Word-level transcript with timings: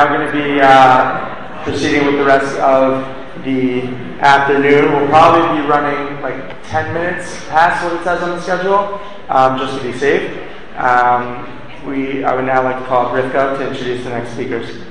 now 0.00 0.16
going 0.16 0.26
to 0.26 0.32
be 0.32 0.60
uh, 0.62 1.62
proceeding 1.62 2.06
with 2.06 2.16
the 2.16 2.24
rest 2.24 2.58
of 2.58 3.04
the 3.44 3.82
afternoon. 4.20 4.92
We'll 4.92 5.08
probably 5.08 5.60
be 5.60 5.68
running 5.68 6.22
like 6.22 6.62
10 6.68 6.94
minutes 6.94 7.44
past 7.48 7.84
what 7.84 8.00
it 8.00 8.04
says 8.04 8.22
on 8.22 8.30
the 8.30 8.40
schedule, 8.40 8.98
um, 9.28 9.58
just 9.58 9.76
to 9.76 9.82
be 9.82 9.98
safe. 9.98 10.38
Um, 10.76 11.46
we, 11.86 12.24
I 12.24 12.34
would 12.34 12.46
now 12.46 12.62
like 12.62 12.78
to 12.78 12.84
call 12.86 13.06
up 13.06 13.12
Rivka 13.12 13.58
to 13.58 13.68
introduce 13.68 14.04
the 14.04 14.10
next 14.10 14.32
speakers. 14.32 14.82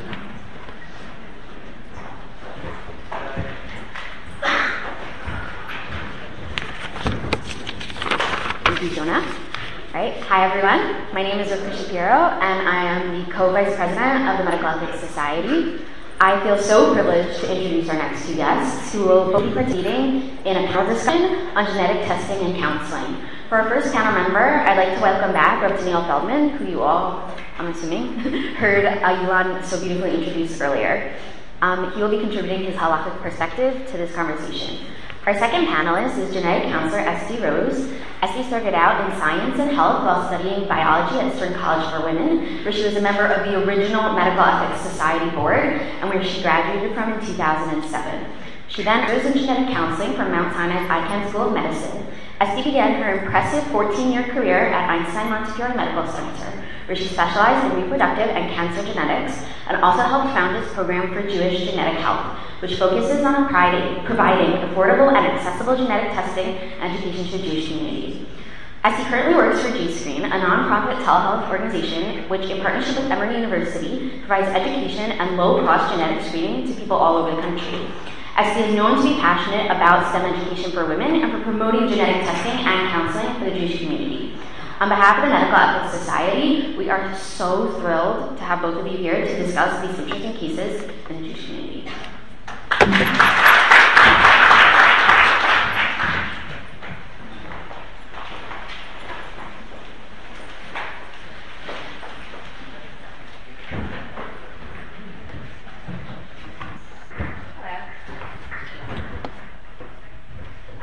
Thank 8.64 8.82
you, 8.84 8.90
Jonah. 8.92 9.36
Right. 9.92 10.19
Hi, 10.30 10.46
everyone. 10.46 11.12
My 11.12 11.24
name 11.24 11.40
is 11.40 11.50
Rivka 11.50 11.76
Shapiro, 11.76 12.14
and 12.14 12.70
I 12.70 12.84
am 12.84 13.18
the 13.18 13.32
co-vice 13.32 13.76
president 13.76 14.30
of 14.30 14.38
the 14.38 14.44
Medical 14.44 14.70
Ethics 14.70 15.00
Society. 15.00 15.82
I 16.22 16.40
feel 16.44 16.56
so 16.56 16.94
privileged 16.94 17.40
to 17.40 17.52
introduce 17.52 17.90
our 17.90 17.96
next 17.96 18.28
two 18.28 18.36
guests, 18.36 18.94
who 18.94 19.06
will 19.06 19.42
be 19.42 19.52
participating 19.52 20.38
in 20.46 20.56
a 20.56 20.68
panel 20.68 20.94
discussion 20.94 21.48
on 21.58 21.66
genetic 21.66 22.06
testing 22.06 22.46
and 22.46 22.56
counseling. 22.58 23.26
For 23.50 23.58
our 23.58 23.70
first 23.70 23.92
panel 23.92 24.14
member, 24.22 24.38
I'd 24.38 24.78
like 24.78 24.98
to 24.98 25.02
welcome 25.02 25.34
back 25.34 25.68
Dr. 25.68 25.84
Neil 25.84 26.04
Feldman, 26.04 26.50
who 26.50 26.68
you 26.70 26.84
all, 26.84 27.28
I'm 27.58 27.66
assuming, 27.66 28.20
heard 28.54 28.86
Ayulan 28.86 29.66
so 29.66 29.80
beautifully 29.80 30.14
introduce 30.14 30.62
earlier. 30.62 31.12
Um, 31.64 31.92
he 31.94 32.04
will 32.04 32.12
be 32.12 32.20
contributing 32.20 32.66
his 32.66 32.76
halakhic 32.76 33.20
perspective 33.24 33.88
to 33.90 33.98
this 33.98 34.14
conversation. 34.14 34.86
Our 35.26 35.38
second 35.38 35.68
panelist 35.68 36.18
is 36.18 36.34
genetic 36.34 36.70
counselor 36.72 37.00
Esty 37.00 37.40
Rose. 37.42 37.92
Esty 38.22 38.44
started 38.44 38.74
out 38.74 39.06
in 39.06 39.20
science 39.20 39.60
and 39.60 39.72
health 39.72 40.04
while 40.06 40.28
studying 40.28 40.68
biology 40.68 41.20
at 41.20 41.36
Stern 41.36 41.54
College 41.56 41.92
for 41.92 42.06
Women, 42.06 42.64
where 42.64 42.72
she 42.72 42.84
was 42.84 42.96
a 42.96 43.02
member 43.02 43.26
of 43.26 43.46
the 43.46 43.62
original 43.64 44.14
Medical 44.14 44.44
Ethics 44.44 44.82
Society 44.82 45.30
board 45.36 45.60
and 45.60 46.10
where 46.10 46.24
she 46.24 46.42
graduated 46.42 46.96
from 46.96 47.14
in 47.14 47.26
2007. 47.26 48.26
She 48.70 48.84
then 48.84 49.10
rose 49.10 49.26
in 49.26 49.34
genetic 49.38 49.74
counseling 49.74 50.16
from 50.16 50.32
Mount 50.32 50.54
Sinai's 50.54 50.88
Icahn 50.88 51.30
School 51.30 51.48
of 51.48 51.54
Medicine. 51.54 52.08
Esty 52.40 52.64
began 52.64 53.02
her 53.02 53.20
impressive 53.20 53.64
14-year 53.66 54.24
career 54.30 54.68
at 54.68 54.90
Einstein 54.90 55.30
Montefiore 55.30 55.76
Medical 55.76 56.08
Center, 56.08 56.59
where 56.90 56.96
she 56.96 57.06
specialized 57.06 57.72
in 57.72 57.84
reproductive 57.84 58.28
and 58.30 58.52
cancer 58.52 58.82
genetics 58.82 59.46
and 59.68 59.78
also 59.84 60.02
helped 60.02 60.34
found 60.34 60.58
its 60.58 60.74
program 60.74 61.14
for 61.14 61.22
Jewish 61.22 61.70
genetic 61.70 62.02
health, 62.02 62.36
which 62.62 62.80
focuses 62.80 63.24
on 63.24 63.48
providing 63.48 64.58
affordable 64.66 65.14
and 65.14 65.28
accessible 65.28 65.78
genetic 65.78 66.14
testing 66.14 66.58
and 66.82 66.98
education 66.98 67.30
to 67.30 67.48
Jewish 67.48 67.68
communities. 67.68 68.26
Esty 68.84 69.04
currently 69.04 69.36
works 69.36 69.62
for 69.62 69.70
JScreen, 69.70 70.26
a 70.26 70.42
nonprofit 70.42 70.98
telehealth 71.06 71.48
organization 71.52 72.28
which, 72.28 72.50
in 72.50 72.60
partnership 72.60 72.96
with 72.96 73.12
Emory 73.12 73.36
University, 73.36 74.18
provides 74.22 74.48
education 74.48 75.12
and 75.12 75.38
low-cost 75.38 75.94
genetic 75.94 76.26
screening 76.26 76.66
to 76.66 76.74
people 76.74 76.98
all 76.98 77.18
over 77.18 77.36
the 77.36 77.42
country. 77.44 77.86
Esty 78.36 78.62
is 78.62 78.74
known 78.74 78.98
to 78.98 79.04
be 79.04 79.20
passionate 79.20 79.66
about 79.68 80.10
STEM 80.10 80.34
education 80.34 80.72
for 80.72 80.88
women 80.88 81.22
and 81.22 81.32
for 81.32 81.42
promoting 81.42 81.88
genetic 81.88 82.24
testing 82.26 82.66
and 82.66 82.90
counseling 82.90 83.38
for 83.38 83.46
the 83.46 83.60
Jewish 83.60 83.78
community. 83.78 84.29
On 84.80 84.88
behalf 84.88 85.18
of 85.18 85.24
the 85.24 85.30
Medical 85.30 85.58
Ethics 85.58 86.00
Society, 86.00 86.78
we 86.78 86.90
are 86.90 87.14
so 87.14 87.70
thrilled 87.82 88.38
to 88.38 88.44
have 88.46 88.62
both 88.62 88.78
of 88.78 88.88
you 88.88 88.98
here 88.98 89.26
to 89.26 89.36
discuss 89.44 89.86
these 89.86 90.00
interesting 90.00 90.32
cases 90.38 90.90
in 91.10 91.22
the 91.22 91.34
Jewish 91.34 91.48
community. 92.70 93.49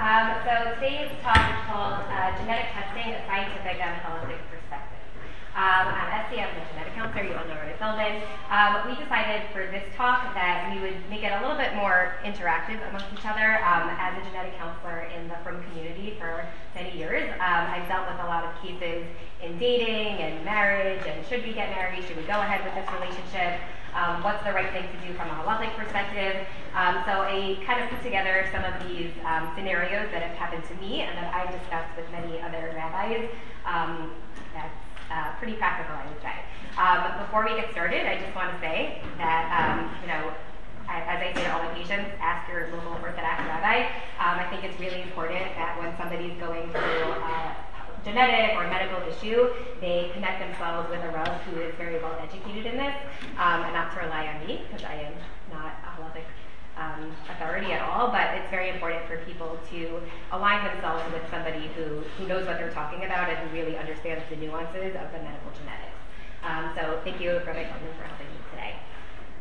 Um, 0.06 0.39
so 0.47 0.55
today's 0.78 1.11
talk 1.19 1.34
is 1.34 1.67
called 1.67 1.99
uh, 2.06 2.31
Genetic 2.39 2.71
Testing, 2.71 3.11
a 3.11 3.27
Scientific 3.27 3.83
and 3.83 3.99
Holistic 4.06 4.39
Perspective. 4.47 5.03
Um, 5.59 5.91
I'm 5.91 6.31
I'm 6.31 6.47
a 6.47 6.62
genetic 6.71 6.94
counselor, 6.94 7.25
you 7.27 7.34
all 7.34 7.43
know 7.50 7.59
Ray 7.59 7.75
Feldman. 7.75 8.22
Um, 8.47 8.87
we 8.87 8.94
decided 8.94 9.50
for 9.50 9.67
this 9.67 9.83
talk 9.99 10.31
that 10.39 10.71
we 10.71 10.78
would 10.78 10.94
make 11.11 11.27
it 11.27 11.34
a 11.34 11.43
little 11.43 11.59
bit 11.59 11.75
more 11.75 12.15
interactive 12.22 12.78
amongst 12.87 13.11
each 13.19 13.27
other. 13.27 13.59
Um, 13.67 13.91
as 13.99 14.15
a 14.15 14.22
genetic 14.31 14.55
counselor 14.55 15.11
in 15.11 15.27
the 15.27 15.34
Frum 15.43 15.59
community 15.75 16.15
for 16.23 16.47
many 16.78 16.94
years, 16.94 17.27
um, 17.43 17.67
I've 17.67 17.91
dealt 17.91 18.06
with 18.06 18.23
a 18.23 18.31
lot 18.31 18.47
of 18.47 18.55
cases 18.62 19.11
in 19.43 19.59
dating 19.59 20.23
and 20.23 20.44
marriage 20.44 21.03
and 21.03 21.19
should 21.27 21.43
we 21.43 21.50
get 21.50 21.75
married, 21.75 22.06
should 22.06 22.17
we 22.17 22.23
go 22.31 22.38
ahead 22.38 22.62
with 22.62 22.78
this 22.78 22.87
relationship, 22.94 23.59
um, 23.96 24.22
what's 24.22 24.44
the 24.44 24.52
right 24.52 24.70
thing 24.72 24.84
to 24.84 24.98
do 25.00 25.16
from 25.16 25.32
a 25.32 25.36
halachic 25.40 25.72
perspective. 25.74 26.46
Um, 26.76 27.00
so 27.08 27.24
I 27.24 27.56
kind 27.64 27.82
of 27.82 27.88
put 27.88 28.02
together 28.04 28.44
some 28.52 28.62
of 28.62 28.76
these 28.86 29.10
um, 29.24 29.48
scenarios 29.56 30.12
that 30.12 30.20
have 30.20 30.36
happened 30.36 30.64
to 30.68 30.74
me 30.76 31.00
and 31.00 31.16
that 31.16 31.32
I've 31.32 31.48
discussed 31.48 31.96
with 31.96 32.04
many 32.12 32.40
other 32.44 32.76
rabbis. 32.76 33.32
Um, 33.64 34.12
that's 34.52 34.76
uh, 35.10 35.32
pretty 35.40 35.56
practical, 35.56 35.96
I 35.96 36.04
would 36.12 36.20
say. 36.20 36.36
Um, 36.76 37.24
before 37.24 37.48
we 37.48 37.56
get 37.56 37.72
started, 37.72 38.04
I 38.04 38.20
just 38.20 38.36
want 38.36 38.52
to 38.52 38.58
say 38.60 39.00
that, 39.16 39.48
um, 39.48 39.88
you 40.04 40.08
know, 40.12 40.28
as 40.88 41.18
I 41.18 41.32
say 41.34 41.42
to 41.42 41.52
all 41.52 41.64
my 41.64 41.72
patients, 41.72 42.12
ask 42.20 42.46
your 42.52 42.68
local 42.70 42.92
Orthodox 43.02 43.40
rabbi. 43.48 43.88
I 44.20 44.46
think 44.50 44.62
it's 44.62 44.78
really 44.78 45.02
important 45.02 45.42
that 45.56 45.74
when 45.80 45.96
somebody's 45.98 46.38
going 46.38 46.70
through 46.70 47.10
uh, 47.18 47.56
genetic 48.06 48.56
or 48.56 48.71
medical 48.71 49.03
issue, 49.11 49.50
they 49.81 50.11
connect 50.15 50.39
themselves 50.39 50.89
with 50.89 51.03
a 51.03 51.11
Rav 51.11 51.43
who 51.43 51.61
is 51.61 51.75
very 51.75 51.99
well 51.99 52.15
educated 52.22 52.65
in 52.65 52.78
this, 52.78 52.94
um, 53.37 53.67
and 53.67 53.75
not 53.75 53.93
to 53.94 54.00
rely 54.06 54.31
on 54.31 54.47
me, 54.47 54.62
because 54.62 54.87
I 54.87 54.94
am 55.11 55.15
not 55.50 55.75
a 55.83 55.91
halachic 55.99 56.22
um, 56.78 57.11
authority 57.28 57.72
at 57.72 57.83
all, 57.83 58.09
but 58.09 58.39
it's 58.39 58.49
very 58.49 58.71
important 58.71 59.05
for 59.09 59.19
people 59.27 59.59
to 59.71 60.00
align 60.31 60.65
themselves 60.65 61.03
with 61.12 61.22
somebody 61.31 61.69
who, 61.75 62.05
who 62.17 62.28
knows 62.28 62.47
what 62.47 62.59
they're 62.59 62.71
talking 62.71 63.05
about 63.05 63.28
and 63.28 63.39
who 63.39 63.56
really 63.56 63.77
understands 63.77 64.23
the 64.31 64.37
nuances 64.37 64.94
of 64.94 65.11
the 65.11 65.19
medical 65.19 65.50
genetics. 65.59 65.99
Um, 66.44 66.71
so 66.77 67.00
thank 67.03 67.21
you, 67.21 67.43
Rabbi 67.43 67.65
for 67.65 68.06
helping 68.06 68.28
me. 68.28 68.35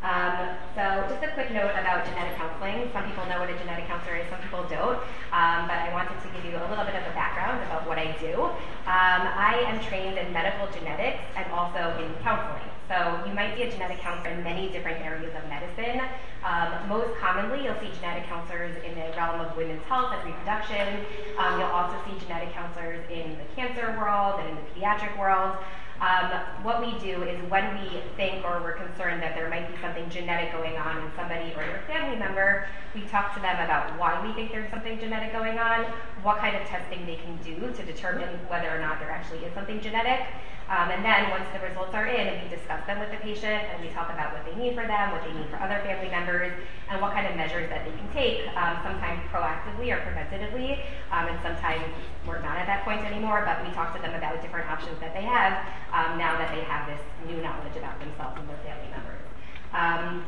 Um, 0.05 0.53
so 0.77 1.01
just 1.09 1.25
a 1.25 1.33
quick 1.33 1.49
note 1.49 1.73
about 1.73 2.05
genetic 2.05 2.37
counseling. 2.37 2.93
Some 2.93 3.09
people 3.09 3.25
know 3.25 3.41
what 3.41 3.49
a 3.49 3.57
genetic 3.57 3.87
counselor 3.89 4.21
is, 4.21 4.29
some 4.29 4.37
people 4.37 4.61
don't. 4.69 5.01
Um, 5.33 5.65
but 5.65 5.81
I 5.81 5.89
wanted 5.97 6.13
to 6.21 6.29
give 6.29 6.45
you 6.45 6.53
a 6.53 6.61
little 6.69 6.85
bit 6.85 6.93
of 6.93 7.09
a 7.09 7.15
background 7.17 7.57
about 7.65 7.89
what 7.89 7.97
I 7.97 8.13
do. 8.21 8.45
Um, 8.85 9.21
I 9.33 9.65
am 9.65 9.81
trained 9.81 10.21
in 10.21 10.31
medical 10.31 10.69
genetics 10.77 11.25
and 11.35 11.49
also 11.49 11.97
in 11.97 12.13
counseling. 12.21 12.69
So 12.85 13.25
you 13.25 13.33
might 13.33 13.57
see 13.57 13.63
a 13.63 13.71
genetic 13.71 13.97
counselor 13.97 14.29
in 14.37 14.43
many 14.43 14.69
different 14.69 15.01
areas 15.01 15.33
of 15.33 15.41
medicine. 15.49 16.05
Um, 16.45 16.85
most 16.87 17.17
commonly, 17.17 17.65
you'll 17.65 17.81
see 17.81 17.89
genetic 17.97 18.29
counselors 18.29 18.77
in 18.85 18.93
the 18.93 19.09
realm 19.17 19.41
of 19.41 19.57
women's 19.57 19.81
health 19.89 20.13
and 20.13 20.21
reproduction. 20.21 21.01
Um, 21.41 21.57
you'll 21.57 21.73
also 21.73 21.97
see 22.05 22.13
genetic 22.21 22.53
counselors 22.53 23.01
in 23.09 23.41
the 23.41 23.47
cancer 23.57 23.97
world 23.97 24.37
and 24.37 24.53
in 24.53 24.55
the 24.61 24.65
pediatric 24.69 25.17
world. 25.17 25.57
Um, 26.05 26.29
what 26.61 26.85
we 26.85 26.93
do 26.99 27.23
is 27.23 27.33
when 27.49 27.65
we 27.81 27.89
think 28.15 28.45
or 28.45 28.61
we're 28.61 28.77
concerned 28.77 29.23
that 29.23 29.33
there 29.33 29.49
might 29.49 29.65
be 29.73 29.81
something 29.81 30.07
genetic 30.07 30.53
going 30.53 30.77
on 30.77 31.01
in 31.01 31.09
somebody 31.15 31.49
or 31.57 31.65
their 31.65 31.81
family 31.87 32.15
member, 32.15 32.67
we 32.93 33.01
talk 33.09 33.33
to 33.33 33.41
them 33.41 33.57
about 33.65 33.97
why 33.97 34.13
we 34.21 34.31
think 34.33 34.51
there's 34.51 34.69
something 34.69 34.99
genetic 34.99 35.33
going 35.33 35.57
on, 35.57 35.81
what 36.21 36.37
kind 36.37 36.55
of 36.55 36.61
testing 36.67 37.07
they 37.07 37.15
can 37.15 37.33
do 37.41 37.73
to 37.73 37.81
determine 37.83 38.29
whether 38.45 38.69
or 38.69 38.77
not 38.77 38.99
there 38.99 39.09
actually 39.09 39.39
is 39.39 39.53
something 39.55 39.81
genetic. 39.81 40.21
Um, 40.69 40.89
and 40.89 41.05
then 41.05 41.29
once 41.29 41.45
the 41.53 41.61
results 41.61 41.93
are 41.93 42.07
in, 42.09 42.41
we 42.41 42.49
discuss 42.49 42.81
them 42.85 42.97
with 42.97 43.11
the 43.13 43.21
patient 43.21 43.69
and 43.69 43.81
we 43.85 43.89
talk 43.93 44.09
about 44.09 44.33
what 44.33 44.41
they 44.45 44.57
need 44.57 44.73
for 44.73 44.85
them, 44.85 45.11
what 45.11 45.21
they 45.21 45.33
need 45.33 45.45
for 45.49 45.57
other 45.61 45.77
family 45.85 46.09
members, 46.09 46.53
and 46.89 47.01
what 47.01 47.13
kind 47.13 47.25
of 47.25 47.37
measures 47.37 47.69
that 47.69 47.85
they 47.85 47.93
can 47.93 48.09
take, 48.13 48.49
um, 48.57 48.77
sometimes 48.81 49.21
proactively 49.29 49.93
or 49.93 50.01
preventatively, 50.01 50.81
um, 51.13 51.29
and 51.29 51.37
sometimes 51.45 51.85
we're 52.25 52.41
not 52.41 52.57
at 52.57 52.65
that 52.65 52.81
point 52.81 53.05
anymore, 53.05 53.45
but 53.45 53.61
we 53.61 53.69
talk 53.73 53.93
to 53.95 54.01
them 54.01 54.15
about 54.15 54.41
different 54.41 54.69
options 54.69 54.97
that 55.01 55.13
they 55.13 55.21
have 55.21 55.53
um, 55.95 56.17
now 56.17 56.37
that 56.37 56.51
they 56.53 56.61
have 56.61 56.85
this 56.87 56.99
new 57.25 57.41
knowledge 57.41 57.75
about 57.77 57.97
themselves 57.99 58.35
and 58.37 58.49
their 58.49 58.59
family 58.67 58.91
members. 58.91 59.23
Um, 59.71 60.25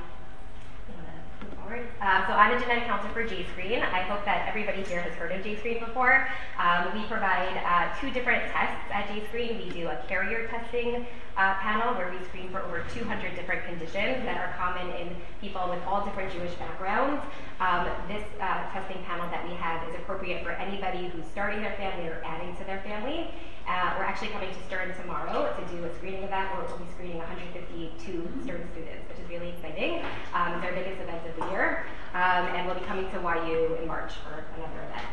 um, 1.67 2.23
so 2.27 2.33
I'm 2.33 2.55
a 2.55 2.59
genetic 2.59 2.85
counselor 2.85 3.11
for 3.11 3.27
JScreen. 3.27 3.83
I 3.83 3.99
hope 4.03 4.23
that 4.23 4.47
everybody 4.47 4.83
here 4.83 5.01
has 5.01 5.13
heard 5.15 5.33
of 5.33 5.43
JScreen 5.43 5.85
before. 5.85 6.29
Um, 6.57 6.93
we 6.93 7.03
provide 7.07 7.59
uh, 7.59 7.93
two 7.99 8.09
different 8.11 8.41
tests 8.53 8.87
at 8.93 9.07
JScreen. 9.09 9.65
We 9.65 9.69
do 9.71 9.87
a 9.87 10.01
carrier 10.07 10.47
testing 10.47 10.95
uh, 10.95 11.05
panel 11.37 11.93
where 11.93 12.09
we 12.09 12.23
screen 12.25 12.49
for 12.49 12.61
over 12.61 12.83
200 12.93 13.35
different 13.35 13.65
conditions 13.65 14.25
that 14.25 14.37
are 14.37 14.53
common 14.57 14.89
in 14.97 15.15
people 15.39 15.69
with 15.69 15.81
all 15.85 16.03
different 16.03 16.33
Jewish 16.33 16.53
backgrounds. 16.55 17.23
Um, 17.59 17.87
this 18.07 18.25
uh, 18.41 18.69
testing 18.73 19.03
panel 19.03 19.29
that 19.29 19.47
we 19.47 19.53
have 19.55 19.87
is 19.87 19.95
appropriate 19.95 20.43
for 20.43 20.51
anybody 20.51 21.09
who's 21.09 21.25
starting 21.31 21.61
their 21.61 21.75
family 21.77 22.07
or 22.07 22.21
adding 22.25 22.55
to 22.57 22.63
their 22.63 22.81
family. 22.81 23.29
Uh, 23.67 23.93
we're 23.97 24.05
actually 24.05 24.29
coming 24.29 24.49
to 24.49 24.63
Stern 24.65 24.95
tomorrow 24.95 25.53
to 25.53 25.75
do 25.75 25.83
a 25.83 25.93
screening 25.95 26.23
event 26.23 26.49
where 26.55 26.65
we'll 26.65 26.77
be 26.77 26.89
screening 26.93 27.17
152 27.17 27.99
Stern 28.43 28.63
students, 28.71 29.03
which 29.09 29.19
is 29.19 29.29
really 29.29 29.49
exciting. 29.49 30.01
Um, 30.33 30.53
it's 30.53 30.65
our 30.65 30.71
biggest 30.71 31.01
event 31.01 31.21
of 31.27 31.35
the 31.35 31.51
year, 31.51 31.85
um, 32.13 32.47
and 32.55 32.65
we'll 32.65 32.79
be 32.79 32.85
coming 32.85 33.11
to 33.11 33.19
YU 33.19 33.75
in 33.81 33.87
March 33.87 34.13
for 34.23 34.45
another 34.55 34.81
event. 34.89 35.05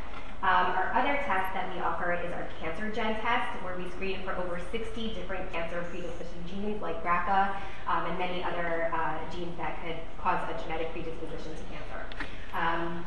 Um, 0.44 0.76
our 0.76 0.92
other 0.92 1.16
test 1.24 1.56
that 1.56 1.72
we 1.72 1.80
offer 1.80 2.12
is 2.12 2.30
our 2.30 2.46
cancer 2.60 2.92
gen 2.92 3.18
test, 3.22 3.48
where 3.64 3.78
we 3.78 3.88
screen 3.92 4.20
for 4.24 4.36
over 4.36 4.60
60 4.70 5.14
different 5.14 5.50
cancer 5.50 5.80
predisposition 5.88 6.36
genes 6.46 6.82
like 6.82 7.02
BRCA 7.02 7.56
um, 7.88 8.04
and 8.04 8.18
many 8.18 8.44
other 8.44 8.92
uh, 8.92 9.16
genes 9.32 9.56
that 9.56 9.80
could 9.82 9.96
cause 10.20 10.36
a 10.52 10.62
genetic 10.62 10.92
predisposition 10.92 11.56
to 11.56 11.64
cancer. 11.72 12.04
Um. 12.52 13.06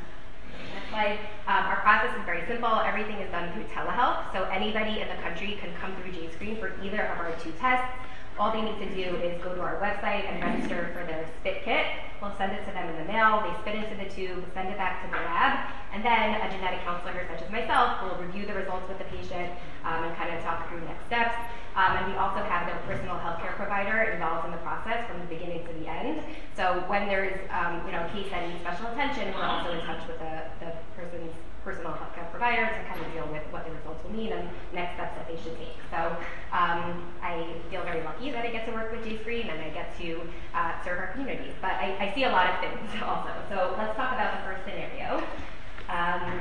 Um, 0.98 1.64
our 1.70 1.80
process 1.82 2.18
is 2.18 2.26
very 2.26 2.46
simple. 2.48 2.80
Everything 2.80 3.18
is 3.18 3.30
done 3.30 3.54
through 3.54 3.66
telehealth, 3.66 4.34
so 4.34 4.46
anybody 4.46 5.02
in 5.02 5.08
the 5.08 5.22
country 5.22 5.58
can 5.62 5.70
come 5.80 5.96
through 5.98 6.12
JScreen 6.12 6.60
for 6.60 6.74
either 6.82 7.04
of 7.04 7.20
our 7.20 7.32
two 7.44 7.52
tests. 7.60 7.86
All 8.40 8.52
they 8.52 8.62
need 8.62 8.78
to 8.78 8.90
do 8.94 9.18
is 9.18 9.42
go 9.42 9.56
to 9.56 9.62
our 9.62 9.82
website 9.82 10.30
and 10.30 10.38
register 10.44 10.94
for 10.94 11.04
their 11.06 11.26
spit 11.42 11.64
kit. 11.66 11.86
We'll 12.22 12.36
send 12.38 12.54
it 12.54 12.66
to 12.66 12.72
them 12.72 12.90
in 12.90 12.98
the 13.02 13.12
mail. 13.12 13.42
They 13.42 13.54
spit 13.62 13.82
into 13.82 13.98
the 13.98 14.10
tube, 14.10 14.46
send 14.54 14.70
it 14.70 14.78
back 14.78 15.06
to 15.06 15.10
the 15.10 15.18
lab, 15.18 15.70
and 15.94 16.06
then 16.06 16.38
a 16.38 16.50
genetic 16.50 16.82
counselor, 16.86 17.26
such 17.30 17.42
as 17.42 17.50
myself, 17.52 18.02
will 18.02 18.18
review 18.22 18.46
the 18.46 18.54
results 18.54 18.88
with 18.90 18.98
the 18.98 19.06
patient 19.06 19.54
um, 19.84 20.04
and 20.06 20.16
kind 20.18 20.34
of 20.34 20.44
talk 20.44 20.70
through 20.70 20.82
the 20.82 20.86
next 20.86 21.06
steps. 21.08 21.34
Um, 21.78 21.98
and 21.98 22.12
we 22.12 22.18
also 22.18 22.42
have 22.42 22.66
their 22.66 22.78
personal 22.86 23.18
healthcare 23.18 23.54
provider 23.56 24.14
involved 24.14 24.46
in 24.46 24.52
the 24.52 24.62
process 24.66 25.06
from 25.10 25.20
the 25.20 25.30
beginning 25.30 25.66
to 25.66 25.74
the 25.74 25.86
end. 25.86 26.22
So 26.56 26.84
when 26.88 27.08
there's 27.08 27.38
um, 27.50 27.86
you 27.86 27.92
know 27.92 28.06
a 28.06 28.10
case 28.10 28.30
that 28.30 28.50
needs 28.50 28.62
special 28.62 28.88
attention, 28.94 29.34
we're 29.34 29.46
also 29.46 29.74
in 29.74 29.82
touch 29.86 30.06
with 30.08 30.18
the, 30.18 30.46
the 30.62 30.74
person's 30.98 31.34
personal 31.68 31.92
healthcare 31.92 32.32
provider 32.32 32.64
to 32.64 32.80
kind 32.88 32.96
of 33.04 33.12
deal 33.12 33.28
with 33.28 33.44
what 33.52 33.68
the 33.68 33.72
results 33.76 34.00
will 34.06 34.16
mean 34.16 34.32
and 34.32 34.48
next 34.72 34.96
steps 34.96 35.20
that 35.20 35.28
they 35.28 35.36
should 35.36 35.52
take. 35.60 35.76
So 35.92 36.16
um, 36.56 37.12
I 37.20 37.44
feel 37.70 37.84
very 37.84 38.02
lucky 38.08 38.32
that 38.32 38.46
I 38.46 38.52
get 38.56 38.66
to 38.68 38.72
work 38.72 38.88
with 38.90 39.04
JScreen 39.04 39.52
and 39.52 39.60
I 39.60 39.68
get 39.76 39.92
to 40.00 40.24
uh, 40.56 40.72
serve 40.86 40.98
our 41.00 41.12
community. 41.12 41.52
But 41.60 41.76
I, 41.76 41.92
I, 42.00 42.16
see 42.16 42.24
a 42.24 42.32
lot 42.32 42.48
of 42.48 42.56
things 42.64 42.80
also. 43.04 43.36
So 43.52 43.76
let's 43.76 43.92
talk 44.00 44.16
about 44.16 44.40
the 44.40 44.48
first 44.48 44.64
scenario. 44.64 45.20
Um, 45.92 46.40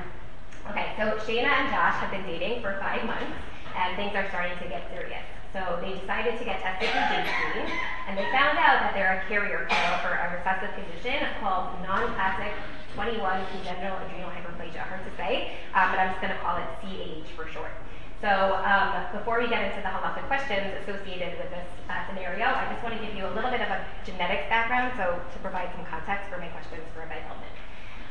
okay, 0.71 0.95
so 0.95 1.19
Shayna 1.27 1.51
and 1.51 1.75
Josh 1.75 1.99
have 1.99 2.15
been 2.15 2.23
dating 2.23 2.63
for 2.63 2.79
five 2.79 3.03
months 3.03 3.35
and 3.75 3.99
things 3.99 4.15
are 4.15 4.31
starting 4.31 4.57
to 4.63 4.69
get 4.71 4.87
serious. 4.95 5.27
So 5.51 5.83
they 5.83 5.99
decided 5.99 6.39
to 6.39 6.45
get 6.45 6.63
tested 6.63 6.87
for 6.87 7.03
JScreen, 7.03 7.67
and 8.07 8.15
they 8.15 8.31
found 8.31 8.63
out 8.63 8.79
that 8.79 8.93
they're 8.95 9.25
a 9.25 9.29
carrier 9.29 9.67
for 10.05 10.13
a 10.15 10.39
recessive 10.39 10.71
condition 10.77 11.27
called 11.41 11.75
non-classic 11.83 12.53
21 12.97 13.21
congenital 13.53 14.01
adrenal 14.01 14.33
hyperplasia. 14.33 14.81
Hard 14.89 15.05
to 15.05 15.13
say, 15.21 15.53
um, 15.77 15.93
but 15.93 16.01
I'm 16.01 16.17
just 16.17 16.21
going 16.25 16.33
to 16.33 16.41
call 16.41 16.57
it 16.57 16.65
CAH 16.81 17.29
for 17.37 17.45
short. 17.53 17.77
So 18.25 18.57
um, 18.65 19.13
before 19.13 19.37
we 19.37 19.53
get 19.53 19.69
into 19.69 19.85
the 19.85 19.93
halachic 19.93 20.25
questions 20.33 20.73
associated 20.81 21.37
with 21.37 21.53
this 21.53 21.69
uh, 21.93 22.09
scenario, 22.09 22.49
I 22.49 22.65
just 22.73 22.81
want 22.81 22.97
to 22.97 23.03
give 23.05 23.13
you 23.13 23.29
a 23.29 23.33
little 23.37 23.53
bit 23.53 23.61
of 23.61 23.69
a 23.69 23.85
genetics 24.09 24.49
background, 24.49 24.97
so 24.97 25.21
to 25.21 25.39
provide 25.45 25.69
some 25.77 25.85
context 25.85 26.33
for 26.33 26.41
my 26.41 26.49
questions 26.49 26.81
for 26.97 27.05
Rabbi 27.05 27.21
Feldman. 27.29 27.53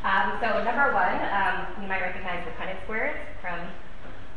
Um, 0.05 0.37
so 0.37 0.61
number 0.61 0.93
one, 0.93 1.17
um, 1.33 1.81
you 1.81 1.89
might 1.89 2.05
recognize 2.05 2.45
the 2.45 2.53
Punnett 2.53 2.77
squares 2.85 3.17
from 3.41 3.57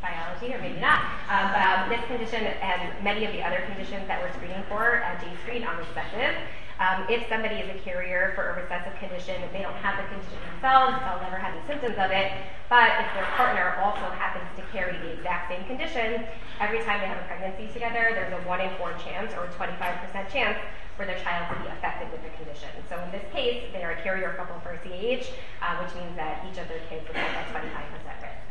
biology, 0.01 0.57
or 0.57 0.59
maybe 0.65 0.81
not. 0.81 1.05
Um, 1.29 1.53
but 1.53 1.61
um, 1.61 1.81
this 1.93 2.01
condition 2.09 2.49
and 2.49 3.05
many 3.05 3.29
of 3.29 3.37
the 3.37 3.45
other 3.45 3.61
conditions 3.69 4.09
that 4.09 4.17
we're 4.25 4.33
screening 4.41 4.65
for 4.73 5.05
at 5.05 5.21
JScreen 5.21 5.69
are 5.69 5.77
recessive. 5.77 6.33
Um, 6.79 7.11
if 7.11 7.27
somebody 7.29 7.59
is 7.59 7.67
a 7.75 7.79
carrier 7.83 8.31
for 8.39 8.55
a 8.55 8.63
recessive 8.63 8.95
condition, 9.03 9.35
they 9.51 9.67
don't 9.67 9.75
have 9.83 9.99
the 9.99 10.07
condition 10.15 10.39
themselves, 10.47 10.95
they'll 11.03 11.19
never 11.27 11.35
have 11.35 11.51
the 11.59 11.65
symptoms 11.67 11.99
of 11.99 12.15
it. 12.15 12.31
But 12.71 13.03
if 13.03 13.09
their 13.19 13.27
partner 13.35 13.83
also 13.83 14.07
happens 14.15 14.47
to 14.55 14.63
carry 14.71 14.95
the 15.03 15.19
exact 15.19 15.51
same 15.51 15.67
condition, 15.67 16.23
every 16.63 16.79
time 16.87 17.03
they 17.03 17.11
have 17.11 17.19
a 17.19 17.27
pregnancy 17.27 17.67
together, 17.75 18.15
there's 18.15 18.31
a 18.31 18.47
1 18.47 18.61
in 18.63 18.71
4 18.79 18.95
chance 19.03 19.35
or 19.35 19.51
a 19.51 19.53
25% 19.59 20.31
chance 20.31 20.59
for 20.95 21.03
their 21.03 21.19
child 21.19 21.51
to 21.51 21.63
be 21.63 21.67
affected 21.67 22.11
with 22.15 22.23
the 22.23 22.31
condition. 22.39 22.71
So 22.87 22.95
in 23.03 23.11
this 23.11 23.27
case, 23.35 23.67
they 23.75 23.83
are 23.83 23.99
a 23.99 24.03
carrier 24.03 24.35
couple 24.39 24.63
for 24.63 24.79
CAH, 24.79 25.27
uh, 25.63 25.83
which 25.83 25.95
means 25.99 26.15
that 26.15 26.47
each 26.47 26.63
of 26.63 26.71
their 26.71 26.83
kids 26.87 27.03
would 27.11 27.17
have 27.19 27.35
that 27.35 27.51
25% 27.59 28.23
risk. 28.23 28.48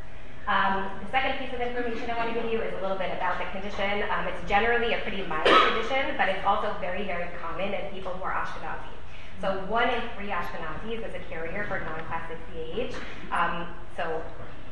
Um, 0.47 0.87
the 1.03 1.11
second 1.11 1.43
piece 1.43 1.53
of 1.53 1.59
information 1.59 2.09
I 2.09 2.15
want 2.15 2.33
to 2.33 2.41
give 2.41 2.49
you 2.49 2.61
is 2.61 2.71
a 2.79 2.81
little 2.81 2.97
bit 2.97 3.11
about 3.11 3.35
the 3.37 3.51
condition. 3.51 4.07
Um, 4.07 4.31
it's 4.31 4.39
generally 4.47 4.93
a 4.93 4.99
pretty 5.03 5.27
mild 5.27 5.43
condition, 5.43 6.15
but 6.15 6.29
it's 6.29 6.45
also 6.47 6.73
very, 6.79 7.03
very 7.03 7.27
common 7.43 7.73
in 7.73 7.91
people 7.91 8.13
who 8.13 8.23
are 8.23 8.31
Ashkenazi. 8.31 8.95
So 9.41 9.59
one 9.67 9.89
in 9.89 10.01
three 10.15 10.31
Ashkenazis 10.31 11.03
is 11.03 11.13
a 11.13 11.19
carrier 11.27 11.65
for 11.67 11.81
non-classic 11.81 12.39
CAH. 12.47 12.95
Um, 13.35 13.67
so 13.97 14.23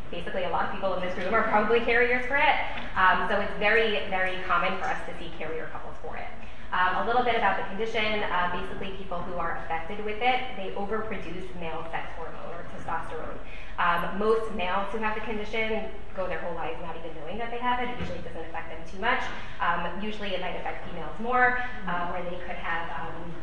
basically 0.09 0.45
a 0.45 0.49
lot 0.49 0.65
of 0.65 0.71
people 0.71 0.93
in 0.95 1.01
this 1.01 1.15
room 1.17 1.33
are 1.33 1.43
probably 1.43 1.81
carriers 1.81 2.25
for 2.25 2.37
it. 2.37 2.55
Um, 2.95 3.27
so 3.27 3.35
it's 3.41 3.53
very, 3.59 3.99
very 4.09 4.37
common 4.47 4.79
for 4.79 4.85
us 4.85 4.97
to 5.07 5.13
see 5.19 5.29
carrier 5.37 5.67
couples 5.73 5.95
for 6.01 6.15
it. 6.15 6.31
Um, 6.71 7.03
a 7.03 7.05
little 7.05 7.23
bit 7.23 7.35
about 7.35 7.57
the 7.59 7.67
condition. 7.75 8.23
Uh, 8.23 8.51
basically, 8.51 8.95
people 8.97 9.21
who 9.21 9.35
are 9.35 9.59
affected 9.65 10.03
with 10.03 10.17
it, 10.21 10.39
they 10.55 10.71
overproduce 10.75 11.47
male 11.59 11.85
sex 11.91 12.07
hormone 12.15 12.51
or 12.51 12.65
testosterone. 12.73 13.37
Um, 13.77 14.17
most 14.17 14.53
males 14.55 14.87
who 14.91 14.99
have 14.99 15.15
the 15.15 15.21
condition 15.21 15.91
go 16.15 16.27
their 16.27 16.39
whole 16.39 16.55
lives 16.55 16.79
not 16.81 16.95
even 16.95 17.11
knowing 17.19 17.37
that 17.37 17.51
they 17.51 17.59
have 17.59 17.83
it. 17.83 17.89
It 17.91 17.99
usually 17.99 18.19
doesn't 18.19 18.47
affect 18.47 18.71
them 18.71 18.79
too 18.87 18.99
much. 19.03 19.19
Um, 19.59 19.99
usually 20.01 20.29
it 20.29 20.39
might 20.39 20.55
affect 20.55 20.87
females 20.87 21.11
more, 21.19 21.59
uh, 21.87 22.07
where 22.11 22.23
they 22.23 22.39
could 22.47 22.55
have 22.55 22.87
um, 22.95 23.35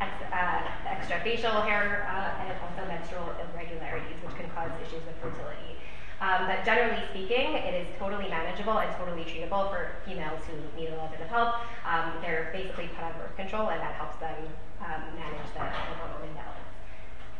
ex, 0.00 0.10
uh, 0.32 0.66
extra 0.86 1.20
facial 1.22 1.62
hair 1.62 2.10
uh, 2.10 2.42
and 2.42 2.50
also 2.58 2.88
menstrual 2.88 3.30
irregularities, 3.38 4.18
which 4.26 4.34
can 4.34 4.50
cause 4.50 4.70
issues 4.82 5.02
with 5.06 5.14
fertility. 5.22 5.78
Um, 6.20 6.50
but 6.50 6.64
generally 6.64 6.98
speaking, 7.14 7.54
it 7.54 7.74
is 7.78 7.86
totally 7.98 8.28
manageable 8.28 8.78
and 8.78 8.90
totally 8.98 9.22
treatable 9.22 9.70
for 9.70 9.94
females 10.04 10.42
who 10.50 10.58
need 10.74 10.88
a 10.88 10.98
little 10.98 11.06
bit 11.14 11.20
of 11.22 11.28
help. 11.28 11.54
Um, 11.86 12.18
they're 12.20 12.50
basically 12.52 12.90
put 12.98 13.04
on 13.06 13.12
birth 13.14 13.36
control, 13.36 13.70
and 13.70 13.80
that 13.80 13.94
helps 13.94 14.18
them 14.18 14.34
um, 14.82 15.14
manage 15.14 15.46
the 15.54 15.62
hormonal 15.62 16.18
imbalance. 16.26 16.66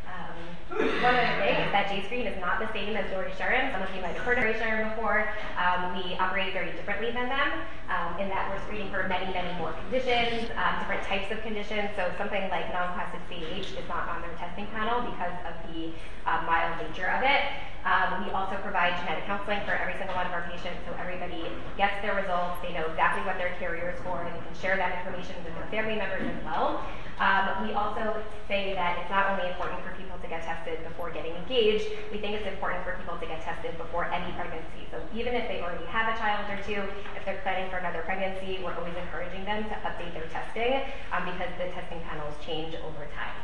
Um, 0.07 1.03
one 1.03 1.15
other 1.15 1.43
thing 1.89 2.01
is 2.01 2.09
JScreen 2.09 2.27
is 2.31 2.41
not 2.41 2.61
the 2.61 2.71
same 2.73 2.97
as 2.97 3.11
Dor 3.11 3.25
Yesharim. 3.25 3.73
Some 3.73 3.83
of 3.83 3.89
you 3.95 4.01
might 4.03 4.15
have 4.15 4.25
heard 4.25 4.39
of 4.39 4.45
Dor 4.45 4.53
Yesharim 4.53 4.95
before. 4.95 5.29
Um, 5.57 5.97
we 5.97 6.15
operate 6.17 6.53
very 6.53 6.73
differently 6.73 7.11
than 7.11 7.29
them 7.29 7.51
um, 7.89 8.21
in 8.21 8.29
that 8.29 8.51
we're 8.53 8.61
screening 8.69 8.91
for 8.91 9.09
many, 9.09 9.33
many 9.33 9.49
more 9.59 9.73
conditions, 9.73 10.51
um, 10.57 10.79
different 10.81 11.03
types 11.05 11.33
of 11.33 11.41
conditions. 11.43 11.91
So 11.97 12.13
something 12.19 12.49
like 12.51 12.69
non-classic 12.73 13.21
CAH 13.29 13.81
is 13.81 13.87
not 13.89 14.09
on 14.09 14.21
their 14.23 14.35
testing 14.37 14.67
panel 14.69 15.01
because 15.09 15.37
of 15.49 15.55
the 15.73 15.91
uh, 16.29 16.45
mild 16.45 16.77
nature 16.85 17.09
of 17.09 17.25
it. 17.25 17.43
Um, 17.89 18.27
we 18.27 18.31
also 18.37 18.57
provide 18.61 18.99
genetic 19.01 19.25
counseling 19.25 19.65
for 19.65 19.73
every 19.73 19.97
single 19.97 20.13
one 20.13 20.27
of 20.27 20.33
our 20.33 20.45
patients, 20.51 20.83
so 20.85 20.93
everybody 21.01 21.49
gets 21.79 21.97
their 22.03 22.21
results. 22.21 22.61
They 22.61 22.75
know 22.75 22.85
exactly 22.85 23.25
what 23.25 23.39
their 23.39 23.57
carrier 23.57 23.97
is 23.97 24.01
for, 24.05 24.21
and 24.21 24.35
they 24.35 24.43
can 24.45 24.55
share 24.61 24.77
that 24.77 25.01
information 25.01 25.41
with 25.41 25.55
their 25.57 25.69
family 25.73 25.97
members 25.97 26.27
as 26.27 26.41
well. 26.45 26.85
Um, 27.19 27.67
we 27.67 27.75
also 27.75 28.23
say 28.47 28.75
that 28.75 28.99
it's 28.99 29.11
not 29.11 29.35
only 29.35 29.51
important 29.51 29.83
for 29.83 29.91
people 29.99 30.08
get 30.29 30.45
tested 30.45 30.85
before 30.85 31.11
getting 31.11 31.35
engaged, 31.35 31.87
we 32.13 32.19
think 32.19 32.37
it's 32.37 32.47
important 32.47 32.85
for 32.85 32.97
people 32.97 33.17
to 33.19 33.27
get 33.27 33.43
tested 33.43 33.77
before 33.79 34.05
any 34.13 34.31
pregnancy. 34.33 34.87
So 34.91 35.01
even 35.13 35.35
if 35.35 35.49
they 35.49 35.61
already 35.61 35.85
have 35.87 36.15
a 36.15 36.17
child 36.19 36.49
or 36.49 36.61
two, 36.65 36.85
if 37.17 37.25
they're 37.25 37.41
planning 37.43 37.69
for 37.71 37.77
another 37.77 38.03
pregnancy, 38.03 38.61
we're 38.65 38.75
always 38.77 38.97
encouraging 38.97 39.45
them 39.45 39.65
to 39.65 39.75
update 39.85 40.13
their 40.15 40.29
testing 40.29 40.85
um, 41.13 41.25
because 41.25 41.51
the 41.59 41.69
testing 41.73 42.01
panels 42.09 42.35
change 42.45 42.75
over 42.85 43.09
time. 43.13 43.37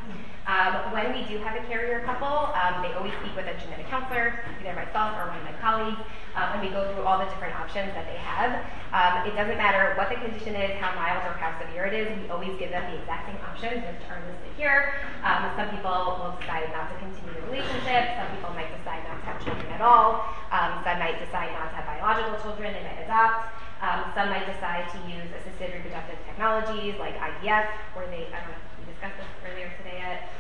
Um, 0.46 0.92
when 0.92 1.12
we 1.16 1.24
do 1.24 1.38
have 1.40 1.56
a 1.56 1.64
carrier 1.66 2.04
couple, 2.04 2.52
um, 2.52 2.84
they 2.84 2.92
always 2.92 3.12
speak 3.20 3.32
with 3.36 3.48
a 3.48 3.56
genetic 3.60 3.88
counselor, 3.88 4.44
either 4.60 4.76
myself 4.76 5.16
or 5.16 5.32
one 5.32 5.38
of 5.40 5.44
my 5.44 5.56
colleagues, 5.60 6.00
um, 6.36 6.52
and 6.52 6.60
we 6.60 6.68
go 6.68 6.84
through 6.92 7.04
all 7.04 7.18
the 7.18 7.24
different 7.32 7.56
options 7.56 7.94
that 7.94 8.04
they 8.04 8.18
have. 8.20 8.60
Um, 8.92 9.26
it 9.26 9.34
doesn't 9.36 9.56
matter 9.56 9.96
what 9.96 10.10
the 10.10 10.16
condition 10.16 10.54
is, 10.54 10.76
how 10.80 10.92
mild 10.94 11.24
or 11.24 11.32
how 11.40 11.56
severe 11.60 11.86
it 11.86 11.94
is, 11.94 12.06
we 12.20 12.28
always 12.28 12.52
give 12.58 12.70
them 12.70 12.84
the 12.90 13.00
exact 13.00 13.30
same 13.30 13.40
options, 13.40 13.80
which 13.86 14.04
are 14.10 14.20
listed 14.20 14.52
here. 14.56 15.00
Um, 15.24 15.48
some 15.56 15.70
people 15.70 16.20
will 16.20 16.36
decide 16.40 16.68
not 16.74 16.90
to 16.90 16.98
continue 16.98 17.30
the 17.38 17.46
relationship, 17.46 18.18
some 18.18 18.28
people 18.34 18.50
might 18.58 18.68
decide 18.74 19.06
not 19.06 19.22
to 19.22 19.26
have 19.30 19.38
children 19.38 19.70
at 19.70 19.80
all, 19.80 20.26
um, 20.50 20.82
some 20.82 20.98
might 20.98 21.22
decide 21.22 21.54
not 21.54 21.70
to 21.70 21.78
have 21.78 21.86
biological 21.86 22.34
children, 22.42 22.74
they 22.74 22.82
might 22.82 23.06
adopt. 23.06 23.54
Um, 23.84 24.10
some 24.16 24.32
might 24.32 24.48
decide 24.48 24.88
to 24.96 24.98
use 25.06 25.28
assisted 25.38 25.76
reproductive 25.76 26.16
technologies 26.24 26.96
like 26.96 27.14
IVF, 27.20 27.68
where 27.92 28.08
they, 28.08 28.32
I 28.32 28.40
don't 28.40 28.56
know, 28.56 28.58
if 28.58 28.80
we 28.80 28.90
discussed 28.90 29.20
this 29.20 29.28
earlier 29.44 29.70
today 29.76 30.00
yet. 30.00 30.30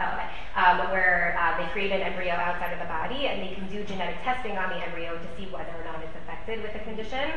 Oh, 0.00 0.10
okay. 0.10 0.26
Um, 0.58 0.90
where 0.90 1.38
uh, 1.38 1.54
they 1.58 1.70
create 1.70 1.92
an 1.92 2.02
embryo 2.02 2.34
outside 2.34 2.72
of 2.74 2.80
the 2.82 2.90
body 2.90 3.26
and 3.26 3.42
they 3.42 3.54
can 3.54 3.66
do 3.70 3.84
genetic 3.84 4.18
testing 4.22 4.58
on 4.58 4.70
the 4.70 4.82
embryo 4.82 5.14
to 5.14 5.28
see 5.38 5.46
whether 5.54 5.70
or 5.70 5.84
not 5.86 6.02
it's 6.02 6.14
affected 6.22 6.62
with 6.62 6.72
the 6.72 6.82
condition. 6.82 7.30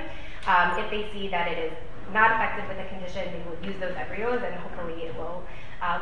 Um, 0.49 0.77
if 0.81 0.89
they 0.89 1.09
see 1.13 1.29
that 1.29 1.51
it 1.51 1.57
is 1.57 1.73
not 2.13 2.31
affected 2.33 2.65
with 2.65 2.77
the 2.81 2.89
condition, 2.89 3.29
they 3.29 3.41
will 3.45 3.61
use 3.61 3.77
those 3.79 3.93
embryos 3.93 4.41
and 4.41 4.55
hopefully 4.57 5.05
it 5.05 5.13
will 5.17 5.45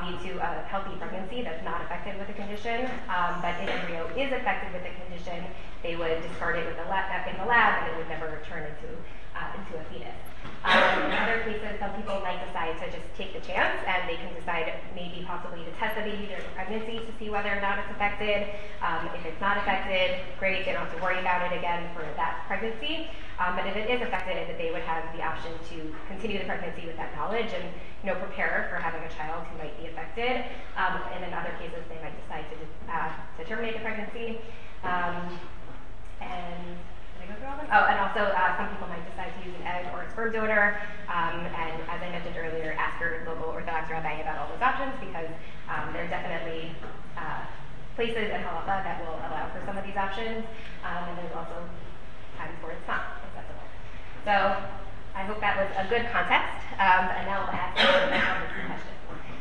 lead 0.01 0.19
to 0.23 0.39
a 0.39 0.63
healthy 0.67 0.95
pregnancy 0.97 1.41
that's 1.43 1.63
not 1.63 1.81
affected 1.81 2.17
with 2.17 2.27
the 2.27 2.33
condition. 2.33 2.85
Um, 3.09 3.41
but 3.41 3.55
if 3.61 3.69
embryo 3.69 4.07
is 4.15 4.31
affected 4.31 4.71
with 4.73 4.83
the 4.83 4.93
condition, 5.03 5.43
they 5.83 5.95
would 5.95 6.21
discard 6.21 6.57
it 6.57 6.65
with 6.65 6.77
the 6.77 6.87
lab, 6.89 7.27
in 7.27 7.37
the 7.37 7.45
lab 7.45 7.83
and 7.83 7.93
it 7.93 7.97
would 7.97 8.09
never 8.09 8.39
turn 8.47 8.63
into, 8.63 8.89
uh, 9.35 9.51
into 9.57 9.77
a 9.77 9.83
fetus. 9.91 10.34
Um, 10.65 11.13
in 11.13 11.17
other 11.21 11.45
cases, 11.45 11.77
some 11.77 11.93
people 11.93 12.17
might 12.25 12.41
decide 12.41 12.73
to 12.81 12.89
just 12.89 13.05
take 13.13 13.37
the 13.37 13.43
chance 13.45 13.77
and 13.85 14.09
they 14.09 14.17
can 14.17 14.33
decide 14.33 14.73
maybe 14.97 15.21
possibly 15.21 15.61
to 15.61 15.71
test 15.77 15.93
the 15.93 16.01
baby 16.01 16.25
during 16.25 16.41
the 16.41 16.55
pregnancy 16.57 17.05
to 17.05 17.11
see 17.21 17.29
whether 17.29 17.53
or 17.53 17.61
not 17.61 17.77
it's 17.77 17.91
affected. 17.93 18.49
Um, 18.81 19.05
if 19.13 19.21
it's 19.29 19.39
not 19.39 19.61
affected, 19.61 20.17
great, 20.41 20.65
they 20.65 20.73
don't 20.73 20.89
have 20.89 20.95
to 20.97 21.01
worry 21.05 21.21
about 21.21 21.45
it 21.45 21.55
again 21.55 21.93
for 21.93 22.01
that 22.17 22.41
pregnancy. 22.49 23.13
Um, 23.37 23.53
but 23.55 23.69
if 23.69 23.77
it 23.77 23.93
is 23.93 24.01
affected, 24.01 24.41
that 24.49 24.57
they 24.57 24.71
would 24.71 24.81
have 24.89 25.05
the 25.13 25.21
option 25.21 25.53
to 25.69 25.93
continue 26.09 26.39
the 26.39 26.49
pregnancy 26.49 26.87
with 26.87 26.97
that 26.97 27.13
knowledge 27.13 27.53
and 27.53 27.69
you 28.01 28.09
know, 28.09 28.17
prepare 28.17 28.65
for 28.73 28.81
having 28.81 29.05
a 29.05 29.11
child 29.13 29.45
who 29.53 29.61
might 29.61 29.77
be 29.77 29.85
affected. 29.85 30.49
Um, 30.81 30.97
and 31.13 31.21
in 31.25 31.33
other 31.33 31.53
cases, 31.61 31.85
they 31.93 32.01
might 32.01 32.17
decide 32.25 32.45
to, 32.49 32.57
uh, 32.89 33.13
to 33.37 33.45
terminate 33.45 33.77
the 33.77 33.85
pregnancy. 33.85 34.41
Um, 34.81 35.37
and 36.21 36.77
Oh, 37.27 37.85
and 37.89 37.97
also 37.99 38.29
uh, 38.29 38.57
some 38.57 38.69
people 38.69 38.87
might 38.87 39.03
decide 39.09 39.33
to 39.33 39.41
use 39.49 39.57
an 39.59 39.65
egg 39.65 39.85
or 39.93 40.03
a 40.03 40.09
sperm 40.11 40.31
donor. 40.31 40.77
Um, 41.09 41.41
and 41.41 41.81
as 41.89 41.99
I 42.01 42.09
mentioned 42.11 42.37
earlier, 42.37 42.75
ask 42.77 43.01
your 43.01 43.25
local 43.25 43.49
Orthodox 43.49 43.89
rabbi 43.89 44.21
about 44.21 44.37
all 44.37 44.49
those 44.53 44.61
options 44.61 44.93
because 45.01 45.29
um, 45.67 45.91
there 45.93 46.05
are 46.05 46.07
definitely 46.07 46.71
uh, 47.17 47.41
places 47.95 48.29
in 48.29 48.39
halacha 48.45 48.85
that 48.85 49.01
will 49.01 49.17
allow 49.25 49.49
for 49.49 49.65
some 49.65 49.77
of 49.77 49.83
these 49.83 49.97
options, 49.97 50.45
um, 50.83 51.09
and 51.09 51.17
there's 51.17 51.33
also 51.33 51.65
times 52.37 52.53
where 52.61 52.73
it's 52.73 52.87
not 52.87 53.17
accessible. 53.25 53.65
So 54.23 54.61
I 55.15 55.23
hope 55.23 55.39
that 55.41 55.57
was 55.57 55.69
a 55.79 55.89
good 55.89 56.05
context, 56.11 56.61
um, 56.77 57.09
and 57.09 57.25
now 57.25 57.47
I'll 57.47 57.55
ask 57.55 57.73
some 57.81 58.65
questions. 58.69 58.95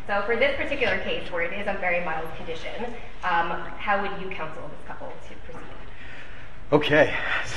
So 0.06 0.22
for 0.24 0.36
this 0.36 0.56
particular 0.56 0.98
case, 1.00 1.30
where 1.32 1.42
it 1.42 1.52
is 1.52 1.66
a 1.66 1.76
very 1.80 2.04
mild 2.04 2.28
condition, 2.36 2.94
um, 3.24 3.50
how 3.76 4.00
would 4.00 4.20
you 4.22 4.30
counsel 4.30 4.62
this 4.68 4.86
couple 4.86 5.08
to? 5.08 5.43
Okay, 6.72 7.14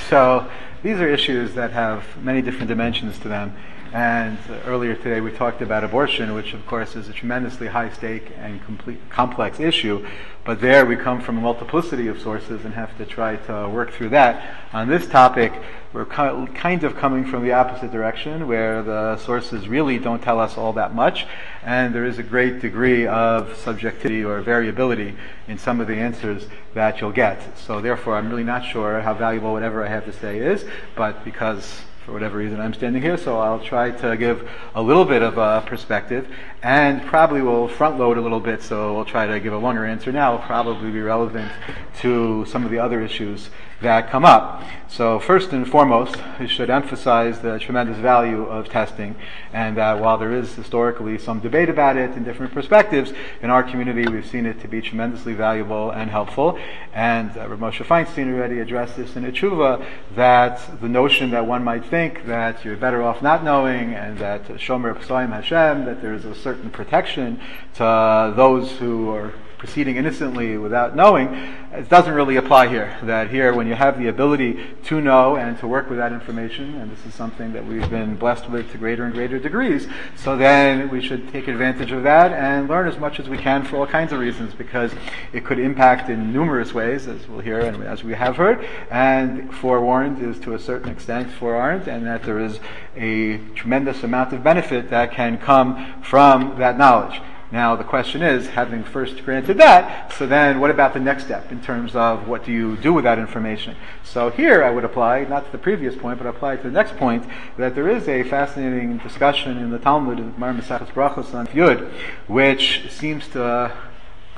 so 0.09 0.49
these 0.83 0.99
are 0.99 1.07
issues 1.07 1.53
that 1.53 1.71
have 1.71 2.03
many 2.21 2.41
different 2.41 2.67
dimensions 2.67 3.17
to 3.19 3.29
them. 3.29 3.55
And 3.93 4.37
earlier 4.65 4.95
today 4.95 5.21
we 5.21 5.31
talked 5.31 5.61
about 5.61 5.83
abortion, 5.83 6.33
which 6.33 6.53
of 6.53 6.65
course 6.67 6.95
is 6.95 7.07
a 7.07 7.13
tremendously 7.13 7.67
high 7.67 7.89
stake 7.89 8.31
and 8.37 8.63
complete, 8.65 8.99
complex 9.09 9.59
issue. 9.59 10.05
But 10.43 10.61
there 10.61 10.85
we 10.85 10.95
come 10.95 11.21
from 11.21 11.37
a 11.37 11.41
multiplicity 11.41 12.07
of 12.07 12.21
sources 12.21 12.65
and 12.65 12.73
have 12.73 12.97
to 12.97 13.05
try 13.05 13.37
to 13.37 13.69
work 13.69 13.91
through 13.91 14.09
that. 14.09 14.55
On 14.73 14.87
this 14.87 15.07
topic, 15.07 15.53
we're 15.93 16.05
kind 16.05 16.83
of 16.83 16.95
coming 16.97 17.25
from 17.25 17.43
the 17.43 17.53
opposite 17.53 17.91
direction, 17.91 18.47
where 18.47 18.83
the 18.83 19.17
sources 19.17 19.67
really 19.67 19.99
don't 19.99 20.21
tell 20.21 20.39
us 20.39 20.57
all 20.57 20.73
that 20.73 20.93
much, 20.93 21.25
and 21.63 21.95
there 21.95 22.05
is 22.05 22.19
a 22.19 22.23
great 22.23 22.61
degree 22.61 23.07
of 23.07 23.57
subjectivity 23.57 24.23
or 24.23 24.41
variability 24.41 25.15
in 25.47 25.57
some 25.57 25.81
of 25.81 25.87
the 25.87 25.95
answers 25.95 26.45
that 26.73 27.01
you'll 27.01 27.11
get. 27.11 27.57
So 27.57 27.81
therefore, 27.81 28.15
I'm 28.15 28.29
really 28.29 28.43
not 28.43 28.63
sure 28.65 29.01
how 29.01 29.13
valuable 29.13 29.53
whatever 29.53 29.83
I 29.83 29.89
have 29.89 30.05
to 30.05 30.13
say 30.13 30.39
is, 30.39 30.65
but 30.95 31.25
because 31.25 31.81
for 32.07 32.13
whatever 32.13 32.37
reason 32.37 32.61
I'm 32.61 32.73
standing 32.73 33.01
here, 33.01 33.17
so 33.17 33.37
I'll 33.37 33.59
try 33.59 33.91
to 33.91 34.15
give 34.15 34.49
a 34.73 34.81
little 34.81 35.03
bit 35.03 35.21
of 35.21 35.37
a 35.37 35.61
perspective. 35.67 36.25
And 36.63 37.05
probably 37.05 37.41
will 37.41 37.67
front 37.67 37.99
load 37.99 38.17
a 38.17 38.21
little 38.21 38.39
bit, 38.39 38.61
so 38.61 38.95
we'll 38.95 39.03
try 39.03 39.27
to 39.27 39.41
give 39.41 39.51
a 39.51 39.57
longer 39.57 39.83
answer 39.83 40.13
now, 40.13 40.31
will 40.31 40.39
probably 40.39 40.89
be 40.89 41.01
relevant 41.01 41.51
to 41.99 42.45
some 42.45 42.63
of 42.63 42.71
the 42.71 42.79
other 42.79 43.01
issues 43.01 43.49
that 43.81 44.09
come 44.09 44.25
up. 44.25 44.63
So 44.89 45.19
first 45.19 45.51
and 45.51 45.69
foremost, 45.69 46.15
we 46.39 46.47
should 46.47 46.69
emphasize 46.69 47.41
the 47.41 47.59
tremendous 47.59 47.97
value 47.97 48.45
of 48.45 48.69
testing, 48.69 49.15
and 49.53 49.77
that 49.77 49.99
while 49.99 50.17
there 50.17 50.31
is 50.31 50.55
historically 50.55 51.17
some 51.17 51.39
debate 51.39 51.69
about 51.69 51.97
it 51.97 52.11
in 52.11 52.23
different 52.23 52.53
perspectives, 52.53 53.13
in 53.41 53.49
our 53.49 53.63
community 53.63 54.09
we've 54.09 54.25
seen 54.25 54.45
it 54.45 54.59
to 54.61 54.67
be 54.67 54.81
tremendously 54.81 55.33
valuable 55.33 55.91
and 55.91 56.09
helpful. 56.09 56.57
And 56.93 57.31
uh, 57.31 57.47
Moshe 57.49 57.85
Feinstein 57.85 58.33
already 58.33 58.59
addressed 58.59 58.97
this 58.97 59.15
in 59.15 59.25
a 59.25 59.31
tshuva, 59.31 59.85
that 60.15 60.81
the 60.81 60.89
notion 60.89 61.29
that 61.31 61.45
one 61.45 61.63
might 61.63 61.85
think 61.85 62.25
that 62.25 62.65
you're 62.65 62.77
better 62.77 63.03
off 63.03 63.21
not 63.21 63.43
knowing, 63.43 63.93
and 63.93 64.17
that 64.17 64.45
Shomer 64.47 64.97
Psoim 64.97 65.33
Hashem, 65.33 65.85
that 65.85 66.01
there 66.01 66.13
is 66.13 66.25
a 66.25 66.33
certain 66.33 66.71
protection 66.71 67.39
to 67.75 68.33
those 68.35 68.71
who 68.71 69.09
are 69.09 69.33
proceeding 69.57 69.97
innocently 69.97 70.57
without 70.57 70.95
knowing, 70.95 71.33
it 71.73 71.89
doesn't 71.89 72.13
really 72.13 72.35
apply 72.35 72.67
here. 72.67 72.97
That 73.03 73.29
here, 73.29 73.53
when 73.53 73.67
you 73.67 73.73
have 73.73 73.97
the 73.97 74.07
ability 74.07 74.59
to 74.85 75.01
know 75.01 75.35
and 75.35 75.57
to 75.59 75.67
work 75.67 75.89
with 75.89 75.97
that 75.97 76.11
information, 76.11 76.75
and 76.75 76.91
this 76.91 77.05
is 77.05 77.13
something 77.13 77.53
that 77.53 77.65
we've 77.65 77.89
been 77.89 78.15
blessed 78.15 78.49
with 78.49 78.71
to 78.71 78.77
greater 78.77 79.05
and 79.05 79.13
greater 79.13 79.39
degrees, 79.39 79.87
so 80.15 80.37
then 80.37 80.89
we 80.89 81.01
should 81.01 81.27
take 81.31 81.47
advantage 81.47 81.91
of 81.91 82.03
that 82.03 82.31
and 82.33 82.67
learn 82.69 82.87
as 82.87 82.97
much 82.97 83.19
as 83.19 83.27
we 83.27 83.37
can 83.37 83.63
for 83.63 83.77
all 83.77 83.87
kinds 83.87 84.13
of 84.13 84.19
reasons, 84.19 84.53
because 84.53 84.93
it 85.33 85.43
could 85.43 85.59
impact 85.59 86.09
in 86.09 86.31
numerous 86.31 86.73
ways, 86.73 87.07
as 87.07 87.27
we'll 87.27 87.39
hear 87.39 87.59
and 87.59 87.83
as 87.83 88.03
we 88.03 88.13
have 88.13 88.37
heard, 88.37 88.63
and 88.91 89.53
forewarned 89.53 90.21
is 90.21 90.39
to 90.39 90.53
a 90.53 90.59
certain 90.59 90.89
extent 90.89 91.31
forearmed, 91.31 91.87
and 91.87 92.05
that 92.05 92.23
there 92.23 92.39
is 92.39 92.59
a 92.95 93.37
tremendous 93.55 94.03
amount 94.03 94.33
of 94.33 94.43
benefit 94.43 94.89
that 94.89 95.11
can 95.11 95.37
come 95.37 96.01
from 96.03 96.57
that 96.59 96.77
knowledge. 96.77 97.21
Now, 97.49 97.77
the 97.77 97.85
question 97.85 98.21
is, 98.21 98.47
having 98.47 98.83
first 98.83 99.23
granted 99.23 99.57
that, 99.59 100.11
so 100.11 100.27
then 100.27 100.59
what 100.59 100.69
about 100.69 100.93
the 100.93 100.99
next 100.99 101.23
step 101.23 101.49
in 101.49 101.61
terms 101.61 101.95
of 101.95 102.27
what 102.27 102.43
do 102.43 102.51
you 102.51 102.75
do 102.75 102.91
with 102.91 103.05
that 103.05 103.19
information? 103.19 103.77
So 104.03 104.29
here 104.29 104.65
I 104.65 104.69
would 104.69 104.83
apply, 104.83 105.23
not 105.23 105.45
to 105.45 105.51
the 105.53 105.57
previous 105.57 105.95
point, 105.95 106.17
but 106.17 106.27
apply 106.27 106.57
to 106.57 106.63
the 106.63 106.71
next 106.71 106.97
point, 106.97 107.25
that 107.57 107.73
there 107.73 107.87
is 107.87 108.09
a 108.09 108.23
fascinating 108.23 108.97
discussion 108.97 109.57
in 109.57 109.71
the 109.71 109.79
Talmud 109.79 110.19
of 110.19 110.37
Mar 110.37 110.53
Masachas 110.53 110.89
Brachos 110.89 111.33
on 111.33 111.47
Yud, 111.47 111.89
which 112.27 112.91
seems 112.91 113.29
to 113.29 113.71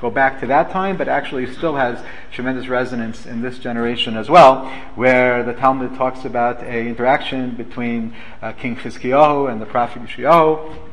go 0.00 0.08
back 0.08 0.38
to 0.40 0.46
that 0.46 0.70
time, 0.70 0.96
but 0.96 1.08
actually 1.08 1.52
still 1.52 1.74
has 1.74 2.02
tremendous 2.30 2.68
resonance 2.68 3.26
in 3.26 3.42
this 3.42 3.58
generation 3.58 4.16
as 4.16 4.30
well, 4.30 4.66
where 4.94 5.42
the 5.42 5.52
Talmud 5.52 5.96
talks 5.96 6.24
about 6.24 6.62
a 6.62 6.86
interaction 6.86 7.56
between 7.56 8.14
uh, 8.40 8.52
King 8.52 8.76
Chizkiyahu 8.76 9.50
and 9.50 9.60
the 9.60 9.66
prophet 9.66 10.02
Yeshayahu, 10.02 10.89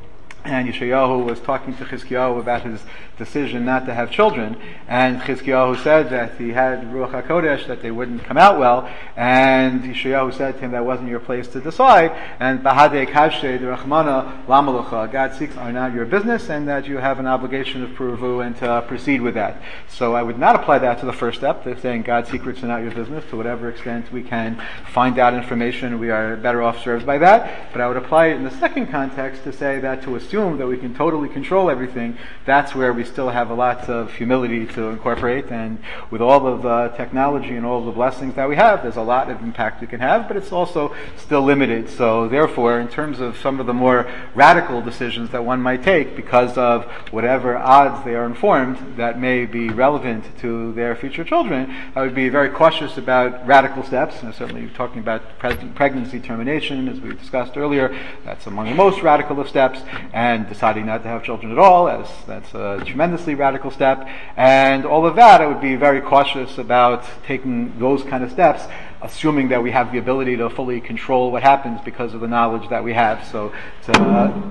and 0.47 0.69
Yeshayahu 0.69 1.25
was 1.25 1.41
talking 1.41 1.75
to 1.75 1.83
Chizkiyahu 1.83 2.39
about 2.39 2.61
his 2.61 2.81
decision 3.17 3.65
not 3.65 3.85
to 3.85 3.93
have 3.93 4.09
children, 4.09 4.55
and 4.87 5.19
Chizkiyahu 5.19 5.83
said 5.83 6.09
that 6.09 6.37
he 6.37 6.49
had 6.49 6.83
Ruach 6.85 7.21
HaKodesh, 7.21 7.67
that 7.67 7.81
they 7.81 7.91
wouldn't 7.91 8.23
come 8.23 8.37
out 8.37 8.57
well, 8.57 8.89
and 9.17 9.83
Yeshayahu 9.83 10.33
said 10.33 10.53
to 10.55 10.59
him 10.61 10.71
that 10.71 10.85
wasn't 10.85 11.09
your 11.09 11.19
place 11.19 11.49
to 11.49 11.59
decide, 11.59 12.11
and 12.39 12.61
Bahade 12.61 13.07
Kavshe 13.07 13.59
Rachmana 13.59 14.45
Lamalucha, 14.45 15.11
God 15.11 15.33
seeks 15.33 15.57
are 15.57 15.73
not 15.73 15.93
your 15.93 16.05
business, 16.05 16.49
and 16.49 16.65
that 16.69 16.87
you 16.87 16.97
have 16.97 17.19
an 17.19 17.27
obligation 17.27 17.83
of 17.83 17.89
pru 17.89 18.17
u'rvu 18.17 18.45
and 18.45 18.55
to 18.57 18.85
proceed 18.87 19.21
with 19.21 19.33
that. 19.33 19.61
So 19.89 20.15
I 20.15 20.23
would 20.23 20.39
not 20.39 20.55
apply 20.55 20.79
that 20.79 20.99
to 21.01 21.05
the 21.05 21.13
first 21.13 21.39
step, 21.39 21.65
of 21.65 21.81
saying 21.81 22.03
God's 22.03 22.29
secrets 22.29 22.63
are 22.63 22.67
not 22.67 22.83
your 22.83 22.91
business, 22.91 23.25
to 23.31 23.35
whatever 23.35 23.69
extent 23.69 24.13
we 24.13 24.23
can 24.23 24.63
find 24.93 25.19
out 25.19 25.33
information, 25.33 25.99
we 25.99 26.09
are 26.09 26.37
better 26.37 26.63
off 26.63 26.81
served 26.81 27.05
by 27.05 27.17
that, 27.17 27.73
but 27.73 27.81
I 27.81 27.87
would 27.89 27.97
apply 27.97 28.27
it 28.27 28.35
in 28.35 28.45
the 28.45 28.51
second 28.51 28.87
context 28.87 29.43
to 29.43 29.51
say 29.51 29.79
that 29.79 30.03
to 30.03 30.15
assume 30.15 30.36
assume 30.37 30.57
that 30.59 30.67
we 30.67 30.77
can 30.77 30.93
totally 30.93 31.27
control 31.27 31.67
everything, 31.67 32.15
that's 32.45 32.75
where 32.75 32.93
we 32.93 33.03
still 33.03 33.29
have 33.29 33.49
a 33.49 33.53
lot 33.55 33.89
of 33.89 34.13
humility 34.13 34.67
to 34.67 34.89
incorporate. 34.89 35.51
And 35.51 35.79
with 36.11 36.21
all 36.21 36.45
of 36.45 36.61
the 36.61 36.95
technology 36.95 37.55
and 37.55 37.65
all 37.65 37.79
of 37.79 37.85
the 37.85 37.91
blessings 37.91 38.35
that 38.35 38.47
we 38.47 38.55
have, 38.55 38.83
there's 38.83 38.97
a 38.97 39.01
lot 39.01 39.31
of 39.31 39.41
impact 39.41 39.81
we 39.81 39.87
can 39.87 39.99
have, 39.99 40.27
but 40.27 40.37
it's 40.37 40.51
also 40.51 40.95
still 41.17 41.41
limited. 41.41 41.89
So 41.89 42.27
therefore, 42.27 42.79
in 42.79 42.87
terms 42.87 43.19
of 43.19 43.35
some 43.37 43.59
of 43.59 43.65
the 43.65 43.73
more 43.73 44.07
radical 44.35 44.79
decisions 44.79 45.31
that 45.31 45.43
one 45.43 45.59
might 45.59 45.81
take 45.81 46.15
because 46.15 46.55
of 46.55 46.85
whatever 47.11 47.57
odds 47.57 48.05
they 48.05 48.13
are 48.13 48.25
informed 48.25 48.97
that 48.97 49.19
may 49.19 49.47
be 49.47 49.69
relevant 49.69 50.23
to 50.41 50.71
their 50.73 50.95
future 50.95 51.23
children, 51.23 51.73
I 51.95 52.01
would 52.01 52.13
be 52.13 52.29
very 52.29 52.49
cautious 52.49 52.95
about 52.95 53.47
radical 53.47 53.81
steps. 53.81 54.21
And 54.21 54.35
certainly 54.35 54.69
talking 54.75 54.99
about 54.99 55.39
pregnancy 55.39 56.19
termination, 56.19 56.87
as 56.89 56.99
we 56.99 57.15
discussed 57.15 57.57
earlier, 57.57 57.97
that's 58.23 58.45
among 58.45 58.67
the 58.67 58.75
most 58.75 59.01
radical 59.01 59.39
of 59.39 59.49
steps. 59.49 59.81
And 60.13 60.26
and 60.27 60.47
deciding 60.49 60.85
not 60.85 61.03
to 61.03 61.07
have 61.07 61.23
children 61.23 61.51
at 61.51 61.57
all, 61.57 61.87
as 61.87 62.07
that's 62.25 62.53
a 62.53 62.83
tremendously 62.85 63.33
radical 63.35 63.71
step. 63.71 64.07
And 64.35 64.85
all 64.85 65.05
of 65.05 65.15
that, 65.15 65.41
I 65.41 65.47
would 65.47 65.61
be 65.61 65.75
very 65.75 66.01
cautious 66.01 66.57
about 66.57 67.05
taking 67.25 67.77
those 67.79 68.03
kind 68.03 68.23
of 68.23 68.31
steps, 68.31 68.63
assuming 69.01 69.49
that 69.49 69.63
we 69.63 69.71
have 69.71 69.91
the 69.91 69.99
ability 69.99 70.35
to 70.37 70.49
fully 70.49 70.81
control 70.81 71.31
what 71.31 71.43
happens 71.43 71.79
because 71.85 72.13
of 72.13 72.19
the 72.19 72.27
knowledge 72.27 72.69
that 72.69 72.83
we 72.83 72.93
have. 72.93 73.25
So 73.27 73.53
to, 73.85 73.93
uh, 73.93 74.41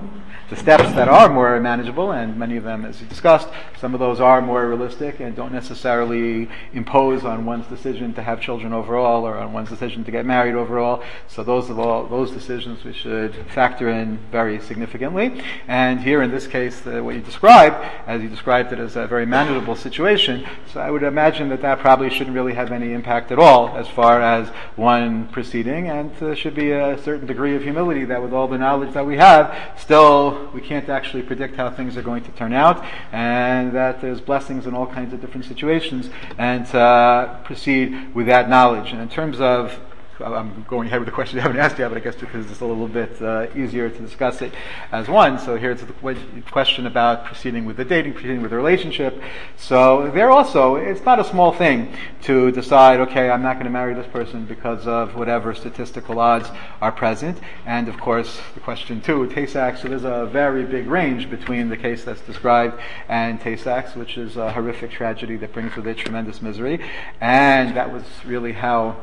the 0.49 0.55
steps 0.55 0.93
that 0.93 1.09
are 1.09 1.27
more 1.27 1.59
manageable, 1.59 2.11
and 2.11 2.37
many 2.37 2.55
of 2.55 2.63
them, 2.63 2.85
as 2.85 3.01
you 3.01 3.07
discussed, 3.07 3.49
some 3.79 3.93
of 3.93 3.99
those 3.99 4.21
are 4.21 4.41
more 4.41 4.65
realistic 4.67 5.19
and 5.19 5.35
don't 5.35 5.51
necessarily 5.51 6.47
impose 6.71 7.25
on 7.25 7.45
one's 7.45 7.67
decision 7.67 8.13
to 8.13 8.23
have 8.23 8.39
children 8.39 8.71
overall 8.71 9.27
or 9.27 9.35
on 9.35 9.51
one's 9.51 9.69
decision 9.69 10.05
to 10.05 10.11
get 10.11 10.25
married 10.25 10.55
overall. 10.55 11.03
So 11.27 11.43
those 11.43 11.69
are 11.69 11.79
all 11.79 12.07
those 12.07 12.31
decisions 12.31 12.83
we 12.85 12.93
should 12.93 13.35
factor 13.53 13.89
in 13.89 14.19
very 14.31 14.61
significantly. 14.61 15.43
And 15.67 15.99
here 15.99 16.21
in 16.21 16.31
this 16.31 16.47
case, 16.47 16.79
the, 16.79 17.03
what 17.03 17.15
you 17.15 17.21
described, 17.21 17.75
as 18.07 18.21
you 18.21 18.29
described 18.29 18.71
it 18.71 18.79
as 18.79 18.95
a 18.95 19.05
very 19.05 19.25
manageable 19.25 19.75
situation, 19.75 20.47
so 20.71 20.79
I 20.79 20.91
would 20.91 21.03
imagine 21.03 21.49
that 21.49 21.61
that 21.61 21.79
probably 21.79 22.09
shouldn't 22.09 22.35
really 22.35 22.53
have 22.53 22.71
any 22.71 22.93
impact 22.93 23.33
at 23.33 23.39
all 23.39 23.75
as 23.77 23.87
far 23.89 24.21
as 24.21 24.47
one 24.77 25.27
proceeding, 25.27 25.89
and 25.89 26.15
there 26.17 26.37
should 26.37 26.55
be 26.55 26.71
a 26.71 26.97
certain 27.03 27.27
degree 27.27 27.55
of 27.55 27.63
humility 27.63 28.05
that 28.05 28.21
with 28.21 28.31
all 28.31 28.47
the 28.47 28.57
knowledge 28.57 28.93
that 28.93 29.05
we 29.05 29.17
have, 29.17 29.53
still 29.77 30.36
we 30.53 30.61
can't 30.61 30.89
actually 30.89 31.23
predict 31.23 31.55
how 31.55 31.69
things 31.69 31.97
are 31.97 32.01
going 32.01 32.23
to 32.23 32.31
turn 32.31 32.53
out, 32.53 32.83
and 33.11 33.71
that 33.73 34.01
there's 34.01 34.21
blessings 34.21 34.67
in 34.67 34.73
all 34.73 34.87
kinds 34.87 35.13
of 35.13 35.21
different 35.21 35.45
situations, 35.45 36.09
and 36.37 36.65
uh, 36.75 37.39
proceed 37.43 38.13
with 38.15 38.27
that 38.27 38.49
knowledge. 38.49 38.91
And 38.91 39.01
in 39.01 39.09
terms 39.09 39.39
of 39.39 39.79
I'm 40.19 40.65
going 40.67 40.87
ahead 40.87 40.99
with 40.99 41.05
the 41.05 41.11
question 41.11 41.37
I 41.37 41.43
haven't 41.43 41.59
asked 41.59 41.77
yet, 41.77 41.89
but 41.89 41.97
I 41.97 42.01
guess 42.01 42.15
because 42.15 42.49
it's 42.49 42.61
a 42.61 42.65
little 42.65 42.87
bit 42.87 43.21
uh, 43.21 43.47
easier 43.55 43.89
to 43.89 43.99
discuss 43.99 44.41
it 44.41 44.51
as 44.91 45.07
one. 45.07 45.37
So 45.37 45.57
here's 45.57 45.81
the 45.81 46.41
question 46.49 46.87
about 46.87 47.25
proceeding 47.25 47.65
with 47.65 47.77
the 47.77 47.85
dating, 47.85 48.13
proceeding 48.13 48.41
with 48.41 48.51
the 48.51 48.57
relationship. 48.57 49.21
So 49.57 50.09
there 50.11 50.31
also, 50.31 50.75
it's 50.75 51.03
not 51.05 51.19
a 51.19 51.23
small 51.23 51.51
thing 51.51 51.93
to 52.23 52.51
decide, 52.51 52.99
okay, 53.01 53.29
I'm 53.29 53.43
not 53.43 53.53
going 53.53 53.65
to 53.65 53.71
marry 53.71 53.93
this 53.93 54.07
person 54.07 54.45
because 54.45 54.87
of 54.87 55.15
whatever 55.15 55.53
statistical 55.53 56.19
odds 56.19 56.49
are 56.81 56.91
present. 56.91 57.37
And 57.65 57.87
of 57.87 57.99
course, 57.99 58.39
the 58.55 58.59
question 58.59 59.01
too, 59.01 59.27
Tay-Sachs, 59.27 59.81
so 59.81 59.87
there's 59.87 60.03
a 60.03 60.25
very 60.25 60.65
big 60.65 60.87
range 60.87 61.29
between 61.29 61.69
the 61.69 61.77
case 61.77 62.03
that's 62.03 62.21
described 62.21 62.79
and 63.07 63.39
Tay-Sachs, 63.39 63.95
which 63.95 64.17
is 64.17 64.35
a 64.37 64.51
horrific 64.51 64.91
tragedy 64.91 65.37
that 65.37 65.53
brings 65.53 65.75
with 65.75 65.85
it 65.87 65.97
tremendous 65.97 66.41
misery. 66.41 66.79
And 67.21 67.75
that 67.77 67.93
was 67.93 68.03
really 68.25 68.53
how 68.53 68.97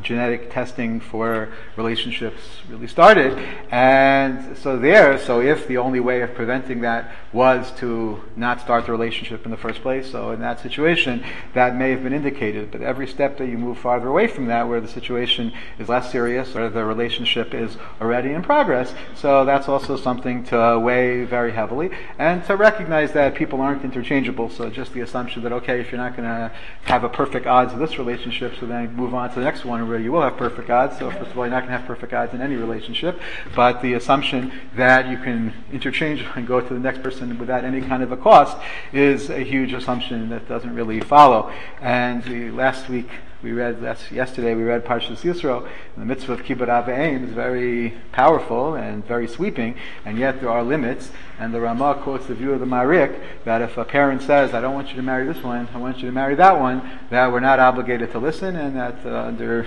genetic 0.00 0.50
testing 0.50 1.00
for 1.00 1.48
relationships 1.76 2.40
really 2.68 2.86
started. 2.86 3.38
And 3.70 4.56
so 4.56 4.78
there, 4.78 5.18
so 5.18 5.40
if 5.40 5.66
the 5.66 5.78
only 5.78 6.00
way 6.00 6.22
of 6.22 6.34
preventing 6.34 6.80
that 6.82 7.12
was 7.32 7.72
to 7.72 8.22
not 8.36 8.60
start 8.60 8.86
the 8.86 8.92
relationship 8.92 9.44
in 9.44 9.50
the 9.50 9.56
first 9.56 9.82
place, 9.82 10.10
so 10.10 10.30
in 10.30 10.40
that 10.40 10.60
situation, 10.60 11.24
that 11.54 11.76
may 11.76 11.90
have 11.90 12.02
been 12.02 12.12
indicated. 12.12 12.70
But 12.70 12.82
every 12.82 13.06
step 13.06 13.38
that 13.38 13.46
you 13.46 13.58
move 13.58 13.78
farther 13.78 14.08
away 14.08 14.26
from 14.26 14.46
that, 14.46 14.68
where 14.68 14.80
the 14.80 14.88
situation 14.88 15.52
is 15.78 15.88
less 15.88 16.10
serious 16.10 16.54
or 16.54 16.68
the 16.68 16.84
relationship 16.84 17.54
is 17.54 17.76
already 18.00 18.32
in 18.32 18.42
progress, 18.42 18.94
so 19.14 19.44
that's 19.44 19.68
also 19.68 19.96
something 19.96 20.44
to 20.44 20.78
weigh 20.78 21.24
very 21.24 21.52
heavily 21.52 21.90
and 22.18 22.44
to 22.44 22.56
recognize 22.56 23.12
that 23.12 23.34
people 23.34 23.60
aren't 23.60 23.84
interchangeable. 23.84 24.48
So 24.50 24.70
just 24.70 24.92
the 24.92 25.00
assumption 25.00 25.42
that, 25.42 25.52
okay, 25.52 25.80
if 25.80 25.90
you're 25.90 26.00
not 26.00 26.16
going 26.16 26.28
to 26.28 26.52
have 26.84 27.04
a 27.04 27.08
perfect 27.08 27.46
odds 27.46 27.72
of 27.72 27.78
this 27.78 27.98
relationship, 27.98 28.54
so 28.60 28.66
then 28.66 28.94
move 28.94 29.14
on 29.14 29.28
to 29.30 29.34
the 29.36 29.44
next 29.44 29.64
one 29.64 29.81
where 29.88 29.98
you 29.98 30.12
will 30.12 30.22
have 30.22 30.36
perfect 30.36 30.70
odds. 30.70 30.98
So 30.98 31.10
first 31.10 31.30
of 31.30 31.38
all, 31.38 31.44
you're 31.44 31.50
not 31.50 31.60
going 31.60 31.72
to 31.72 31.78
have 31.78 31.86
perfect 31.86 32.12
odds 32.12 32.34
in 32.34 32.40
any 32.40 32.56
relationship. 32.56 33.20
But 33.54 33.82
the 33.82 33.94
assumption 33.94 34.52
that 34.76 35.08
you 35.08 35.16
can 35.18 35.52
interchange 35.72 36.24
and 36.36 36.46
go 36.46 36.60
to 36.60 36.74
the 36.74 36.80
next 36.80 37.02
person 37.02 37.38
without 37.38 37.64
any 37.64 37.80
kind 37.80 38.02
of 38.02 38.12
a 38.12 38.16
cost 38.16 38.56
is 38.92 39.30
a 39.30 39.40
huge 39.40 39.72
assumption 39.72 40.28
that 40.30 40.48
doesn't 40.48 40.74
really 40.74 41.00
follow. 41.00 41.52
And 41.80 42.56
last 42.56 42.88
week 42.88 43.08
we 43.42 43.50
read 43.50 43.82
last, 43.82 44.12
yesterday 44.12 44.54
we 44.54 44.62
read 44.62 44.84
Parshas 44.84 45.22
Yisro. 45.22 45.68
The 45.96 46.04
mitzvah 46.04 46.34
of 46.34 46.42
kibbud 46.44 46.68
av 46.68 46.88
is 46.88 47.30
very 47.30 47.94
powerful 48.12 48.74
and 48.74 49.04
very 49.04 49.26
sweeping, 49.26 49.76
and 50.04 50.16
yet 50.16 50.40
there 50.40 50.48
are 50.48 50.62
limits. 50.62 51.10
And 51.40 51.52
the 51.52 51.60
Ramah 51.60 52.00
quotes 52.02 52.26
the 52.26 52.34
view 52.34 52.52
of 52.52 52.60
the 52.60 52.66
Maharik 52.66 53.18
that 53.44 53.60
if 53.60 53.76
a 53.76 53.84
parent 53.84 54.22
says, 54.22 54.54
"I 54.54 54.60
don't 54.60 54.74
want 54.74 54.90
you 54.90 54.96
to 54.96 55.02
marry 55.02 55.26
this 55.26 55.42
one, 55.42 55.68
I 55.74 55.78
want 55.78 55.98
you 55.98 56.06
to 56.06 56.12
marry 56.12 56.36
that 56.36 56.60
one," 56.60 56.88
that 57.10 57.32
we're 57.32 57.40
not 57.40 57.58
obligated 57.58 58.12
to 58.12 58.20
listen, 58.20 58.54
and 58.54 58.76
that 58.76 59.04
uh, 59.04 59.24
under 59.24 59.66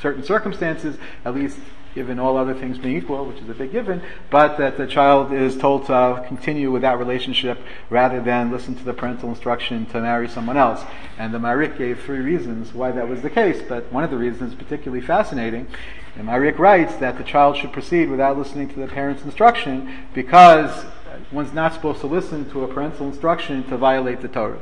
certain 0.00 0.24
circumstances, 0.24 0.98
at 1.24 1.34
least 1.34 1.58
given 1.94 2.18
all 2.18 2.36
other 2.36 2.54
things 2.54 2.76
being 2.78 2.96
equal, 2.96 3.24
which 3.24 3.38
is 3.38 3.48
a 3.48 3.54
big 3.54 3.72
given, 3.72 4.02
but 4.30 4.58
that 4.58 4.76
the 4.76 4.86
child 4.86 5.32
is 5.32 5.56
told 5.56 5.86
to 5.86 6.24
continue 6.26 6.70
with 6.70 6.82
that 6.82 6.98
relationship 6.98 7.58
rather 7.90 8.20
than 8.20 8.50
listen 8.50 8.74
to 8.74 8.84
the 8.84 8.92
parental 8.92 9.28
instruction 9.28 9.86
to 9.86 10.00
marry 10.00 10.28
someone 10.28 10.56
else. 10.56 10.82
And 11.18 11.32
the 11.32 11.38
Maharik 11.38 11.78
gave 11.78 12.02
three 12.02 12.20
reasons 12.20 12.74
why 12.74 12.90
that 12.90 13.08
was 13.08 13.22
the 13.22 13.30
case, 13.30 13.62
but 13.68 13.92
one 13.92 14.04
of 14.04 14.10
the 14.10 14.18
reasons 14.18 14.52
is 14.52 14.58
particularly 14.58 15.04
fascinating. 15.04 15.68
And 16.16 16.28
Maharik 16.28 16.58
writes 16.58 16.96
that 16.96 17.18
the 17.18 17.24
child 17.24 17.56
should 17.56 17.72
proceed 17.72 18.10
without 18.10 18.36
listening 18.36 18.68
to 18.70 18.80
the 18.80 18.86
parent's 18.86 19.22
instruction 19.22 20.06
because 20.14 20.84
one's 21.30 21.52
not 21.52 21.72
supposed 21.72 22.00
to 22.00 22.06
listen 22.06 22.50
to 22.50 22.64
a 22.64 22.68
parental 22.68 23.06
instruction 23.06 23.64
to 23.68 23.76
violate 23.76 24.20
the 24.20 24.28
Torah. 24.28 24.60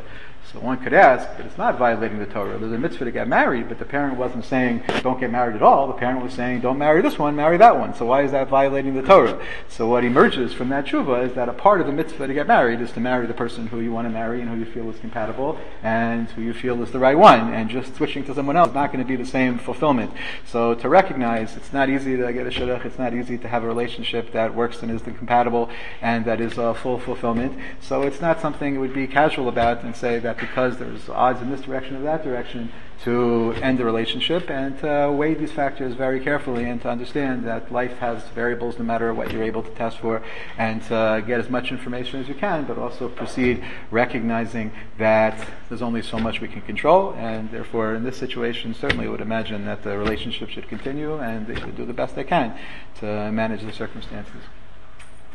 So 0.53 0.61
one 0.61 0.77
could 0.77 0.93
ask, 0.93 1.27
but 1.35 1.47
it's 1.47 1.57
not 1.57 1.79
violating 1.79 2.19
the 2.19 2.27
Torah. 2.27 2.59
There's 2.59 2.73
a 2.73 2.79
mitzvah 2.79 3.07
to 3.07 3.11
get 3.11 3.27
married, 3.27 3.71
but 3.71 3.79
the 3.79 3.87
parent 3.87 4.19
wasn't 4.19 4.45
saying 4.45 4.83
don't 5.01 5.19
get 5.19 5.31
married 5.31 5.57
at 5.57 5.63
all. 5.63 5.87
The 5.87 5.95
parent 5.95 6.23
was 6.23 6.35
saying 6.35 6.61
don't 6.61 6.77
marry 6.77 7.01
this 7.01 7.19
one, 7.19 7.35
marry 7.35 7.57
that 7.57 7.79
one. 7.79 7.95
So 7.95 8.05
why 8.05 8.23
is 8.23 8.33
that 8.33 8.49
violating 8.49 8.95
the 8.95 9.01
Torah? 9.01 9.43
So 9.69 9.87
what 9.87 10.05
emerges 10.05 10.53
from 10.53 10.69
that 10.69 10.85
tshuva 10.85 11.27
is 11.27 11.33
that 11.37 11.49
a 11.49 11.55
part 11.55 11.81
of 11.81 11.87
the 11.87 11.93
mitzvah 11.93 12.27
to 12.27 12.35
get 12.35 12.47
married 12.47 12.83
is 12.83 12.93
to 12.93 13.01
marry 13.01 13.27
the 13.27 13.33
person 13.33 13.67
who 13.69 13.81
you 13.81 13.93
want 13.93 14.07
to 14.07 14.11
marry 14.11 14.43
and 14.43 14.51
who 14.51 14.59
you 14.59 14.67
feel 14.67 14.91
is 14.91 14.99
compatible 15.01 15.59
and 15.83 16.29
who 16.31 16.43
you 16.43 16.53
feel 16.53 16.83
is 16.83 16.91
the 16.91 16.99
right 16.99 17.17
one. 17.17 17.55
And 17.55 17.71
just 17.71 17.97
switching 17.97 18.23
to 18.25 18.35
someone 18.35 18.59
else 18.59 18.69
is 18.69 18.75
not 18.75 18.93
going 18.93 19.03
to 19.03 19.09
be 19.09 19.17
the 19.17 19.25
same 19.25 19.59
fulfillment. 19.59 20.13
So 20.45 20.75
to 20.75 20.89
recognize 20.91 21.57
it's 21.57 21.73
not 21.73 21.89
easy 21.89 22.19
to 22.19 22.31
get 22.31 22.47
a 22.47 22.51
shidduch, 22.51 22.85
it's 22.85 22.99
not 22.99 23.15
easy 23.15 23.39
to 23.39 23.49
have 23.49 23.65
a 23.65 23.67
relationship 23.67 24.33
that 24.33 24.55
works 24.55 24.83
and 24.83 24.91
is 24.91 25.01
compatible 25.01 25.71
and 26.03 26.27
that 26.27 26.43
is 26.43 26.59
a 26.59 26.75
full 26.75 26.99
fulfillment. 26.99 27.59
So 27.81 28.03
it's 28.03 28.21
not 28.21 28.39
something 28.43 28.75
you 28.75 28.81
would 28.81 28.93
be 28.93 29.07
casual 29.07 29.49
about 29.49 29.83
and 29.83 29.97
say 29.97 30.19
that 30.19 30.42
because 30.43 30.77
there's 30.77 31.09
odds 31.09 31.41
in 31.41 31.51
this 31.51 31.63
direction 31.63 31.97
or 31.97 32.03
that 32.03 32.23
direction 32.25 32.71
to 33.05 33.53
end 33.63 33.79
the 33.79 33.85
relationship 33.85 34.51
and 34.51 34.79
to 34.81 35.11
weigh 35.11 35.35
these 35.35 35.51
factors 35.51 35.95
very 35.95 36.21
carefully 36.21 36.65
and 36.65 36.83
to 36.83 36.89
understand 36.89 37.45
that 37.45 37.73
life 37.73 37.97
has 37.99 38.23
variables 38.29 38.79
no 38.79 38.85
matter 38.85 39.15
what 39.15 39.33
you're 39.33 39.43
able 39.43 39.63
to 39.63 39.71
test 39.71 39.99
for 39.99 40.23
and 40.59 40.83
to 40.83 41.23
get 41.27 41.41
as 41.41 41.49
much 41.49 41.71
information 41.71 42.21
as 42.21 42.29
you 42.29 42.35
can, 42.35 42.65
but 42.65 42.77
also 42.77 43.09
proceed 43.09 43.65
recognizing 43.91 44.71
that 44.99 45.37
there's 45.69 45.83
only 45.83 46.03
so 46.03 46.19
much 46.19 46.41
we 46.41 46.49
can 46.49 46.63
control 46.63 47.15
and 47.15 47.51
therefore 47.51 47.95
in 47.95 48.05
this 48.05 48.17
situation 48.17 48.75
certainly 48.75 49.09
would 49.09 49.21
imagine 49.21 49.65
that 49.65 49.83
the 49.83 49.97
relationship 49.97 50.49
should 50.49 50.69
continue 50.69 51.19
and 51.19 51.47
they 51.47 51.55
should 51.55 51.77
do 51.77 51.87
the 51.87 51.95
best 51.95 52.15
they 52.15 52.25
can 52.25 52.57
to 52.99 53.31
manage 53.33 53.63
the 53.63 53.73
circumstances. 53.73 54.43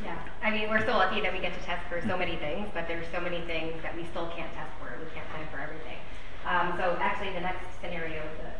Yeah, 0.03 0.19
I 0.47 0.49
mean, 0.49 0.69
we're 0.71 0.88
so 0.88 0.95
lucky 0.95 1.19
that 1.27 1.36
we 1.36 1.43
get 1.43 1.51
to 1.60 1.63
test 1.67 1.83
for 1.91 1.99
so 2.07 2.15
many 2.15 2.39
things, 2.39 2.71
but 2.73 2.88
there's 2.88 3.03
so 3.12 3.19
many 3.19 3.43
things 3.51 3.83
that 3.83 3.91
we 3.99 4.07
still 4.15 4.31
can't 4.31 4.47
test 4.55 4.71
for. 4.79 4.95
We 4.95 5.12
can't 5.12 5.27
plan 5.36 5.43
for 5.51 5.60
everything. 5.60 5.99
Um, 6.47 6.71
so 6.79 6.95
actually, 7.03 7.36
the 7.36 7.43
next 7.43 7.67
scenario 7.83 8.23
is 8.23 8.39
a, 8.47 8.55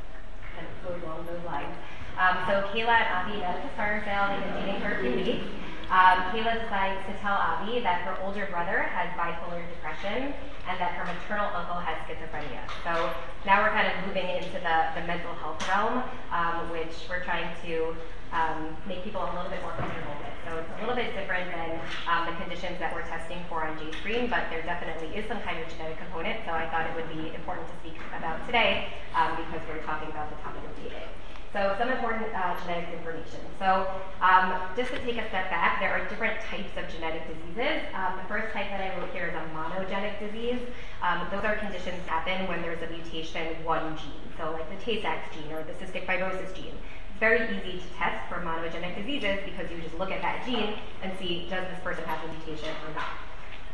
kind 0.52 0.68
of 0.68 0.76
goes 0.84 1.00
along 1.08 1.24
those 1.32 1.40
lines. 1.48 1.72
Um, 2.20 2.44
so 2.44 2.68
Kayla 2.76 2.92
and 2.92 3.08
Avi 3.24 3.40
at 3.40 3.64
the 3.64 3.72
starter 3.72 4.04
sale. 4.04 4.28
They've 4.28 4.44
been 4.44 4.68
dating 4.68 4.84
for 4.84 4.92
a 4.92 5.00
few 5.00 5.16
weeks. 5.16 5.48
Um, 5.88 6.28
Kayla 6.36 6.60
decides 6.60 7.00
to 7.08 7.16
tell 7.24 7.40
Avi 7.40 7.80
that 7.80 8.04
her 8.04 8.20
older 8.20 8.52
brother 8.52 8.84
has 8.92 9.08
bipolar 9.16 9.64
depression 9.72 10.36
and 10.68 10.76
that 10.84 10.92
her 11.00 11.08
maternal 11.08 11.48
uncle 11.56 11.80
has 11.80 11.96
schizophrenia. 12.04 12.68
So 12.84 13.16
now 13.48 13.64
we're 13.64 13.72
kind 13.72 13.88
of 13.88 13.96
moving 14.04 14.28
into 14.28 14.60
the, 14.60 14.92
the 14.92 15.08
mental 15.08 15.32
health 15.40 15.64
realm, 15.72 16.04
um, 16.36 16.68
which 16.68 17.08
we're 17.08 17.24
trying 17.24 17.48
to 17.64 17.96
um, 18.36 18.76
make 18.84 19.08
people 19.08 19.24
a 19.24 19.32
little 19.32 19.48
bit 19.48 19.64
more 19.64 19.72
comfortable 19.80 20.20
with. 20.20 20.37
So 20.48 20.56
it's 20.56 20.72
a 20.72 20.80
little 20.80 20.96
bit 20.96 21.12
different 21.12 21.52
than 21.52 21.76
um, 22.08 22.24
the 22.24 22.32
conditions 22.40 22.80
that 22.80 22.96
we're 22.96 23.04
testing 23.04 23.44
for 23.50 23.68
on 23.68 23.76
JScreen, 23.76 24.30
but 24.30 24.48
there 24.50 24.64
definitely 24.64 25.12
is 25.12 25.28
some 25.28 25.42
kind 25.44 25.60
of 25.60 25.68
genetic 25.68 26.00
component. 26.00 26.40
So 26.48 26.56
I 26.56 26.72
thought 26.72 26.88
it 26.88 26.96
would 26.96 27.12
be 27.12 27.36
important 27.36 27.68
to 27.68 27.76
speak 27.84 28.00
about 28.16 28.40
today 28.46 28.88
um, 29.12 29.36
because 29.36 29.60
we're 29.68 29.84
talking 29.84 30.08
about 30.08 30.32
the 30.32 30.40
topic 30.40 30.64
of 30.64 30.72
DNA. 30.80 31.04
So 31.52 31.76
some 31.76 31.92
important 31.92 32.32
uh, 32.32 32.56
genetic 32.64 32.96
information. 32.96 33.44
So 33.60 33.92
um, 34.24 34.56
just 34.80 34.92
to 34.96 35.00
take 35.04 35.20
a 35.20 35.28
step 35.28 35.52
back, 35.52 35.84
there 35.84 35.92
are 35.92 36.08
different 36.08 36.40
types 36.48 36.72
of 36.80 36.88
genetic 36.96 37.28
diseases. 37.28 37.84
Um, 37.92 38.16
the 38.16 38.28
first 38.32 38.54
type 38.56 38.72
that 38.72 38.80
I 38.80 38.96
wrote 38.96 39.12
here 39.12 39.28
is 39.28 39.36
a 39.36 39.44
monogenic 39.52 40.16
disease. 40.24 40.64
Um, 41.04 41.28
those 41.28 41.44
are 41.44 41.60
conditions 41.60 42.00
that 42.08 42.24
happen 42.24 42.48
when 42.48 42.62
there's 42.62 42.80
a 42.84 42.88
mutation 42.88 43.52
in 43.52 43.64
one 43.68 44.00
gene. 44.00 44.32
So 44.40 44.52
like 44.56 44.70
the 44.72 44.80
Tay-Sachs 44.80 45.28
gene 45.36 45.52
or 45.52 45.64
the 45.68 45.76
cystic 45.76 46.08
fibrosis 46.08 46.56
gene 46.56 46.80
very 47.20 47.46
easy 47.46 47.80
to 47.80 47.88
test 47.98 48.28
for 48.30 48.42
monogenic 48.42 48.96
diseases 48.96 49.40
because 49.46 49.70
you 49.72 49.82
just 49.82 49.98
look 49.98 50.12
at 50.12 50.22
that 50.22 50.46
gene 50.46 50.76
and 51.02 51.12
see 51.18 51.48
does 51.50 51.66
this 51.68 51.80
person 51.84 52.04
have 52.06 52.22
the 52.22 52.30
mutation 52.34 52.70
or 52.88 52.94
not. 52.94 53.18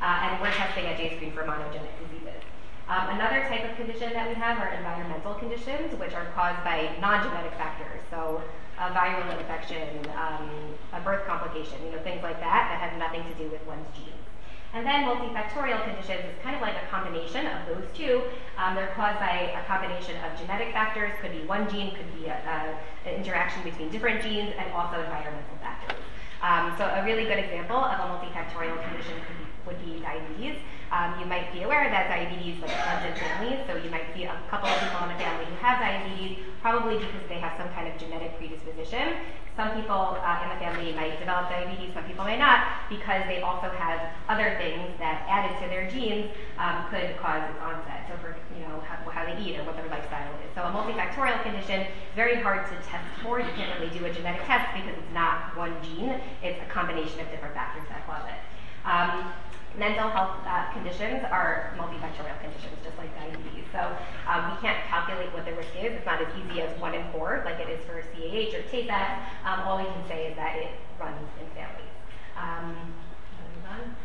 Uh, 0.02 0.28
and 0.28 0.42
we're 0.42 0.52
testing 0.52 0.86
at 0.86 0.98
JScreen 0.98 1.34
for 1.34 1.44
monogenic 1.44 1.92
diseases. 2.00 2.42
Um, 2.88 3.16
another 3.16 3.48
type 3.48 3.64
of 3.70 3.76
condition 3.78 4.12
that 4.14 4.28
we 4.28 4.36
have 4.36 4.60
are 4.60 4.68
environmental 4.74 5.34
conditions, 5.36 5.98
which 6.00 6.14
are 6.14 6.26
caused 6.36 6.64
by 6.64 6.92
non-genetic 7.00 7.54
factors. 7.54 8.02
So 8.12 8.42
a 8.78 8.90
viral 8.92 9.40
infection, 9.40 9.88
um, 10.18 10.50
a 10.92 11.00
birth 11.00 11.26
complication, 11.26 11.80
you 11.86 11.92
know, 11.92 12.00
things 12.04 12.22
like 12.24 12.40
that 12.40 12.68
that 12.70 12.80
have 12.80 13.00
nothing 13.00 13.24
to 13.24 13.44
do 13.44 13.50
with 13.50 13.66
one's 13.66 13.88
genes. 13.96 14.13
And 14.74 14.88
then 14.88 15.06
multifactorial 15.06 15.84
conditions 15.86 16.26
is 16.26 16.42
kind 16.42 16.56
of 16.56 16.62
like 16.62 16.74
a 16.74 16.88
combination 16.90 17.46
of 17.46 17.68
those 17.68 17.86
two. 17.94 18.24
Um, 18.58 18.74
they're 18.74 18.92
caused 18.96 19.20
by 19.20 19.54
a 19.54 19.64
combination 19.66 20.16
of 20.26 20.40
genetic 20.40 20.74
factors, 20.74 21.12
could 21.22 21.32
be 21.32 21.46
one 21.46 21.70
gene, 21.70 21.94
could 21.96 22.10
be 22.18 22.26
an 22.26 22.76
interaction 23.06 23.62
between 23.64 23.90
different 23.92 24.24
genes, 24.24 24.52
and 24.58 24.74
also 24.74 24.98
environmental 24.98 25.58
factors. 25.62 26.02
Um, 26.42 26.74
so 26.78 26.86
a 26.86 27.06
really 27.06 27.24
good 27.24 27.38
example 27.38 27.78
of 27.78 28.00
a 28.02 28.04
multifactorial 28.04 28.82
condition 28.90 29.14
be, 29.38 29.46
would 29.70 29.80
be 29.86 30.02
diabetes. 30.02 30.58
Um, 30.92 31.20
you 31.20 31.26
might 31.26 31.54
be 31.54 31.62
aware 31.64 31.88
that 31.90 32.10
diabetes 32.10 32.60
like 32.60 32.74
runs 32.86 33.06
in 33.06 33.14
families, 33.14 33.60
so 33.68 33.78
you 33.78 33.92
might 33.92 34.10
see 34.16 34.26
a 34.26 34.36
couple 34.50 34.68
of 34.68 34.78
people 34.82 35.06
in 35.06 35.12
a 35.14 35.20
family 35.22 35.46
who 35.46 35.56
have 35.62 35.80
diabetes, 35.80 36.40
probably 36.62 36.98
because 36.98 37.22
they 37.30 37.40
have 37.40 37.54
some 37.62 37.70
kind 37.78 37.88
of 37.88 37.98
genetic 37.98 38.38
predisposition. 38.38 39.22
Some 39.56 39.70
people 39.78 40.18
uh, 40.18 40.42
in 40.42 40.50
the 40.50 40.58
family 40.58 40.94
might 40.94 41.20
develop 41.20 41.48
diabetes, 41.48 41.94
some 41.94 42.04
people 42.06 42.26
may 42.26 42.38
not, 42.38 42.90
because 42.90 43.22
they 43.30 43.42
also 43.42 43.70
have 43.70 44.02
other 44.28 44.58
things 44.58 44.98
that 44.98 45.30
added 45.30 45.54
to 45.62 45.70
their 45.70 45.86
genes 45.92 46.32
um, 46.58 46.90
could 46.90 47.16
cause 47.22 47.46
its 47.46 47.60
onset. 47.62 48.10
So 48.10 48.18
for 48.18 48.36
you 48.58 48.66
know 48.66 48.82
how, 48.82 48.98
how, 49.12 49.22
they 49.26 49.38
eat 49.38 49.60
or 49.60 49.64
what 49.64 49.78
their 49.78 49.88
lifestyle 49.90 50.34
is. 50.42 50.50
So 50.56 50.64
a 50.64 50.72
multifactorial 50.74 51.44
condition, 51.44 51.86
very 52.16 52.42
hard 52.42 52.66
to 52.66 52.76
test 52.90 53.06
for. 53.22 53.40
You 53.40 53.54
can't 53.56 53.80
really 53.80 53.94
do 53.94 54.04
a 54.06 54.12
genetic 54.12 54.42
test 54.46 54.74
because 54.74 54.98
it's 54.98 55.14
not 55.14 55.56
one 55.56 55.78
gene. 55.84 56.18
It's 56.42 56.60
a 56.60 56.70
combination 56.74 57.20
of 57.20 57.30
different 57.30 57.54
factors 57.54 57.86
that 57.90 58.08
cause 58.08 58.26
it. 58.26 58.42
Um, 58.90 59.34
mental 59.78 60.10
health 60.10 60.38
uh, 60.46 60.72
conditions 60.74 61.24
are 61.32 61.74
multifactorial 61.78 62.40
conditions, 62.42 62.78
just 62.84 62.98
like 62.98 63.14
diabetes. 63.16 63.66
So 63.72 63.82
um, 64.30 64.54
we 64.54 64.62
can't 64.62 64.78
calculate 64.86 65.34
what 65.34 65.46
the 65.46 65.54
risk 65.54 65.74
is. 65.78 65.94
It's 65.94 66.06
not 66.06 66.22
as 66.22 66.28
easy 66.38 66.62
as 66.62 66.70
one 66.80 66.94
in 66.94 67.04
four, 67.12 67.42
like 67.46 67.60
it 67.60 67.70
is 67.70 67.82
for 67.86 68.02
CAH 68.14 68.54
or 68.58 68.62
Tay-Sachs. 68.70 69.22
Um, 69.46 69.62
all 69.62 69.78
we 69.78 69.86
can 69.86 70.08
say 70.08 70.28
is 70.28 70.36
that 70.36 70.56
it 70.56 70.70
runs 71.00 71.18
in 71.42 71.48
families. 71.56 71.94
Um, 72.38 72.76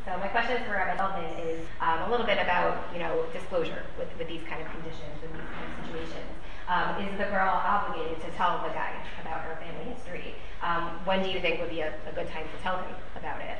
so 0.07 0.17
my 0.17 0.29
question 0.29 0.65
for 0.65 0.73
Rabbi 0.73 0.97
Feldman 0.97 1.29
is 1.45 1.61
um, 1.81 2.09
a 2.09 2.11
little 2.11 2.25
bit 2.25 2.39
about, 2.41 2.89
you 2.93 2.99
know, 2.99 3.27
disclosure 3.35 3.85
with, 3.99 4.09
with 4.17 4.29
these 4.29 4.41
kind 4.49 4.63
of 4.63 4.71
conditions 4.73 5.21
and 5.21 5.29
these 5.35 5.51
kind 5.53 5.67
of 5.69 5.85
situations. 5.85 6.33
Um, 6.69 6.97
is 7.05 7.13
the 7.19 7.25
girl 7.25 7.49
obligated 7.49 8.21
to 8.23 8.31
tell 8.33 8.63
the 8.65 8.73
guy 8.73 8.93
about 9.21 9.41
her 9.43 9.57
family 9.57 9.93
history? 9.93 10.35
Um, 10.63 11.01
when 11.05 11.23
do 11.23 11.29
you 11.29 11.41
think 11.41 11.61
would 11.61 11.71
be 11.71 11.81
a, 11.81 11.93
a, 12.09 12.13
good 12.13 12.29
time 12.29 12.45
to 12.45 12.63
tell 12.63 12.77
him 12.79 12.95
about 13.17 13.41
it? 13.41 13.57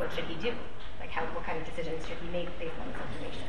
What 0.00 0.10
should 0.14 0.24
he 0.24 0.34
do? 0.36 0.54
Like, 0.98 1.10
how, 1.10 1.26
what 1.26 1.44
kind 1.44 1.60
of 1.60 1.66
decisions 1.66 2.08
should 2.08 2.18
be 2.22 2.28
made 2.28 2.48
based 2.58 2.72
on 2.80 2.88
this 2.88 2.96
information? 3.12 3.42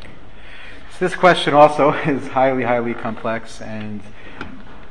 So 0.91 0.97
this 0.99 1.15
question 1.15 1.53
also 1.53 1.93
is 2.05 2.27
highly, 2.27 2.63
highly 2.63 2.93
complex 2.93 3.61
and 3.61 4.01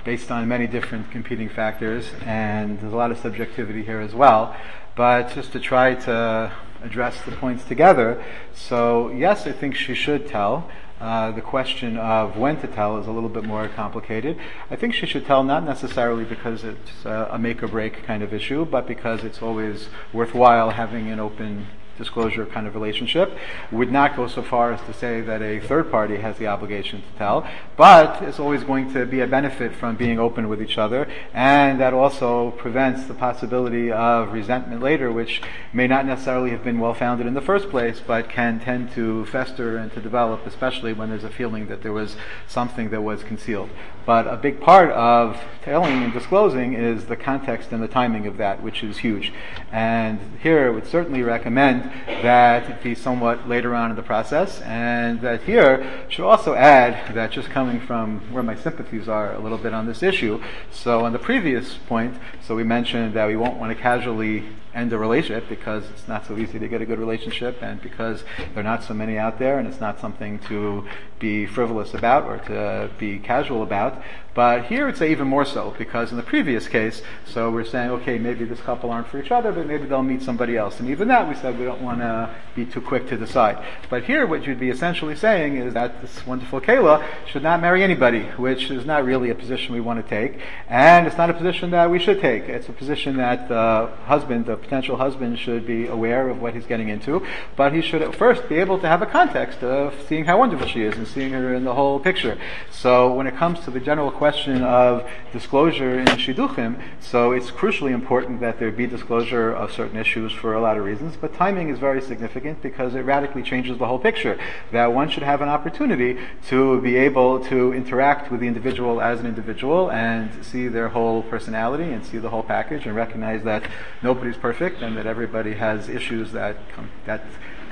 based 0.02 0.30
on 0.30 0.48
many 0.48 0.66
different 0.66 1.10
competing 1.10 1.50
factors, 1.50 2.12
and 2.24 2.80
there's 2.80 2.94
a 2.94 2.96
lot 2.96 3.10
of 3.10 3.18
subjectivity 3.18 3.84
here 3.84 4.00
as 4.00 4.14
well. 4.14 4.56
But 4.96 5.34
just 5.34 5.52
to 5.52 5.60
try 5.60 5.94
to 5.96 6.50
address 6.82 7.20
the 7.26 7.32
points 7.32 7.64
together, 7.64 8.24
so 8.54 9.10
yes, 9.10 9.46
I 9.46 9.52
think 9.52 9.74
she 9.74 9.94
should 9.94 10.26
tell. 10.26 10.70
Uh, 11.00 11.30
the 11.30 11.40
question 11.40 11.96
of 11.96 12.36
when 12.36 12.60
to 12.60 12.66
tell 12.66 12.98
is 12.98 13.06
a 13.06 13.10
little 13.10 13.30
bit 13.30 13.42
more 13.42 13.66
complicated. 13.68 14.36
I 14.70 14.76
think 14.76 14.92
she 14.92 15.06
should 15.06 15.24
tell 15.24 15.42
not 15.42 15.64
necessarily 15.64 16.24
because 16.24 16.62
it's 16.62 17.06
a 17.06 17.38
make 17.38 17.62
or 17.62 17.68
break 17.68 18.02
kind 18.02 18.22
of 18.22 18.34
issue, 18.34 18.66
but 18.66 18.86
because 18.86 19.24
it's 19.24 19.40
always 19.40 19.88
worthwhile 20.12 20.70
having 20.70 21.08
an 21.08 21.18
open 21.18 21.68
disclosure 22.00 22.44
kind 22.46 22.66
of 22.66 22.74
relationship. 22.74 23.38
Would 23.70 23.92
not 23.92 24.16
go 24.16 24.26
so 24.26 24.42
far 24.42 24.72
as 24.72 24.80
to 24.86 24.92
say 24.92 25.20
that 25.20 25.42
a 25.42 25.60
third 25.60 25.92
party 25.92 26.16
has 26.16 26.36
the 26.38 26.48
obligation 26.48 27.02
to 27.02 27.18
tell, 27.18 27.46
but 27.76 28.20
it's 28.22 28.40
always 28.40 28.64
going 28.64 28.92
to 28.94 29.06
be 29.06 29.20
a 29.20 29.26
benefit 29.28 29.72
from 29.72 29.94
being 29.94 30.18
open 30.18 30.48
with 30.48 30.60
each 30.60 30.78
other, 30.78 31.06
and 31.32 31.80
that 31.80 31.94
also 31.94 32.50
prevents 32.52 33.04
the 33.04 33.14
possibility 33.14 33.92
of 33.92 34.32
resentment 34.32 34.82
later, 34.82 35.12
which 35.12 35.40
may 35.72 35.86
not 35.86 36.06
necessarily 36.06 36.50
have 36.50 36.64
been 36.64 36.80
well 36.80 36.94
founded 36.94 37.26
in 37.26 37.34
the 37.34 37.40
first 37.40 37.68
place, 37.68 38.00
but 38.04 38.28
can 38.28 38.58
tend 38.58 38.90
to 38.92 39.24
fester 39.26 39.76
and 39.76 39.92
to 39.92 40.00
develop, 40.00 40.46
especially 40.46 40.92
when 40.92 41.10
there's 41.10 41.24
a 41.24 41.30
feeling 41.30 41.68
that 41.68 41.82
there 41.82 41.92
was 41.92 42.16
something 42.48 42.90
that 42.90 43.02
was 43.02 43.22
concealed. 43.22 43.70
But 44.06 44.26
a 44.26 44.36
big 44.36 44.60
part 44.60 44.90
of 44.90 45.40
telling 45.62 46.02
and 46.02 46.12
disclosing 46.12 46.72
is 46.72 47.04
the 47.04 47.16
context 47.16 47.70
and 47.70 47.82
the 47.82 47.88
timing 47.88 48.26
of 48.26 48.38
that, 48.38 48.62
which 48.62 48.82
is 48.82 48.98
huge. 48.98 49.32
And 49.70 50.18
here 50.42 50.66
I 50.66 50.70
would 50.70 50.86
certainly 50.86 51.22
recommend 51.22 51.89
that 52.06 52.82
be 52.82 52.94
somewhat 52.94 53.48
later 53.48 53.74
on 53.74 53.90
in 53.90 53.96
the 53.96 54.02
process, 54.02 54.60
and 54.62 55.20
that 55.20 55.42
here 55.42 56.04
should 56.08 56.24
also 56.24 56.54
add 56.54 57.14
that 57.14 57.30
just 57.30 57.48
coming 57.50 57.80
from 57.80 58.20
where 58.32 58.42
my 58.42 58.54
sympathies 58.54 59.08
are 59.08 59.34
a 59.34 59.38
little 59.38 59.58
bit 59.58 59.72
on 59.74 59.86
this 59.86 60.02
issue. 60.02 60.42
So 60.70 61.04
on 61.04 61.12
the 61.12 61.18
previous 61.18 61.74
point, 61.74 62.14
so 62.42 62.54
we 62.54 62.64
mentioned 62.64 63.14
that 63.14 63.26
we 63.26 63.36
won't 63.36 63.58
want 63.58 63.76
to 63.76 63.80
casually 63.80 64.44
end 64.74 64.92
a 64.92 64.98
relationship 64.98 65.48
because 65.48 65.84
it's 65.90 66.06
not 66.06 66.26
so 66.26 66.36
easy 66.36 66.58
to 66.58 66.68
get 66.68 66.80
a 66.80 66.86
good 66.86 66.98
relationship 66.98 67.62
and 67.62 67.80
because 67.82 68.22
there 68.54 68.60
are 68.60 68.62
not 68.62 68.84
so 68.84 68.94
many 68.94 69.18
out 69.18 69.38
there 69.38 69.58
and 69.58 69.66
it's 69.66 69.80
not 69.80 70.00
something 70.00 70.38
to 70.38 70.86
be 71.18 71.46
frivolous 71.46 71.92
about 71.94 72.24
or 72.24 72.38
to 72.38 72.90
be 72.98 73.18
casual 73.18 73.62
about. 73.62 74.02
But 74.32 74.66
here 74.66 74.88
it's 74.88 75.02
even 75.02 75.26
more 75.26 75.44
so 75.44 75.74
because 75.76 76.12
in 76.12 76.16
the 76.16 76.22
previous 76.22 76.68
case, 76.68 77.02
so 77.26 77.50
we're 77.50 77.64
saying, 77.64 77.90
okay, 77.90 78.16
maybe 78.16 78.44
this 78.44 78.60
couple 78.60 78.90
aren't 78.90 79.08
for 79.08 79.20
each 79.20 79.32
other, 79.32 79.50
but 79.50 79.66
maybe 79.66 79.86
they'll 79.86 80.04
meet 80.04 80.22
somebody 80.22 80.56
else. 80.56 80.78
And 80.78 80.88
even 80.88 81.08
that 81.08 81.28
we 81.28 81.34
said 81.34 81.58
we 81.58 81.64
don't 81.64 81.82
want 81.82 81.98
to 81.98 82.32
be 82.54 82.64
too 82.64 82.80
quick 82.80 83.08
to 83.08 83.16
decide. 83.16 83.62
But 83.88 84.04
here 84.04 84.26
what 84.26 84.46
you'd 84.46 84.60
be 84.60 84.70
essentially 84.70 85.16
saying 85.16 85.56
is 85.56 85.74
that 85.74 86.00
this 86.00 86.24
wonderful 86.26 86.60
Kayla 86.60 87.04
should 87.26 87.42
not 87.42 87.60
marry 87.60 87.82
anybody, 87.82 88.22
which 88.22 88.70
is 88.70 88.86
not 88.86 89.04
really 89.04 89.30
a 89.30 89.34
position 89.34 89.74
we 89.74 89.80
want 89.80 90.02
to 90.02 90.08
take. 90.08 90.40
And 90.68 91.08
it's 91.08 91.18
not 91.18 91.28
a 91.28 91.34
position 91.34 91.70
that 91.70 91.90
we 91.90 91.98
should 91.98 92.20
take. 92.20 92.44
It's 92.44 92.68
a 92.68 92.72
position 92.72 93.16
that 93.16 93.48
the 93.48 93.90
husband, 94.04 94.46
the 94.46 94.56
potential 94.60 94.96
husband 94.96 95.38
should 95.38 95.66
be 95.66 95.86
aware 95.86 96.28
of 96.28 96.40
what 96.40 96.54
he's 96.54 96.66
getting 96.66 96.88
into, 96.88 97.26
but 97.56 97.72
he 97.72 97.80
should 97.80 98.02
at 98.02 98.14
first 98.14 98.48
be 98.48 98.56
able 98.56 98.78
to 98.78 98.86
have 98.86 99.02
a 99.02 99.06
context 99.06 99.62
of 99.62 99.94
seeing 100.08 100.24
how 100.24 100.38
wonderful 100.38 100.66
she 100.66 100.82
is 100.82 100.96
and 100.96 101.06
seeing 101.06 101.32
her 101.32 101.54
in 101.54 101.64
the 101.64 101.74
whole 101.74 101.98
picture. 102.00 102.38
So 102.70 103.12
when 103.12 103.26
it 103.26 103.36
comes 103.36 103.60
to 103.60 103.70
the 103.70 103.80
general 103.80 104.10
question 104.10 104.62
of 104.62 105.08
disclosure 105.32 105.98
in 105.98 106.06
shidduchim, 106.06 106.80
so 107.00 107.32
it's 107.32 107.50
crucially 107.50 107.92
important 107.92 108.40
that 108.40 108.58
there 108.58 108.70
be 108.70 108.86
disclosure 108.86 109.52
of 109.52 109.72
certain 109.72 109.98
issues 109.98 110.32
for 110.32 110.54
a 110.54 110.60
lot 110.60 110.76
of 110.76 110.84
reasons, 110.84 111.16
but 111.20 111.34
timing 111.34 111.68
is 111.68 111.78
very 111.78 112.00
significant 112.00 112.62
because 112.62 112.94
it 112.94 113.00
radically 113.00 113.42
changes 113.42 113.78
the 113.78 113.86
whole 113.86 113.98
picture. 113.98 114.38
That 114.72 114.92
one 114.92 115.08
should 115.10 115.22
have 115.22 115.42
an 115.42 115.48
opportunity 115.48 116.18
to 116.48 116.80
be 116.80 116.96
able 116.96 117.44
to 117.46 117.72
interact 117.72 118.30
with 118.30 118.40
the 118.40 118.46
individual 118.46 119.00
as 119.00 119.20
an 119.20 119.26
individual 119.26 119.90
and 119.90 120.44
see 120.44 120.68
their 120.68 120.88
whole 120.88 121.22
personality 121.22 121.92
and 121.92 122.04
see 122.04 122.18
the 122.18 122.30
whole 122.30 122.42
package 122.42 122.86
and 122.86 122.96
recognize 122.96 123.42
that 123.44 123.62
nobody's 124.02 124.36
perfect 124.50 124.82
and 124.82 124.96
that 124.96 125.06
everybody 125.06 125.54
has 125.54 125.88
issues 125.88 126.32
that 126.32 126.56
com- 126.74 126.90
that 127.06 127.22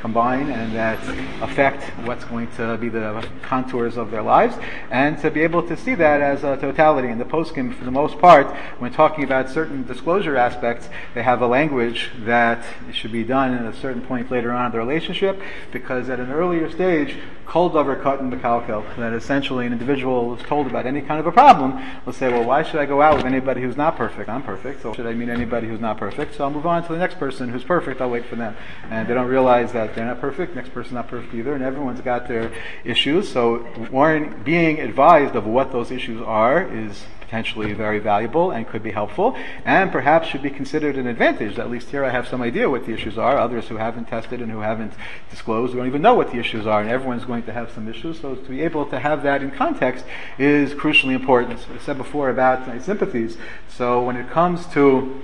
combine 0.01 0.51
and 0.51 0.73
that 0.75 0.99
affect 1.43 1.83
what's 2.07 2.25
going 2.25 2.49
to 2.53 2.77
be 2.79 2.89
the 2.89 3.27
contours 3.43 3.97
of 3.97 4.11
their 4.11 4.23
lives, 4.23 4.57
and 4.91 5.19
to 5.19 5.31
be 5.31 5.43
able 5.43 5.63
to 5.63 5.77
see 5.77 5.95
that 5.95 6.21
as 6.21 6.45
a 6.45 6.57
totality. 6.57 7.09
And 7.09 7.21
the 7.21 7.25
poskim, 7.25 7.75
for 7.75 7.85
the 7.85 7.91
most 7.91 8.19
part, 8.19 8.47
when 8.79 8.93
talking 8.93 9.25
about 9.25 9.51
certain 9.51 9.87
disclosure 9.87 10.37
aspects, 10.37 10.89
they 11.15 11.23
have 11.23 11.43
a 11.43 11.47
language 11.47 12.11
that 12.21 12.65
should 12.93 13.13
be 13.13 13.25
done 13.25 13.55
at 13.55 13.65
a 13.65 13.77
certain 13.77 14.03
point 14.03 14.31
later 14.31 14.53
on 14.53 14.67
in 14.67 14.73
the 14.73 14.79
relationship, 14.79 15.41
because 15.73 16.09
at 16.09 16.21
an 16.21 16.31
earlier 16.31 16.71
stage, 16.71 17.17
kol 17.47 17.71
davar 17.71 18.01
cut 18.03 18.21
in 18.21 18.29
the 18.29 18.37
mekalkel, 18.37 18.85
that 18.97 19.13
essentially 19.15 19.65
an 19.67 19.73
individual 19.73 20.37
is 20.37 20.43
told 20.43 20.67
about 20.67 20.85
any 20.85 21.01
kind 21.01 21.19
of 21.19 21.27
a 21.27 21.33
problem, 21.33 21.83
will 22.05 22.13
say, 22.13 22.29
well, 22.29 22.45
why 22.45 22.63
should 22.63 22.79
I 22.79 22.85
go 22.87 23.01
out 23.01 23.17
with 23.17 23.25
anybody 23.25 23.63
who's 23.63 23.77
not 23.77 23.97
perfect? 23.97 24.29
I'm 24.29 24.43
perfect, 24.43 24.83
so 24.83 24.93
should 24.93 25.07
I 25.07 25.15
meet 25.15 25.31
anybody 25.31 25.67
who's 25.67 25.81
not 25.81 25.97
perfect? 25.97 26.37
So 26.37 26.45
I'll 26.45 26.51
move 26.51 26.67
on 26.67 26.83
to 26.87 26.93
the 26.93 26.99
next 26.99 27.19
person 27.19 27.49
who's 27.49 27.65
perfect, 27.65 28.01
I'll 28.01 28.11
wait 28.11 28.27
for 28.27 28.37
them. 28.37 28.55
And 28.91 29.09
they 29.09 29.15
don't 29.15 29.29
realize 29.29 29.73
that 29.73 29.88
they're 29.94 30.07
not 30.07 30.20
perfect, 30.20 30.55
next 30.55 30.70
person's 30.72 30.94
not 30.94 31.09
perfect 31.09 31.35
either, 31.35 31.55
and 31.55 31.62
everyone's 31.62 32.01
got 32.01 32.29
their 32.29 32.53
issues. 32.85 33.31
So 33.31 33.66
warn, 33.90 34.42
being 34.44 34.81
advised 34.81 35.37
of 35.37 35.46
what 35.46 35.72
those 35.72 35.90
issues 35.90 36.22
are 36.22 36.62
is 36.62 37.05
potentially 37.20 37.74
very 37.74 37.98
valuable 37.98 38.53
and 38.53 38.66
could 38.66 38.83
be 38.83 38.90
helpful, 38.90 39.37
and 39.66 39.92
perhaps 39.92 40.29
should 40.29 40.40
be 40.40 40.48
considered 40.48 40.96
an 40.96 41.07
advantage. 41.07 41.59
At 41.59 41.70
least 41.70 41.90
here 41.90 42.03
I 42.03 42.09
have 42.09 42.27
some 42.27 42.40
idea 42.40 42.70
what 42.70 42.87
the 42.87 42.94
issues 42.94 43.18
are. 43.18 43.37
Others 43.37 43.68
who 43.68 43.77
haven't 43.77 44.07
tested 44.07 44.40
and 44.40 44.51
who 44.51 44.61
haven't 44.61 44.94
disclosed 45.29 45.74
don't 45.74 45.87
even 45.87 46.01
know 46.01 46.14
what 46.14 46.33
the 46.33 46.38
issues 46.38 46.66
are, 46.66 46.81
and 46.81 46.88
everyone's 46.88 47.27
going 47.27 47.42
to 47.42 47.53
have 47.53 47.70
some 47.72 47.87
issues. 47.87 48.18
So 48.18 48.35
to 48.35 48.48
be 48.48 48.62
able 48.62 48.87
to 48.87 48.98
have 48.98 49.22
that 49.24 49.42
in 49.42 49.51
context 49.51 50.07
is 50.38 50.72
crucially 50.72 51.12
important. 51.12 51.61
So 51.61 51.66
I 51.74 51.79
said 51.79 51.98
before 51.98 52.31
about 52.31 52.66
my 52.66 52.79
sympathies. 52.79 53.37
So 53.68 54.03
when 54.03 54.16
it 54.16 54.31
comes 54.31 54.66
to 54.68 55.20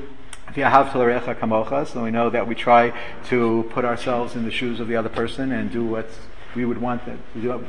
so 0.54 2.02
we 2.02 2.10
know 2.10 2.30
that 2.30 2.46
we 2.46 2.54
try 2.54 2.92
to 3.26 3.68
put 3.70 3.84
ourselves 3.84 4.36
in 4.36 4.44
the 4.44 4.50
shoes 4.50 4.80
of 4.80 4.88
the 4.88 4.96
other 4.96 5.08
person 5.08 5.52
and 5.52 5.70
do 5.70 5.84
we 6.54 6.64
would 6.64 6.80
want 6.80 7.02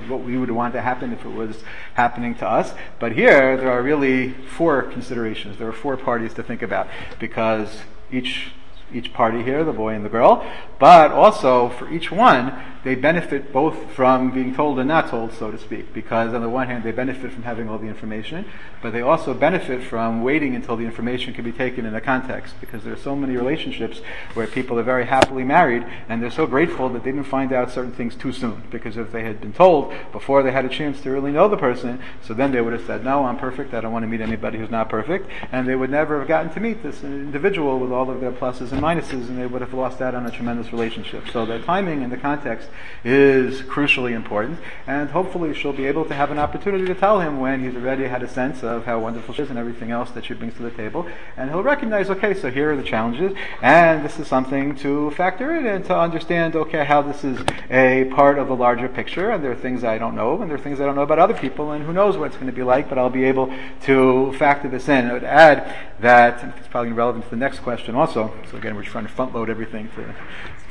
what 0.08 0.22
we 0.22 0.38
would 0.38 0.52
want 0.52 0.74
to 0.74 0.82
happen 0.82 1.12
if 1.12 1.26
it 1.26 1.30
was 1.30 1.64
happening 1.96 2.36
to 2.36 2.48
us. 2.48 2.74
But 3.00 3.14
here, 3.14 3.58
there 3.58 3.72
are 3.72 3.82
really 3.82 4.32
four 4.32 4.84
considerations. 4.84 5.58
There 5.58 5.68
are 5.68 5.74
four 5.74 5.98
parties 5.98 6.34
to 6.36 6.44
think 6.44 6.62
about 6.62 6.88
because 7.20 7.82
each 8.12 8.52
each 8.94 9.14
party 9.14 9.44
here, 9.44 9.64
the 9.64 9.74
boy 9.74 9.94
and 9.94 10.06
the 10.06 10.10
girl, 10.10 10.46
but 10.80 11.12
also 11.12 11.70
for 11.70 11.92
each 11.92 12.12
one, 12.12 12.54
they 12.84 12.94
benefit 12.94 13.52
both 13.52 13.92
from 13.94 14.30
being 14.30 14.54
told 14.54 14.78
and 14.78 14.88
not 14.88 15.10
told, 15.10 15.34
so 15.34 15.50
to 15.50 15.58
speak, 15.58 15.92
because 15.92 16.36
on 16.36 16.42
the 16.42 16.50
one 16.50 16.68
hand, 16.68 16.84
they 16.84 16.92
benefit 16.92 17.32
from 17.32 17.42
having 17.42 17.68
all 17.68 17.80
the 17.80 17.88
information, 17.88 18.46
but 18.84 18.92
they 18.92 19.02
also 19.02 19.34
benefit 19.34 19.82
from 19.82 20.22
waiting 20.22 20.54
until 20.54 20.76
the 20.76 20.86
information 20.86 21.34
can 21.34 21.44
be 21.44 21.52
taken 21.52 21.86
in 21.86 21.96
a 21.96 22.02
context, 22.02 22.54
because 22.62 22.84
there 22.84 22.94
are 22.94 22.98
so 22.98 23.16
many 23.16 23.36
relationships 23.36 24.02
where 24.36 24.46
people 24.46 24.78
are 24.78 24.84
very 24.84 25.08
happily 25.08 25.44
married, 25.44 25.84
and 26.08 26.22
they're 26.22 26.30
so 26.30 26.46
grateful 26.46 26.88
that 26.90 27.04
they 27.04 27.12
didn't 27.12 27.26
find 27.26 27.52
out 27.52 27.72
certain 27.72 27.92
things 27.92 28.16
too 28.16 28.32
soon, 28.32 28.62
because 28.70 28.98
if 28.98 29.12
they 29.12 29.24
had 29.24 29.42
been 29.42 29.54
told 29.54 29.92
before 30.12 30.44
they 30.44 30.52
had 30.52 30.64
a 30.64 30.70
chance 30.70 31.02
to 31.02 31.10
really 31.10 31.32
know 31.32 31.48
the 31.48 31.58
person, 31.58 32.00
so 32.22 32.36
then 32.36 32.52
they 32.52 32.62
would 32.62 32.74
have 32.74 32.86
said, 32.86 33.04
no, 33.04 33.26
I'm 33.26 33.38
perfect, 33.38 33.74
I 33.74 33.82
don't 33.82 33.94
want 33.94 34.04
to 34.04 34.08
meet 34.08 34.22
anybody 34.22 34.60
who's 34.60 34.70
not 34.70 34.90
perfect, 34.90 35.28
and 35.52 35.68
they 35.68 35.76
would 35.76 35.90
never 35.90 36.20
have 36.20 36.28
gotten 36.28 36.54
to 36.54 36.60
meet 36.60 36.84
this 36.84 37.04
individual 37.04 37.80
with 37.80 37.92
all 37.92 38.12
of 38.12 38.22
their 38.22 38.32
pluses 38.32 38.75
and 38.76 38.84
minuses, 38.84 39.30
and 39.30 39.38
they 39.38 39.46
would 39.46 39.62
have 39.62 39.74
lost 39.74 40.02
out 40.02 40.14
on 40.14 40.26
a 40.26 40.32
tremendous 40.32 40.72
relationship. 40.72 41.30
So 41.32 41.46
the 41.46 41.60
timing 41.60 42.04
and 42.04 42.12
the 42.12 42.18
context 42.18 42.70
is 43.04 43.62
crucially 43.62 44.12
important, 44.12 44.60
and 44.86 45.10
hopefully 45.10 45.54
she'll 45.54 45.74
be 45.74 45.86
able 45.86 46.06
to 46.06 46.14
have 46.14 46.32
an 46.32 46.38
opportunity 46.38 46.86
to 46.86 46.96
tell 46.96 47.22
him 47.22 47.40
when 47.40 47.64
he's 47.64 47.76
already 47.76 48.06
had 48.06 48.22
a 48.22 48.28
sense 48.28 48.64
of 48.64 48.86
how 48.86 49.00
wonderful 49.00 49.34
she 49.34 49.44
is 49.44 49.50
and 49.50 49.58
everything 49.58 49.92
else 49.92 50.12
that 50.12 50.26
she 50.26 50.34
brings 50.34 50.54
to 50.56 50.64
the 50.64 50.72
table, 50.72 51.08
and 51.38 51.50
he'll 51.50 51.64
recognize, 51.64 52.10
okay, 52.10 52.34
so 52.34 52.52
here 52.52 52.74
are 52.74 52.76
the 52.76 52.84
challenges, 52.84 53.34
and 53.62 54.04
this 54.04 54.20
is 54.20 54.28
something 54.28 54.76
to 54.76 55.12
factor 55.12 55.56
in 55.56 55.66
and 55.66 55.86
to 55.86 55.98
understand, 55.98 56.56
okay, 56.56 56.84
how 56.84 57.02
this 57.02 57.24
is 57.24 57.40
a 57.70 58.06
part 58.16 58.38
of 58.38 58.50
a 58.50 58.54
larger 58.54 58.90
picture, 58.90 59.32
and 59.32 59.44
there 59.44 59.52
are 59.52 59.56
things 59.56 59.84
I 59.84 59.98
don't 59.98 60.16
know, 60.16 60.42
and 60.42 60.50
there 60.50 60.58
are 60.58 60.62
things 60.62 60.82
I 60.82 60.86
don't 60.86 60.96
know 60.96 61.04
about 61.04 61.20
other 61.20 61.34
people, 61.34 61.72
and 61.72 61.86
who 61.86 61.94
knows 61.94 62.18
what 62.18 62.28
it's 62.28 62.36
going 62.36 62.48
to 62.48 62.54
be 62.54 62.64
like, 62.64 62.90
but 62.90 62.98
I'll 62.98 63.10
be 63.10 63.24
able 63.24 63.54
to 63.84 64.34
factor 64.34 64.68
this 64.68 64.90
in. 64.90 65.06
I 65.06 65.14
would 65.14 65.24
add 65.24 65.74
that, 66.00 66.44
it's 66.58 66.68
probably 66.68 66.92
relevant 66.92 67.24
to 67.26 67.30
the 67.30 67.38
next 67.38 67.60
question 67.60 67.96
also, 67.96 68.34
so 68.52 68.60
again, 68.66 68.76
we're 68.76 68.82
trying 68.82 69.06
to 69.06 69.12
front 69.12 69.32
load 69.36 69.48
everything 69.48 69.88
to 69.90 70.16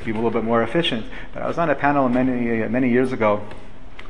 be 0.03 0.11
a 0.11 0.13
little 0.13 0.29
bit 0.29 0.43
more 0.43 0.61
efficient. 0.61 1.05
But 1.33 1.43
I 1.43 1.47
was 1.47 1.57
on 1.57 1.69
a 1.69 1.75
panel 1.75 2.09
many 2.09 2.67
many 2.67 2.89
years 2.89 3.13
ago 3.13 3.47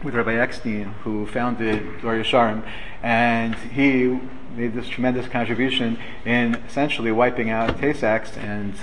with 0.04 0.16
Rabbi 0.16 0.34
Eckstein, 0.34 0.86
who 1.04 1.28
founded 1.28 2.02
Dor 2.02 2.16
Yesharim, 2.16 2.68
and 3.04 3.54
he 3.54 4.20
made 4.56 4.74
this 4.74 4.88
tremendous 4.88 5.28
contribution 5.28 6.00
in 6.26 6.56
essentially 6.68 7.12
wiping 7.12 7.52
out 7.52 7.78
Tay-Sachs 7.78 8.36
and 8.38 8.74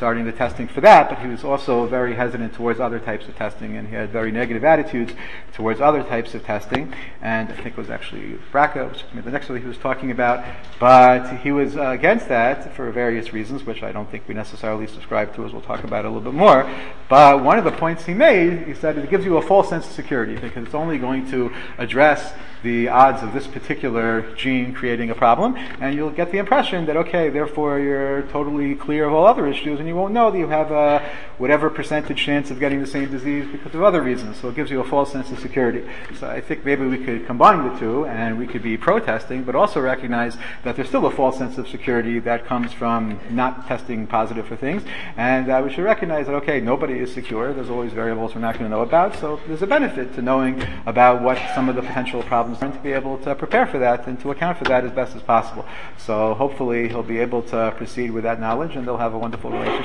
starting 0.00 0.24
the 0.24 0.32
testing 0.32 0.66
for 0.66 0.80
that, 0.80 1.10
but 1.10 1.18
he 1.18 1.26
was 1.26 1.44
also 1.44 1.86
very 1.86 2.14
hesitant 2.14 2.54
towards 2.54 2.80
other 2.80 2.98
types 2.98 3.28
of 3.28 3.36
testing, 3.36 3.76
and 3.76 3.86
he 3.86 3.94
had 3.94 4.08
very 4.08 4.32
negative 4.32 4.64
attitudes 4.64 5.12
towards 5.52 5.78
other 5.78 6.02
types 6.02 6.34
of 6.34 6.42
testing. 6.42 6.90
And 7.20 7.50
I 7.50 7.56
think 7.56 7.66
it 7.66 7.76
was 7.76 7.90
actually 7.90 8.38
BRCA, 8.50 8.90
which 8.90 9.04
the 9.22 9.30
next 9.30 9.50
one 9.50 9.60
he 9.60 9.68
was 9.68 9.76
talking 9.76 10.10
about, 10.10 10.42
but 10.78 11.36
he 11.40 11.52
was 11.52 11.76
uh, 11.76 11.90
against 11.90 12.28
that 12.28 12.74
for 12.74 12.90
various 12.90 13.34
reasons, 13.34 13.66
which 13.66 13.82
I 13.82 13.92
don't 13.92 14.10
think 14.10 14.26
we 14.26 14.32
necessarily 14.32 14.86
subscribe 14.86 15.34
to, 15.34 15.44
as 15.44 15.52
we'll 15.52 15.60
talk 15.60 15.84
about 15.84 16.06
a 16.06 16.08
little 16.08 16.32
bit 16.32 16.32
more. 16.32 16.66
But 17.10 17.44
one 17.44 17.58
of 17.58 17.64
the 17.64 17.72
points 17.72 18.06
he 18.06 18.14
made, 18.14 18.66
he 18.66 18.72
said 18.72 18.96
it 18.96 19.10
gives 19.10 19.26
you 19.26 19.36
a 19.36 19.42
false 19.42 19.68
sense 19.68 19.86
of 19.86 19.92
security 19.92 20.36
because 20.36 20.64
it's 20.64 20.74
only 20.74 20.96
going 20.96 21.30
to 21.30 21.52
address 21.76 22.32
the 22.62 22.88
odds 22.88 23.22
of 23.22 23.32
this 23.32 23.46
particular 23.46 24.34
gene 24.34 24.74
creating 24.74 25.10
a 25.10 25.14
problem, 25.14 25.56
and 25.80 25.94
you'll 25.94 26.10
get 26.10 26.30
the 26.30 26.38
impression 26.38 26.86
that, 26.86 26.96
okay, 26.96 27.30
therefore 27.30 27.78
you're 27.78 28.22
totally 28.24 28.74
clear 28.74 29.06
of 29.06 29.14
all 29.14 29.26
other 29.26 29.46
issues, 29.46 29.78
and 29.78 29.88
you 29.90 29.96
won't 29.96 30.14
know 30.14 30.30
that 30.30 30.38
you 30.38 30.46
have 30.46 30.70
a 30.70 31.02
whatever 31.38 31.68
percentage 31.68 32.16
chance 32.16 32.50
of 32.50 32.60
getting 32.60 32.80
the 32.80 32.86
same 32.86 33.10
disease 33.10 33.46
because 33.50 33.74
of 33.74 33.82
other 33.82 34.02
reasons. 34.02 34.36
So 34.38 34.48
it 34.48 34.54
gives 34.54 34.70
you 34.70 34.80
a 34.80 34.84
false 34.84 35.10
sense 35.10 35.30
of 35.32 35.40
security. 35.40 35.84
So 36.18 36.28
I 36.28 36.40
think 36.40 36.64
maybe 36.64 36.86
we 36.86 36.98
could 37.04 37.26
combine 37.26 37.68
the 37.68 37.78
two, 37.78 38.06
and 38.06 38.38
we 38.38 38.46
could 38.46 38.62
be 38.62 38.76
protesting, 38.76 39.42
but 39.42 39.54
also 39.56 39.80
recognize 39.80 40.36
that 40.64 40.76
there's 40.76 40.88
still 40.88 41.06
a 41.06 41.10
false 41.10 41.36
sense 41.38 41.58
of 41.58 41.66
security 41.66 42.20
that 42.20 42.46
comes 42.46 42.72
from 42.72 43.18
not 43.30 43.66
testing 43.66 44.06
positive 44.06 44.46
for 44.46 44.56
things, 44.56 44.82
and 45.16 45.50
uh, 45.50 45.60
we 45.64 45.72
should 45.72 45.84
recognize 45.84 46.26
that, 46.26 46.34
okay, 46.34 46.60
nobody 46.60 46.98
is 46.98 47.12
secure. 47.12 47.52
There's 47.52 47.70
always 47.70 47.92
variables 47.92 48.34
we're 48.34 48.42
not 48.42 48.58
going 48.58 48.70
to 48.70 48.76
know 48.76 48.82
about, 48.82 49.16
so 49.16 49.40
there's 49.48 49.62
a 49.62 49.66
benefit 49.66 50.14
to 50.14 50.22
knowing 50.22 50.62
about 50.86 51.22
what 51.22 51.38
some 51.54 51.68
of 51.68 51.74
the 51.74 51.82
potential 51.82 52.22
problems 52.22 52.62
are 52.62 52.66
and 52.66 52.74
to 52.74 52.80
be 52.80 52.92
able 52.92 53.18
to 53.18 53.34
prepare 53.34 53.66
for 53.66 53.78
that 53.78 54.06
and 54.06 54.20
to 54.20 54.30
account 54.30 54.56
for 54.56 54.64
that 54.64 54.84
as 54.84 54.92
best 54.92 55.16
as 55.16 55.22
possible. 55.22 55.64
So 55.98 56.34
hopefully 56.34 56.88
he'll 56.88 57.02
be 57.02 57.18
able 57.18 57.42
to 57.54 57.74
proceed 57.76 58.10
with 58.12 58.22
that 58.24 58.38
knowledge 58.38 58.76
and 58.76 58.86
they'll 58.86 58.98
have 58.98 59.14
a 59.14 59.18
wonderful 59.18 59.50
relationship. 59.50 59.79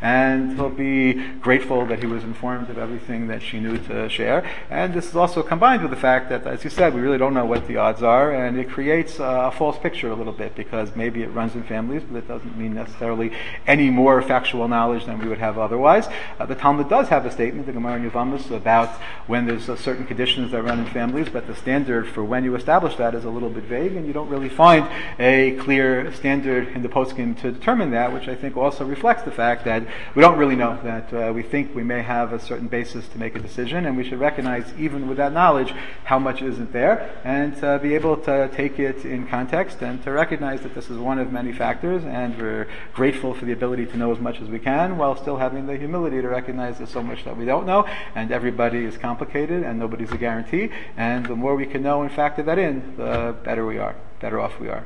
And 0.00 0.56
he'll 0.56 0.70
be 0.70 1.14
grateful 1.38 1.86
that 1.86 2.00
he 2.00 2.06
was 2.06 2.24
informed 2.24 2.70
of 2.70 2.78
everything 2.78 3.28
that 3.28 3.42
she 3.42 3.60
knew 3.60 3.78
to 3.78 4.08
share. 4.08 4.48
And 4.70 4.94
this 4.94 5.06
is 5.06 5.16
also 5.16 5.42
combined 5.42 5.82
with 5.82 5.90
the 5.90 5.96
fact 5.96 6.28
that, 6.30 6.46
as 6.46 6.64
you 6.64 6.70
said, 6.70 6.94
we 6.94 7.00
really 7.00 7.18
don't 7.18 7.34
know 7.34 7.46
what 7.46 7.66
the 7.66 7.76
odds 7.76 8.02
are, 8.02 8.32
and 8.32 8.58
it 8.58 8.68
creates 8.68 9.18
a 9.18 9.52
false 9.56 9.78
picture 9.78 10.10
a 10.10 10.14
little 10.14 10.32
bit 10.32 10.54
because 10.54 10.94
maybe 10.96 11.22
it 11.22 11.28
runs 11.28 11.54
in 11.54 11.62
families, 11.62 12.02
but 12.10 12.18
it 12.18 12.28
doesn't 12.28 12.56
mean 12.56 12.74
necessarily 12.74 13.32
any 13.66 13.90
more 13.90 14.20
factual 14.22 14.68
knowledge 14.68 15.04
than 15.06 15.18
we 15.18 15.28
would 15.28 15.38
have 15.38 15.58
otherwise. 15.58 16.08
Uh, 16.38 16.46
the 16.46 16.54
Talmud 16.54 16.88
does 16.88 17.08
have 17.08 17.26
a 17.26 17.30
statement, 17.30 17.66
the 17.66 17.72
Gemara 17.72 17.96
in 17.96 18.10
Yevamos, 18.10 18.50
about 18.50 18.90
when 19.26 19.46
there's 19.46 19.68
uh, 19.68 19.76
certain 19.76 20.06
conditions 20.06 20.50
that 20.52 20.62
run 20.62 20.80
in 20.80 20.86
families, 20.86 21.28
but 21.28 21.46
the 21.46 21.54
standard 21.56 22.08
for 22.08 22.24
when 22.24 22.44
you 22.44 22.54
establish 22.54 22.96
that 22.96 23.14
is 23.14 23.24
a 23.24 23.30
little 23.30 23.50
bit 23.50 23.64
vague, 23.64 23.96
and 23.96 24.06
you 24.06 24.12
don't 24.12 24.28
really 24.28 24.48
find 24.48 24.88
a 25.18 25.56
clear 25.56 26.12
standard 26.14 26.68
in 26.68 26.82
the 26.82 26.88
poskim 26.88 27.38
to 27.40 27.50
determine 27.50 27.90
that, 27.90 28.12
which 28.12 28.28
I 28.28 28.34
think 28.34 28.56
also 28.56 28.84
reflects 28.84 29.22
the 29.22 29.30
fact 29.34 29.64
that 29.64 29.86
we 30.14 30.22
don't 30.22 30.38
really 30.38 30.56
know, 30.56 30.78
that 30.82 31.12
uh, 31.12 31.32
we 31.32 31.42
think 31.42 31.74
we 31.74 31.82
may 31.82 32.02
have 32.02 32.32
a 32.32 32.38
certain 32.38 32.68
basis 32.68 33.06
to 33.08 33.18
make 33.18 33.34
a 33.36 33.38
decision, 33.38 33.86
and 33.86 33.96
we 33.96 34.04
should 34.04 34.20
recognize, 34.20 34.72
even 34.78 35.08
with 35.08 35.16
that 35.18 35.32
knowledge, 35.32 35.72
how 36.04 36.18
much 36.18 36.42
isn't 36.42 36.72
there, 36.72 37.20
and 37.24 37.62
uh, 37.62 37.78
be 37.78 37.94
able 37.94 38.16
to 38.16 38.48
take 38.54 38.78
it 38.78 39.04
in 39.04 39.26
context 39.26 39.82
and 39.82 40.02
to 40.04 40.10
recognize 40.10 40.60
that 40.62 40.74
this 40.74 40.90
is 40.90 40.98
one 40.98 41.18
of 41.18 41.32
many 41.32 41.52
factors, 41.52 42.04
and 42.04 42.38
we're 42.38 42.68
grateful 42.94 43.34
for 43.34 43.44
the 43.44 43.52
ability 43.52 43.86
to 43.86 43.96
know 43.96 44.12
as 44.12 44.18
much 44.18 44.40
as 44.40 44.48
we 44.48 44.58
can, 44.58 44.96
while 44.96 45.16
still 45.16 45.36
having 45.36 45.66
the 45.66 45.76
humility 45.76 46.20
to 46.22 46.28
recognize 46.28 46.78
there's 46.78 46.90
so 46.90 47.02
much 47.02 47.24
that 47.24 47.36
we 47.36 47.44
don't 47.44 47.66
know, 47.66 47.86
and 48.14 48.30
everybody 48.30 48.84
is 48.84 48.96
complicated, 48.96 49.62
and 49.62 49.78
nobody's 49.78 50.12
a 50.12 50.18
guarantee, 50.18 50.70
and 50.96 51.26
the 51.26 51.36
more 51.36 51.56
we 51.56 51.66
can 51.66 51.82
know 51.82 52.02
and 52.02 52.12
factor 52.12 52.42
that 52.42 52.58
in, 52.58 52.96
the 52.96 53.34
better 53.44 53.66
we 53.66 53.78
are, 53.78 53.96
better 54.20 54.40
off 54.40 54.58
we 54.60 54.68
are. 54.68 54.84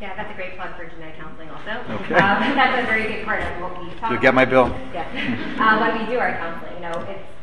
Yeah, 0.00 0.16
that's 0.16 0.30
a 0.30 0.34
great 0.34 0.56
plug 0.56 0.76
for 0.76 0.86
genetic 0.86 1.16
counseling 1.16 1.50
also. 1.50 1.70
Okay. 2.02 2.14
Um, 2.14 2.56
that's 2.58 2.82
a 2.82 2.86
very 2.86 3.06
big 3.06 3.24
part 3.24 3.42
of 3.42 3.60
what 3.60 3.78
we 3.80 3.90
talk 4.00 4.10
You'll 4.10 4.20
get 4.20 4.34
my 4.34 4.44
bill. 4.44 4.68
Yeah. 4.92 5.06
uh, 5.58 5.78
when 5.80 5.98
we 5.98 6.12
do 6.12 6.18
our 6.18 6.36
counseling, 6.36 6.74
you 6.74 6.80
know, 6.80 6.98
it's 7.08 7.33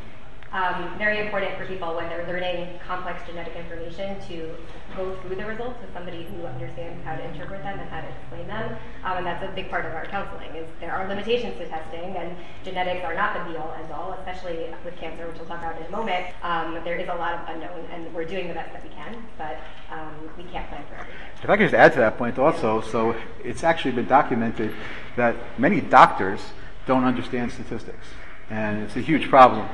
very 0.98 1.20
important 1.20 1.58
for 1.58 1.66
people 1.66 1.96
when 1.96 2.10
they're 2.10 2.28
learning 2.28 2.78
complex 2.86 3.22
genetic 3.26 3.56
information 3.56 4.20
to 4.28 4.54
go 4.96 5.16
through 5.22 5.36
the 5.36 5.46
results 5.46 5.80
with 5.82 5.94
somebody 5.94 6.24
who 6.24 6.46
understands 6.46 7.04
how 7.06 7.16
to 7.16 7.24
interpret 7.24 7.64
them 7.64 7.80
and 7.80 7.90
how 7.90 8.02
to 8.02 8.08
explain 8.08 8.48
them. 8.48 8.76
Um, 9.04 9.18
and 9.18 9.26
that's 9.26 9.44
a 9.44 9.52
big 9.56 9.70
part 9.70 9.86
of 9.86 9.94
our 9.94 10.06
counseling 10.06 10.54
is 10.56 10.68
there 10.80 10.92
are 10.92 11.08
limitations 11.08 11.58
to 11.58 11.68
testing 11.68 12.16
and 12.18 12.36
genetics 12.64 13.04
are 13.06 13.16
not 13.16 13.34
the 13.34 13.52
be 13.52 13.58
all 13.58 13.74
end 13.82 13.92
all, 13.92 14.14
especially 14.14 14.66
with 14.84 14.96
cancer, 14.98 15.28
which 15.28 15.38
we'll 15.38 15.48
talk 15.48 15.60
about 15.60 15.80
in 15.80 15.88
a 15.88 15.90
moment. 15.90 16.28
Um, 16.44 16.80
there 16.84 16.98
is 16.98 17.08
a 17.08 17.16
lot 17.16 17.34
of 17.34 17.56
unknown 17.56 17.86
and 17.92 18.14
we're 18.14 18.26
doing 18.26 18.48
the 18.48 18.54
best 18.54 18.74
that 18.74 18.84
we 18.84 18.90
can, 18.90 19.24
but 19.38 19.58
um, 19.90 20.30
we 20.38 20.44
can't 20.52 20.68
plan 20.68 20.84
for 20.90 20.96
everything. 20.96 21.20
If 21.42 21.50
I 21.50 21.58
could 21.58 21.64
just 21.64 21.76
add 21.76 21.94
to 21.94 22.00
that 22.00 22.18
point 22.18 22.38
also, 22.38 22.82
so 22.82 23.16
it's 23.44 23.64
actually 23.64 23.94
been 23.94 24.08
documented 24.08 24.74
that 25.16 25.36
many 25.58 25.82
doctors 25.82 26.42
don't 26.86 27.06
understand 27.06 27.52
statistics. 27.52 28.06
And 28.50 28.84
it's 28.84 28.96
a 28.96 29.02
huge 29.02 29.30
problem. 29.30 29.68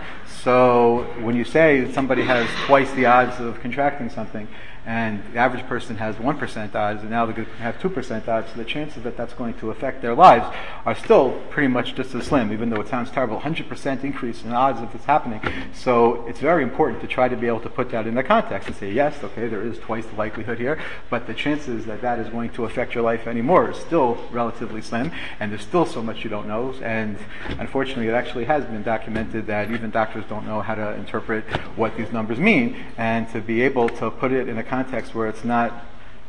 So 0.43 1.07
when 1.21 1.35
you 1.35 1.43
say 1.43 1.81
that 1.81 1.93
somebody 1.93 2.23
has 2.23 2.47
twice 2.65 2.91
the 2.91 3.05
odds 3.05 3.39
of 3.39 3.59
contracting 3.61 4.09
something, 4.09 4.47
and 4.85 5.21
the 5.33 5.39
average 5.39 5.65
person 5.65 5.97
has 5.97 6.15
1% 6.15 6.73
odds, 6.73 7.01
and 7.01 7.09
now 7.09 7.25
they're 7.25 7.35
going 7.35 7.45
to 7.45 7.53
have 7.55 7.77
2% 7.79 8.27
odds, 8.29 8.49
so 8.49 8.55
the 8.55 8.63
chances 8.63 9.03
that 9.03 9.17
that's 9.17 9.33
going 9.33 9.53
to 9.55 9.69
affect 9.69 10.01
their 10.01 10.15
lives 10.15 10.45
are 10.85 10.95
still 10.95 11.31
pretty 11.49 11.67
much 11.67 11.93
just 11.93 12.15
as 12.15 12.27
slim, 12.27 12.53
even 12.53 12.69
though 12.69 12.79
it 12.79 12.87
sounds 12.87 13.11
terrible. 13.11 13.37
100% 13.37 14.03
increase 14.05 14.43
in 14.43 14.53
odds 14.53 14.79
of 14.79 14.93
this 14.93 15.03
happening. 15.03 15.41
So 15.73 16.25
it's 16.25 16.39
very 16.39 16.63
important 16.63 17.01
to 17.01 17.07
try 17.07 17.27
to 17.27 17.35
be 17.35 17.47
able 17.47 17.59
to 17.61 17.69
put 17.69 17.89
that 17.91 18.07
in 18.07 18.15
the 18.15 18.23
context 18.23 18.69
and 18.69 18.77
say, 18.77 18.89
yes, 18.93 19.21
okay, 19.21 19.49
there 19.49 19.61
is 19.61 19.77
twice 19.77 20.05
the 20.05 20.15
likelihood 20.15 20.57
here, 20.57 20.79
but 21.09 21.27
the 21.27 21.33
chances 21.33 21.85
that 21.85 21.99
that 21.99 22.19
is 22.19 22.29
going 22.29 22.51
to 22.51 22.63
affect 22.63 22.95
your 22.95 23.03
life 23.03 23.27
anymore 23.27 23.69
is 23.71 23.77
still 23.77 24.17
relatively 24.31 24.81
slim, 24.81 25.11
and 25.41 25.51
there's 25.51 25.63
still 25.63 25.85
so 25.85 26.01
much 26.01 26.23
you 26.23 26.29
don't 26.29 26.47
know, 26.47 26.73
and 26.81 27.17
unfortunately 27.59 28.07
it 28.07 28.13
actually 28.13 28.45
has 28.45 28.56
been 28.65 28.83
documented 28.83 29.47
that 29.47 29.71
even 29.71 29.91
doctors 29.91 30.25
don't 30.29 30.45
know 30.45 30.61
how 30.61 30.75
to 30.75 30.93
interpret 30.95 31.43
what 31.75 31.95
these 31.97 32.11
numbers 32.11 32.39
mean, 32.39 32.75
and 32.97 33.29
to 33.29 33.41
be 33.41 33.61
able 33.61 33.89
to 33.89 34.09
put 34.11 34.31
it 34.31 34.47
in 34.47 34.57
a 34.57 34.63
context 34.63 35.13
where 35.15 35.27
it's 35.27 35.43
not 35.43 35.85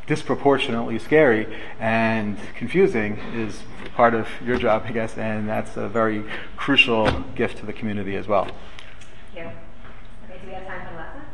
disproportionately 0.07 0.99
scary 0.99 1.47
and 1.79 2.39
confusing 2.57 3.19
is 3.35 3.63
part 3.95 4.15
of 4.15 4.27
your 4.45 4.57
job, 4.57 4.85
I 4.87 4.93
guess, 4.93 5.19
and 5.19 5.49
that's 5.49 5.77
a 5.77 5.89
very 5.89 6.25
crucial 6.57 7.11
gift 7.35 7.59
to 7.59 7.67
the 7.67 7.75
community 7.75 8.17
as 8.17 8.27
well. 8.27 8.49
Thank 9.35 10.43
you. 10.43 10.49
We 10.49 10.55
have 10.55 10.67
time 10.67 10.87
for 10.87 10.93
the 10.93 10.99
last 10.99 11.15
one? 11.15 11.25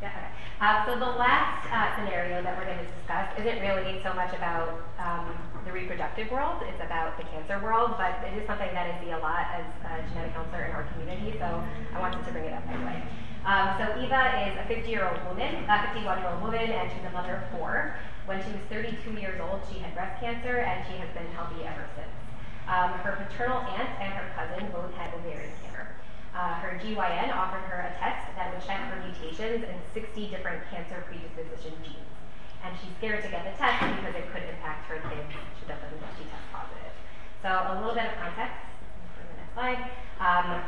Yeah, 0.00 0.08
okay. 0.08 0.26
Uh, 0.56 0.86
so 0.88 0.96
the 0.96 1.12
last 1.20 1.68
uh, 1.68 1.92
scenario 2.00 2.40
that 2.40 2.56
we're 2.56 2.64
going 2.64 2.80
to 2.80 2.88
discuss 2.88 3.28
isn't 3.36 3.60
really 3.60 4.00
so 4.00 4.08
much 4.16 4.32
about 4.32 4.80
um, 4.96 5.36
the 5.68 5.72
reproductive 5.72 6.30
world, 6.32 6.56
it's 6.64 6.80
about 6.80 7.12
the 7.20 7.24
cancer 7.28 7.60
world, 7.60 7.92
but 8.00 8.24
it 8.24 8.32
is 8.40 8.46
something 8.48 8.72
that 8.72 8.88
I 8.88 8.96
see 9.04 9.12
a 9.12 9.20
lot 9.20 9.52
as 9.52 9.68
a 9.84 10.00
genetic 10.08 10.32
counselor 10.32 10.64
in 10.64 10.72
our 10.72 10.88
community, 10.96 11.36
so 11.36 11.60
I 11.92 12.00
wanted 12.00 12.24
to 12.24 12.32
bring 12.32 12.48
it 12.48 12.54
up 12.56 12.64
anyway. 12.72 13.04
Um, 13.44 13.76
so 13.76 13.84
Eva 14.00 14.48
is 14.48 14.56
a 14.56 14.64
50-year-old 14.64 15.20
woman, 15.28 15.60
a 15.68 15.76
51-year-old 15.92 16.40
woman, 16.40 16.72
and 16.72 16.88
she's 16.88 17.04
a 17.04 17.12
mother 17.12 17.36
of 17.36 17.44
four. 17.52 18.00
When 18.24 18.40
she 18.40 18.48
was 18.56 18.64
32 18.72 19.12
years 19.20 19.36
old, 19.36 19.60
she 19.68 19.78
had 19.84 19.92
breast 19.92 20.24
cancer, 20.24 20.64
and 20.64 20.80
she 20.88 20.96
has 20.96 21.12
been 21.12 21.28
healthy 21.36 21.68
ever 21.68 21.84
since. 22.00 22.16
Um, 22.64 22.96
her 23.04 23.20
paternal 23.28 23.60
aunt 23.60 23.92
and 24.00 24.08
her 24.08 24.26
cousin 24.32 24.72
both 24.72 24.92
had 24.96 25.12
ovarian 25.12 25.52
cancer. 25.62 25.95
Uh, 26.36 26.52
her 26.60 26.76
GYN 26.76 27.32
offered 27.32 27.64
her 27.64 27.80
a 27.80 27.92
test 27.96 28.28
that 28.36 28.52
would 28.52 28.60
check 28.60 28.84
for 28.92 29.00
mutations 29.00 29.64
in 29.64 29.76
60 29.96 30.28
different 30.28 30.60
cancer 30.68 31.00
predisposition 31.08 31.72
genes. 31.80 32.12
And 32.60 32.76
she's 32.76 32.92
scared 33.00 33.24
to 33.24 33.30
get 33.32 33.48
the 33.48 33.56
test 33.56 33.80
because 33.80 34.12
it 34.12 34.28
could 34.28 34.44
impact 34.44 34.84
her 34.92 35.00
kids 35.08 35.32
she 35.32 35.64
doesn't 35.64 35.96
she 36.20 36.28
tests 36.28 36.44
positive. 36.52 36.92
So 37.40 37.48
a 37.48 37.80
little 37.80 37.96
bit 37.96 38.12
of 38.12 38.20
context. 38.20 38.68
the 39.16 39.36
next 39.40 39.56
slide. 39.56 39.80
Um, 40.20 40.60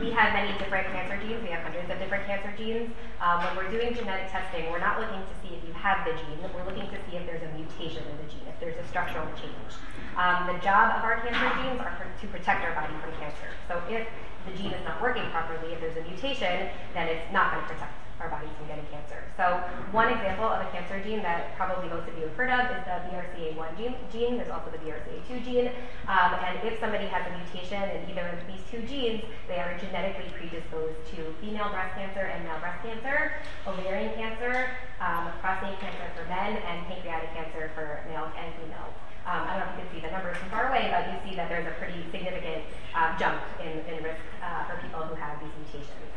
we 0.00 0.08
have 0.16 0.32
many 0.32 0.56
different 0.56 0.88
cancer 0.88 1.20
genes. 1.20 1.42
We 1.44 1.52
have 1.52 1.68
hundreds 1.68 1.90
of 1.92 2.00
different 2.00 2.24
cancer 2.24 2.54
genes. 2.56 2.88
Um, 3.20 3.44
when 3.44 3.60
we're 3.60 3.68
doing 3.68 3.92
genetic 3.92 4.32
testing, 4.32 4.72
we're 4.72 4.80
not 4.80 5.04
looking 5.04 5.20
to 5.20 5.34
see 5.44 5.52
if 5.52 5.60
you 5.68 5.74
have 5.76 6.06
the 6.08 6.16
gene. 6.16 6.40
We're 6.54 6.64
looking 6.64 6.88
to 6.88 6.98
see 7.04 7.20
if 7.20 7.28
there's 7.28 7.44
a 7.44 7.52
mutation 7.52 8.08
in 8.08 8.16
the 8.24 8.28
gene, 8.30 8.46
if 8.48 8.56
there's 8.56 8.78
a 8.80 8.86
structural 8.88 9.28
change. 9.36 9.76
Um, 10.16 10.48
the 10.48 10.56
job 10.64 10.96
of 10.96 11.04
our 11.04 11.20
cancer 11.20 11.50
genes 11.60 11.76
are 11.84 11.92
for, 12.00 12.08
to 12.08 12.26
protect 12.32 12.64
our 12.64 12.72
body 12.72 12.94
from 13.04 13.12
cancer. 13.20 13.52
So 13.68 13.82
if 13.92 14.08
the 14.46 14.56
gene 14.56 14.72
is 14.72 14.84
not 14.84 15.00
working 15.02 15.24
properly, 15.30 15.72
if 15.72 15.80
there's 15.80 15.96
a 15.96 16.02
mutation, 16.02 16.68
then 16.94 17.08
it's 17.08 17.32
not 17.32 17.52
going 17.52 17.62
to 17.62 17.68
protect 17.74 17.92
our 18.20 18.28
bodies 18.28 18.52
from 18.60 18.68
getting 18.68 18.84
cancer. 18.92 19.24
So 19.36 19.64
one 19.96 20.12
example 20.12 20.44
of 20.44 20.60
a 20.60 20.68
cancer 20.70 21.00
gene 21.00 21.24
that 21.24 21.56
probably 21.56 21.88
most 21.88 22.04
of 22.06 22.14
you 22.20 22.28
have 22.28 22.36
heard 22.36 22.52
of 22.52 22.68
is 22.68 22.84
the 22.84 23.00
BRCA1 23.08 23.76
gene. 23.80 23.96
gene. 24.12 24.36
There's 24.36 24.52
also 24.52 24.68
the 24.70 24.78
BRCA2 24.84 25.44
gene. 25.44 25.72
Um, 26.04 26.36
and 26.44 26.60
if 26.68 26.78
somebody 26.78 27.08
has 27.08 27.24
a 27.24 27.32
mutation 27.32 27.80
in 27.80 28.04
either 28.12 28.28
of 28.28 28.44
these 28.44 28.60
two 28.68 28.84
genes, 28.84 29.24
they 29.48 29.56
are 29.56 29.72
genetically 29.80 30.28
predisposed 30.36 31.00
to 31.16 31.32
female 31.40 31.72
breast 31.72 31.96
cancer 31.96 32.28
and 32.28 32.44
male 32.44 32.60
breast 32.60 32.84
cancer, 32.84 33.32
ovarian 33.66 34.12
cancer, 34.14 34.76
um, 35.00 35.32
prostate 35.40 35.80
cancer 35.80 36.04
for 36.12 36.28
men, 36.28 36.60
and 36.60 36.86
pancreatic 36.92 37.32
cancer 37.32 37.72
for 37.74 38.04
males 38.04 38.30
and 38.36 38.52
females. 38.60 38.92
Um, 39.24 39.48
I 39.48 39.56
don't 39.56 39.68
know 39.68 39.72
if 39.72 39.76
you 39.76 39.84
can 39.84 39.88
see 39.96 40.02
the 40.04 40.12
numbers 40.12 40.36
from 40.36 40.48
far 40.48 40.68
away, 40.68 40.88
but 40.92 41.08
you 41.08 41.16
see 41.24 41.36
that 41.36 41.48
there's 41.48 41.68
a 41.68 41.76
pretty 41.76 42.04
significant 42.10 42.64
uh, 42.96 43.16
jump 43.16 43.40
in, 43.60 43.84
in 43.88 44.02
risk 44.02 44.20
uh, 44.44 44.64
for 44.64 44.80
people 44.80 45.00
who 45.08 45.14
have 45.14 45.40
these 45.40 45.52
mutations. 45.60 46.10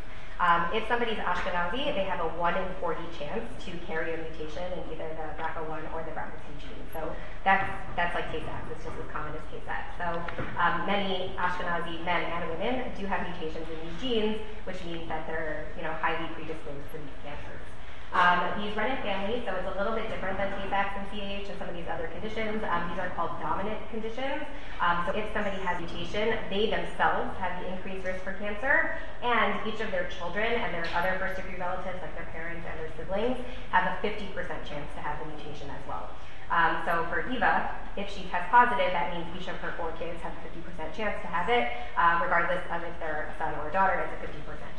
Um, 0.44 0.68
if 0.74 0.84
somebody's 0.90 1.24
Ashkenazi, 1.24 1.96
they 1.96 2.04
have 2.04 2.20
a 2.20 2.28
1 2.36 2.58
in 2.58 2.68
40 2.82 3.00
chance 3.18 3.48
to 3.64 3.72
carry 3.88 4.14
a 4.14 4.18
mutation 4.18 4.60
in 4.76 4.84
either 4.92 5.08
the 5.16 5.42
BRCA1 5.42 5.88
or 5.96 6.04
the 6.04 6.12
BRCA2 6.12 6.60
gene. 6.60 6.84
So 6.92 7.16
that's, 7.46 7.64
that's 7.96 8.14
like 8.14 8.30
Tay-Sachs. 8.30 8.68
It's 8.76 8.84
just 8.84 8.98
as 9.00 9.08
common 9.08 9.32
as 9.40 9.44
Tay-Sachs. 9.48 9.96
So 9.96 10.20
um, 10.60 10.86
many 10.86 11.32
Ashkenazi 11.40 12.04
men 12.04 12.28
and 12.28 12.50
women 12.52 12.92
do 13.00 13.06
have 13.06 13.24
mutations 13.24 13.64
in 13.72 13.88
these 13.88 13.96
genes, 14.04 14.42
which 14.66 14.84
means 14.84 15.08
that 15.08 15.26
they're 15.28 15.72
you 15.78 15.84
know, 15.84 15.94
highly 16.04 16.28
predisposed 16.36 16.92
to 16.92 16.98
these 17.00 17.20
cancers. 17.24 17.64
Um, 18.14 18.62
these 18.62 18.78
run 18.78 18.94
in 18.94 19.02
families, 19.02 19.42
so 19.42 19.58
it's 19.58 19.66
a 19.66 19.78
little 19.78 19.98
bit 19.98 20.06
different 20.08 20.38
than 20.38 20.54
Tay-Sachs 20.62 20.94
and 21.02 21.10
CAH 21.10 21.50
and 21.50 21.58
some 21.58 21.68
of 21.68 21.74
these 21.74 21.90
other 21.90 22.08
conditions. 22.14 22.62
Um, 22.62 22.86
these 22.94 23.02
are 23.02 23.10
called 23.18 23.34
dominant 23.42 23.82
conditions. 23.90 24.46
Um, 24.78 25.02
so 25.06 25.18
if 25.18 25.26
somebody 25.34 25.58
has 25.66 25.82
mutation, 25.82 26.38
they 26.54 26.70
themselves 26.70 27.34
have 27.42 27.58
the 27.58 27.74
increased 27.74 28.06
risk 28.06 28.22
for 28.22 28.38
cancer, 28.38 29.02
and 29.26 29.58
each 29.66 29.82
of 29.82 29.90
their 29.90 30.06
children 30.14 30.46
and 30.46 30.70
their 30.74 30.86
other 30.94 31.18
first 31.18 31.42
degree 31.42 31.58
relatives, 31.58 31.98
like 32.06 32.14
their 32.14 32.30
parents 32.30 32.62
and 32.70 32.78
their 32.78 32.94
siblings, 32.94 33.42
have 33.74 33.90
a 33.90 33.94
50% 34.06 34.30
chance 34.62 34.90
to 34.94 35.02
have 35.02 35.18
the 35.18 35.26
mutation 35.34 35.74
as 35.74 35.82
well. 35.90 36.14
Um, 36.54 36.86
so 36.86 37.08
for 37.10 37.26
Eva, 37.34 37.74
if 37.98 38.14
she 38.14 38.30
tests 38.30 38.50
positive, 38.52 38.94
that 38.94 39.10
means 39.18 39.26
each 39.34 39.50
of 39.50 39.58
her 39.58 39.74
four 39.74 39.90
kids 39.98 40.22
have 40.22 40.34
a 40.38 40.42
50% 40.46 40.94
chance 40.94 41.18
to 41.22 41.28
have 41.34 41.50
it, 41.50 41.66
uh, 41.98 42.22
regardless 42.22 42.62
of 42.70 42.84
if 42.84 42.94
they're 43.00 43.34
a 43.34 43.38
son 43.42 43.58
or 43.58 43.70
a 43.70 43.74
daughter, 43.74 44.06
it's 44.06 44.14
a 44.14 44.28
50% 44.30 44.46
chance. 44.62 44.73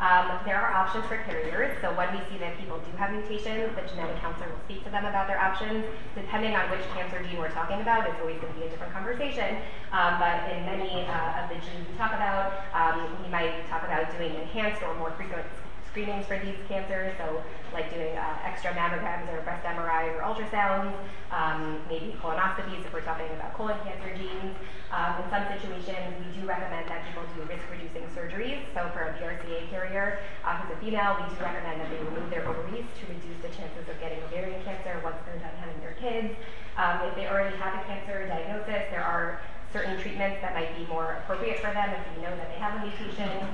Um, 0.00 0.38
there 0.44 0.60
are 0.60 0.72
options 0.72 1.06
for 1.06 1.16
carriers, 1.24 1.76
so 1.80 1.92
when 1.94 2.12
we 2.12 2.20
see 2.30 2.38
that 2.38 2.58
people 2.58 2.78
do 2.78 2.96
have 2.96 3.10
mutations, 3.10 3.74
the 3.74 3.82
genetic 3.88 4.20
counselor 4.20 4.48
will 4.48 4.62
speak 4.64 4.84
to 4.84 4.90
them 4.90 5.04
about 5.04 5.26
their 5.26 5.40
options. 5.40 5.84
Depending 6.14 6.54
on 6.54 6.70
which 6.70 6.82
cancer 6.94 7.22
gene 7.22 7.38
we're 7.38 7.50
talking 7.50 7.80
about, 7.80 8.08
it's 8.08 8.20
always 8.20 8.38
going 8.40 8.52
to 8.52 8.58
be 8.58 8.66
a 8.66 8.70
different 8.70 8.92
conversation. 8.92 9.56
Um, 9.92 10.18
but 10.18 10.50
in 10.52 10.64
many 10.66 11.06
uh, 11.06 11.42
of 11.42 11.48
the 11.48 11.56
genes 11.56 11.88
we 11.88 11.96
talk 11.96 12.12
about, 12.12 12.52
um, 12.74 13.16
we 13.22 13.28
might 13.30 13.66
talk 13.68 13.82
about 13.82 14.10
doing 14.18 14.34
enhanced 14.34 14.82
or 14.82 14.94
more 14.96 15.10
frequent 15.12 15.46
screenings 15.94 16.26
for 16.26 16.34
these 16.42 16.58
cancers, 16.66 17.14
so 17.22 17.38
like 17.72 17.86
doing 17.94 18.18
uh, 18.18 18.38
extra 18.42 18.74
mammograms 18.74 19.30
or 19.30 19.38
breast 19.46 19.62
MRIs 19.62 20.10
or 20.18 20.26
ultrasounds, 20.26 20.90
um, 21.30 21.78
maybe 21.88 22.18
colonoscopies 22.18 22.82
if 22.82 22.92
we're 22.92 23.06
talking 23.06 23.30
about 23.30 23.54
colon 23.54 23.78
cancer 23.86 24.10
genes. 24.18 24.58
Um, 24.90 25.22
in 25.22 25.30
some 25.30 25.46
situations, 25.54 26.18
we 26.18 26.34
do 26.34 26.50
recommend 26.50 26.90
that 26.90 27.06
people 27.06 27.22
do 27.38 27.46
risk-reducing 27.46 28.10
surgeries. 28.10 28.66
So 28.74 28.90
for 28.90 29.06
a 29.06 29.14
BRCA 29.22 29.70
carrier 29.70 30.18
uh, 30.42 30.58
who's 30.58 30.74
a 30.74 30.78
female, 30.82 31.14
we 31.14 31.30
do 31.30 31.38
recommend 31.38 31.78
that 31.78 31.86
they 31.86 32.02
remove 32.02 32.26
their 32.26 32.42
ovaries 32.42 32.90
to 32.98 33.02
reduce 33.06 33.38
the 33.38 33.54
chances 33.54 33.86
of 33.86 33.94
getting 34.02 34.18
ovarian 34.26 34.66
cancer 34.66 34.98
once 35.06 35.22
they're 35.22 35.38
done 35.38 35.54
having 35.62 35.78
their 35.78 35.94
kids. 36.02 36.34
Um, 36.74 37.06
if 37.06 37.14
they 37.14 37.30
already 37.30 37.54
have 37.62 37.78
a 37.78 37.82
cancer 37.86 38.26
diagnosis, 38.26 38.90
there 38.90 39.06
are 39.06 39.38
certain 39.70 39.94
treatments 40.02 40.42
that 40.42 40.58
might 40.58 40.74
be 40.74 40.86
more 40.90 41.22
appropriate 41.22 41.62
for 41.62 41.70
them 41.70 41.94
if 41.94 42.02
we 42.18 42.22
know 42.22 42.34
that 42.34 42.50
they 42.50 42.58
have 42.58 42.82
a 42.82 42.86
mutation. 42.86 43.46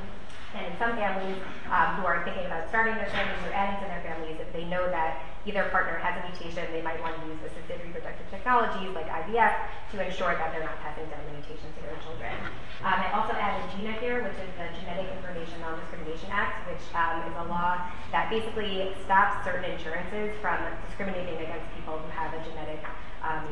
And 0.54 0.66
in 0.66 0.74
some 0.82 0.98
families 0.98 1.38
um, 1.70 2.02
who 2.02 2.06
are 2.06 2.24
thinking 2.26 2.46
about 2.46 2.66
starting 2.68 2.98
their 2.98 3.06
families 3.14 3.38
or 3.46 3.54
adding 3.54 3.78
to 3.78 3.86
their 3.86 4.02
families, 4.02 4.36
if 4.42 4.50
they 4.52 4.66
know 4.66 4.90
that 4.90 5.22
either 5.46 5.70
partner 5.70 5.94
has 6.02 6.18
a 6.18 6.22
mutation, 6.26 6.66
they 6.74 6.82
might 6.82 6.98
want 6.98 7.14
to 7.14 7.22
use 7.30 7.38
assisted 7.46 7.78
reproductive 7.86 8.26
technologies 8.34 8.90
like 8.90 9.06
IVF 9.06 9.54
to 9.94 9.96
ensure 10.02 10.34
that 10.34 10.50
they're 10.50 10.66
not 10.66 10.74
passing 10.82 11.06
down 11.06 11.22
the 11.30 11.38
mutation 11.38 11.70
to 11.70 11.80
their 11.86 11.94
children. 12.02 12.34
Um, 12.82 12.98
I 12.98 13.14
also 13.14 13.32
added 13.38 13.62
GINA 13.78 13.94
here, 14.02 14.26
which 14.26 14.34
is 14.42 14.50
the 14.58 14.66
Genetic 14.74 15.06
Information 15.22 15.62
Non-Discrimination 15.62 16.34
Act, 16.34 16.66
which 16.66 16.82
um, 16.98 17.22
is 17.30 17.34
a 17.38 17.46
law 17.46 17.78
that 18.10 18.26
basically 18.26 18.90
stops 19.06 19.46
certain 19.46 19.70
insurances 19.70 20.34
from 20.42 20.58
discriminating 20.90 21.38
against 21.38 21.70
people 21.78 21.94
who 21.94 22.10
have 22.10 22.34
a 22.34 22.40
genetic 22.42 22.82
um, 23.22 23.46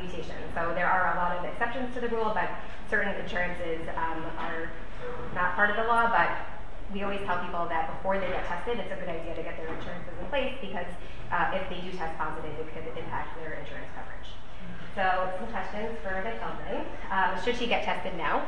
mutation. 0.00 0.36
So 0.54 0.72
there 0.72 0.88
are 0.88 1.12
a 1.12 1.16
lot 1.20 1.36
of 1.36 1.44
exceptions 1.44 1.92
to 1.94 2.00
the 2.00 2.08
rule, 2.08 2.32
but 2.32 2.48
certain 2.88 3.14
insurances 3.20 3.84
um, 3.96 4.24
are 4.38 4.70
not 5.34 5.54
part 5.54 5.70
of 5.70 5.76
the 5.76 5.84
law, 5.84 6.08
but 6.10 6.30
we 6.92 7.02
always 7.02 7.20
tell 7.24 7.38
people 7.40 7.66
that 7.68 7.88
before 7.96 8.18
they 8.18 8.28
get 8.28 8.44
tested, 8.46 8.78
it's 8.78 8.92
a 8.92 8.96
good 8.96 9.08
idea 9.08 9.34
to 9.34 9.42
get 9.42 9.56
their 9.56 9.68
insurances 9.72 10.12
in 10.20 10.26
place 10.28 10.54
because 10.60 10.88
uh, 11.32 11.56
if 11.56 11.64
they 11.68 11.80
do 11.80 11.96
test 11.96 12.16
positive, 12.18 12.52
it 12.60 12.68
could 12.74 12.84
impact 12.98 13.38
their 13.40 13.54
insurance 13.54 13.88
coverage. 13.96 14.28
So 14.94 15.32
some 15.40 15.48
questions 15.48 15.96
for 16.04 16.20
Ms. 16.20 16.36
Feldman. 16.36 16.84
Um, 17.10 17.42
should 17.42 17.56
she 17.56 17.66
get 17.66 17.84
tested 17.84 18.14
now? 18.16 18.44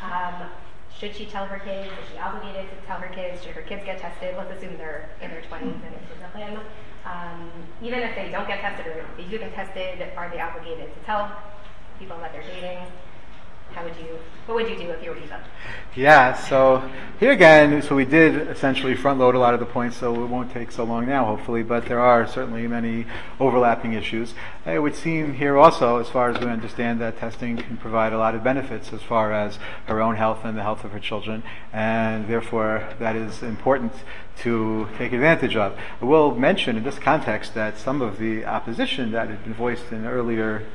Um, 0.00 0.48
should 0.96 1.16
she 1.16 1.26
tell 1.26 1.46
her 1.46 1.58
kids? 1.58 1.90
Is 1.90 2.12
she 2.12 2.18
obligated 2.18 2.70
to 2.70 2.76
tell 2.86 2.98
her 2.98 3.12
kids? 3.12 3.42
Should 3.42 3.52
her 3.58 3.62
kids 3.62 3.82
get 3.84 3.98
tested? 3.98 4.36
Let's 4.36 4.52
assume 4.56 4.76
they're 4.78 5.10
in 5.20 5.30
their 5.30 5.42
20s 5.42 5.62
and 5.62 5.94
it's 5.94 6.22
a 6.22 6.28
plan. 6.30 6.60
Um, 7.04 7.50
even 7.82 7.98
if 8.00 8.14
they 8.14 8.30
don't 8.30 8.46
get 8.46 8.60
tested 8.60 8.86
or 8.86 9.00
if 9.00 9.16
they 9.16 9.24
do 9.24 9.38
get 9.38 9.52
tested, 9.54 10.06
are 10.16 10.30
they 10.30 10.40
obligated 10.40 10.94
to 10.94 11.00
tell 11.04 11.32
people 11.98 12.16
that 12.18 12.32
they're 12.32 12.46
dating? 12.46 12.78
How 13.74 13.84
would 13.84 13.96
you, 13.96 14.18
what 14.46 14.56
would 14.56 14.68
you 14.68 14.76
do 14.76 14.90
if 14.90 15.02
you 15.02 15.10
were 15.10 15.16
Eva? 15.16 15.42
Yeah, 15.94 16.34
so 16.34 16.90
here 17.20 17.32
again, 17.32 17.82
so 17.82 17.94
we 17.94 18.04
did 18.04 18.48
essentially 18.48 18.94
front 18.94 19.20
load 19.20 19.34
a 19.34 19.38
lot 19.38 19.54
of 19.54 19.60
the 19.60 19.66
points, 19.66 19.98
so 19.98 20.14
it 20.24 20.26
won't 20.26 20.50
take 20.50 20.72
so 20.72 20.84
long 20.84 21.06
now, 21.06 21.24
hopefully, 21.26 21.62
but 21.62 21.86
there 21.86 22.00
are 22.00 22.26
certainly 22.26 22.66
many 22.66 23.06
overlapping 23.38 23.92
issues. 23.92 24.34
It 24.64 24.78
would 24.78 24.94
seem 24.94 25.34
here 25.34 25.58
also, 25.58 25.98
as 25.98 26.08
far 26.08 26.30
as 26.30 26.40
we 26.40 26.46
understand, 26.46 27.00
that 27.00 27.18
testing 27.18 27.58
can 27.58 27.76
provide 27.76 28.12
a 28.12 28.18
lot 28.18 28.34
of 28.34 28.42
benefits 28.42 28.92
as 28.92 29.02
far 29.02 29.32
as 29.32 29.58
her 29.86 30.00
own 30.00 30.16
health 30.16 30.44
and 30.44 30.56
the 30.56 30.62
health 30.62 30.82
of 30.84 30.92
her 30.92 31.00
children, 31.00 31.42
and 31.72 32.26
therefore 32.26 32.88
that 32.98 33.14
is 33.14 33.42
important 33.42 33.92
to 34.38 34.88
take 34.96 35.12
advantage 35.12 35.56
of. 35.56 35.78
I 36.00 36.04
will 36.04 36.34
mention 36.34 36.76
in 36.76 36.84
this 36.84 36.98
context 36.98 37.54
that 37.54 37.78
some 37.78 38.00
of 38.00 38.18
the 38.18 38.44
opposition 38.46 39.12
that 39.12 39.28
had 39.28 39.44
been 39.44 39.54
voiced 39.54 39.92
in 39.92 40.06
earlier 40.06 40.66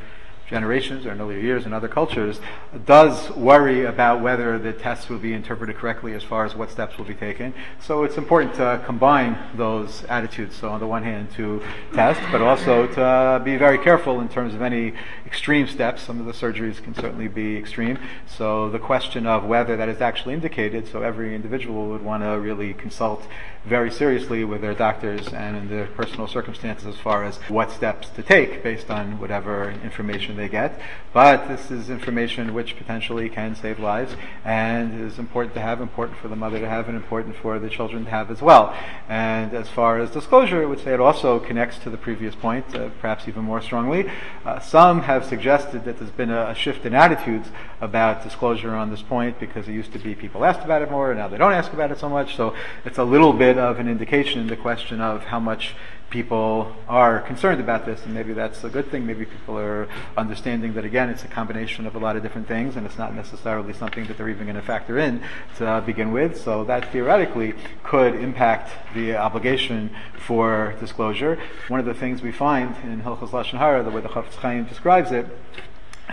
generations 0.47 1.05
or 1.05 1.12
in 1.12 1.21
earlier 1.21 1.39
years 1.39 1.65
in 1.65 1.73
other 1.73 1.88
cultures 1.88 2.39
does 2.86 3.29
worry 3.31 3.86
about 3.86 4.21
whether 4.21 4.57
the 4.57 4.71
tests 4.71 5.10
will 5.10 5.19
be 5.19 5.33
interpreted 5.33 5.75
correctly 5.75 6.13
as 6.13 6.23
far 6.23 6.45
as 6.45 6.55
what 6.55 6.71
steps 6.71 6.97
will 6.97 7.05
be 7.05 7.13
taken. 7.13 7.53
So 7.81 8.03
it's 8.03 8.17
important 8.17 8.55
to 8.55 8.81
combine 8.86 9.38
those 9.55 10.03
attitudes. 10.05 10.55
So 10.55 10.69
on 10.69 10.79
the 10.79 10.88
one 10.88 11.03
hand 11.03 11.31
to 11.31 11.62
test, 11.93 12.21
but 12.31 12.41
also 12.41 12.88
to 12.88 13.41
be 13.43 13.57
very 13.57 13.77
careful 13.77 14.21
in 14.21 14.29
terms 14.29 14.53
of 14.53 14.62
any 14.62 14.93
extreme 15.25 15.67
steps. 15.67 16.01
Some 16.03 16.19
of 16.19 16.25
the 16.25 16.31
surgeries 16.31 16.81
can 16.81 16.95
certainly 16.95 17.27
be 17.27 17.57
extreme. 17.57 17.99
So 18.25 18.69
the 18.69 18.79
question 18.79 19.27
of 19.27 19.43
whether 19.43 19.75
that 19.75 19.89
is 19.89 20.01
actually 20.01 20.33
indicated, 20.33 20.88
so 20.88 21.01
every 21.01 21.36
individual 21.36 21.89
would 21.89 22.03
want 22.03 22.23
to 22.23 22.39
really 22.39 22.73
consult 22.73 23.27
very 23.65 23.91
seriously 23.91 24.45
with 24.45 24.62
their 24.62 24.73
doctors 24.73 25.27
and 25.33 25.57
in 25.57 25.69
their 25.69 25.88
personal 25.88 26.25
circumstances 26.25 26.88
as 26.88 26.95
far 26.95 27.25
as 27.25 27.36
what 27.49 27.69
steps 27.69 28.10
to 28.10 28.23
take 28.23 28.63
based 28.63 28.89
on 28.89 29.19
whatever 29.19 29.71
information 29.83 30.37
they 30.38 30.47
get. 30.47 30.80
But 31.13 31.47
this 31.47 31.71
is 31.71 31.89
information 31.89 32.54
which 32.54 32.78
potentially 32.78 33.30
can 33.30 33.56
save 33.56 33.80
lives 33.80 34.15
and 34.45 35.02
is 35.02 35.19
important 35.19 35.56
to 35.56 35.62
have, 35.62 35.82
important 35.82 36.17
for 36.19 36.28
the 36.28 36.36
mother 36.36 36.60
to 36.60 36.69
have, 36.69 36.88
and 36.88 36.95
important 36.95 37.36
for 37.36 37.60
the 37.60 37.69
children 37.69 38.06
to 38.06 38.12
have 38.12 38.32
as 38.32 38.41
well. 38.41 38.76
And 39.10 39.54
as 39.54 39.67
far 39.67 40.00
as 40.00 40.12
disclosure, 40.12 40.62
I 40.62 40.65
would 40.65 40.80
say 40.80 40.93
it 40.93 41.00
also 41.00 41.39
connects 41.39 41.80
to 41.80 41.89
the 41.89 41.97
previous 41.97 42.36
point, 42.36 42.76
uh, 42.76 42.89
perhaps 43.02 43.28
even 43.28 43.43
more 43.43 43.62
strongly. 43.62 44.10
Uh, 44.45 44.60
some 44.60 45.02
have 45.02 45.26
suggested 45.26 45.86
that 45.86 45.97
there's 45.97 46.12
been 46.12 46.30
a, 46.30 46.50
a 46.50 46.56
shift 46.56 46.86
in 46.86 46.93
attitudes 46.93 47.50
about 47.82 48.23
disclosure 48.23 48.76
on 48.76 48.89
this 48.89 49.02
point 49.02 49.39
because 49.39 49.67
it 49.67 49.73
used 49.73 49.91
to 49.93 50.00
be 50.00 50.15
people 50.15 50.45
asked 50.45 50.63
about 50.63 50.82
it 50.82 50.91
more, 50.91 51.12
and 51.12 51.19
now 51.19 51.28
they 51.28 51.38
don't 51.38 51.54
ask 51.54 51.73
about 51.73 51.91
it 51.91 52.00
so 52.00 52.10
much. 52.10 52.36
So 52.36 52.56
it's 52.86 52.97
a 52.97 53.04
little 53.04 53.34
bit 53.34 53.58
of 53.58 53.80
an 53.80 53.88
indication 53.88 54.41
in 54.41 54.47
the 54.47 54.56
question 54.56 55.02
of 55.02 55.23
how 55.23 55.39
much 55.39 55.76
people 56.09 56.73
are 56.87 57.19
concerned 57.21 57.59
about 57.59 57.85
this, 57.85 58.03
and 58.05 58.13
maybe 58.13 58.33
that's 58.33 58.63
a 58.63 58.69
good 58.69 58.89
thing. 58.89 59.05
Maybe 59.05 59.25
people 59.25 59.57
are 59.57 59.87
understanding 60.15 60.73
that 60.75 60.85
again, 60.85 61.09
it's 61.09 61.23
a 61.23 61.27
combination 61.27 61.85
of 61.85 61.95
a 61.95 61.99
lot 61.99 62.15
of 62.15 62.23
different 62.23 62.47
things, 62.47 62.75
and 62.75 62.85
it's 62.85 62.97
not 62.97 63.13
necessarily 63.13 63.73
something 63.73 64.05
that 64.07 64.17
they're 64.17 64.29
even 64.29 64.45
going 64.45 64.55
to 64.55 64.61
factor 64.61 64.97
in 64.97 65.21
to 65.57 65.83
begin 65.85 66.11
with. 66.11 66.39
So 66.41 66.63
that 66.65 66.91
theoretically 66.91 67.53
could 67.83 68.15
impact 68.15 68.71
the 68.93 69.15
obligation 69.17 69.89
for 70.17 70.75
disclosure. 70.79 71.37
One 71.67 71.79
of 71.79 71.85
the 71.85 71.93
things 71.93 72.21
we 72.21 72.31
find 72.31 72.75
in 72.83 73.01
Hilchos 73.01 73.29
Lashon 73.29 73.57
Hara, 73.57 73.83
the 73.83 73.89
way 73.89 74.01
the 74.01 74.09
Chafetz 74.09 74.35
Chaim 74.35 74.65
describes 74.65 75.11
it, 75.11 75.25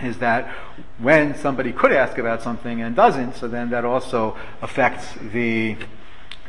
is 0.03 0.17
that 0.17 0.49
when 0.97 1.35
somebody 1.35 1.71
could 1.71 1.93
ask 1.93 2.17
about 2.17 2.41
something 2.41 2.81
and 2.81 2.97
doesn't, 2.97 3.35
so 3.35 3.47
then 3.47 3.69
that 3.69 3.85
also 3.85 4.37
affects 4.61 5.13
the 5.31 5.77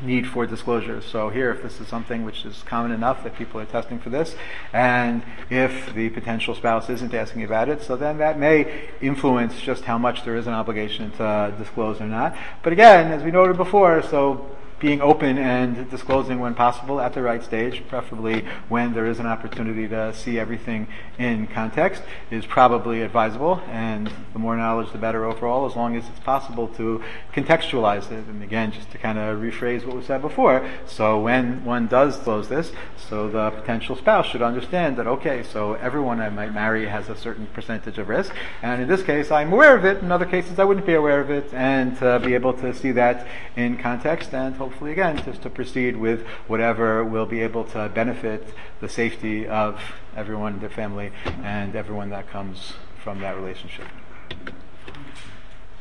need 0.00 0.26
for 0.26 0.46
disclosure. 0.46 1.00
So 1.00 1.30
here, 1.30 1.50
if 1.50 1.62
this 1.62 1.80
is 1.80 1.88
something 1.88 2.24
which 2.24 2.44
is 2.44 2.62
common 2.64 2.92
enough 2.92 3.24
that 3.24 3.35
people 3.37 3.61
are 3.61 3.64
testing 3.64 3.98
for 3.98 4.11
this, 4.11 4.37
and 4.72 5.22
if 5.50 5.94
the 5.94 6.11
potential 6.11 6.54
spouse 6.54 6.90
isn't 6.90 7.14
asking 7.14 7.44
about 7.44 7.68
it, 7.68 7.82
so 7.82 7.96
then 7.96 8.18
that 8.18 8.38
may 8.38 8.90
influence 9.00 9.61
just 9.61 9.85
how 9.85 9.98
much 9.98 10.24
there 10.24 10.37
is 10.37 10.46
an 10.46 10.52
obligation 10.52 11.11
to 11.12 11.54
disclose 11.59 12.00
or 12.00 12.06
not. 12.06 12.37
But 12.62 12.72
again, 12.72 13.12
as 13.12 13.22
we 13.22 13.30
noted 13.30 13.56
before, 13.56 14.02
so 14.02 14.56
being 14.79 15.01
open 15.01 15.39
and 15.39 15.89
disclosing 15.91 16.39
when 16.39 16.55
possible 16.55 17.01
at 17.01 17.15
the 17.15 17.23
right 17.23 17.43
stage, 17.43 17.83
preferably 17.89 18.45
when 18.69 18.93
there 18.93 19.07
is 19.07 19.19
an 19.19 19.27
opportunity 19.27 19.89
to 19.89 20.12
see 20.15 20.39
everything 20.39 20.87
in 21.19 21.47
context, 21.47 22.03
is 22.31 22.45
probably 22.45 23.01
advisable. 23.03 23.61
And 23.69 24.12
the 24.33 24.39
more 24.39 24.57
knowledge, 24.57 24.93
the 24.93 24.99
better 24.99 25.25
overall, 25.25 25.64
as 25.64 25.74
long 25.74 25.97
as 25.97 26.07
it's 26.09 26.20
possible 26.20 26.68
to 26.77 27.03
contextualize 27.33 28.11
it. 28.12 28.27
And 28.27 28.43
again, 28.43 28.72
just 28.72 28.91
to 28.91 28.99
kind 28.99 29.18
of 29.18 29.39
rephrase 29.39 29.87
what 29.87 29.97
was 29.97 30.07
said 30.07 30.20
before. 30.20 30.68
So 30.87 31.20
when 31.20 31.64
one 31.64 31.87
does 31.87 32.18
close 32.18 32.49
this, 32.49 32.72
so 33.09 33.31
the 33.31 33.51
potential 33.51 33.97
spouse 33.97 34.27
should 34.27 34.43
understand 34.43 34.97
that, 34.99 35.07
okay, 35.07 35.43
so 35.43 35.74
everyone 35.74 36.20
I 36.20 36.29
might 36.29 36.53
marry 36.53 36.87
has 36.87 37.09
a 37.09 37.16
certain 37.16 37.47
percentage 37.47 37.97
of 37.99 38.09
risk. 38.09 38.35
And 38.62 38.83
in 38.83 38.89
this 38.89 39.03
case, 39.03 39.31
I'm 39.31 39.53
aware 39.53 39.77
of 39.77 39.85
it. 39.85 40.03
In 40.03 40.12
other 40.12 40.27
cases, 40.27 40.59
I 40.59 40.64
wouldn't 40.64 40.87
be 40.87 40.95
aware 40.95 41.20
of 41.20 41.31
it. 41.31 41.53
And 41.55 41.97
to 41.99 42.20
be 42.22 42.35
able 42.35 42.53
to 42.55 42.74
see 42.74 42.93
that 42.93 43.27
in 43.57 43.79
context 43.79 44.35
and 44.35 44.55
hopefully 44.67 44.91
again 44.91 45.17
just 45.25 45.43
to 45.43 45.49
proceed 45.49 45.97
with 45.97 46.27
whatever 46.49 47.05
will 47.05 47.25
be 47.25 47.41
able 47.41 47.62
to 47.62 47.89
benefit 47.95 48.43
the 48.81 48.89
safety 48.89 49.47
of 49.47 49.81
everyone, 50.17 50.59
their 50.59 50.69
family, 50.69 51.12
and 51.45 51.77
everyone 51.77 52.11
that 52.11 52.29
comes 52.29 52.73
from 53.05 53.21
that 53.21 53.37
relationship. 53.37 53.87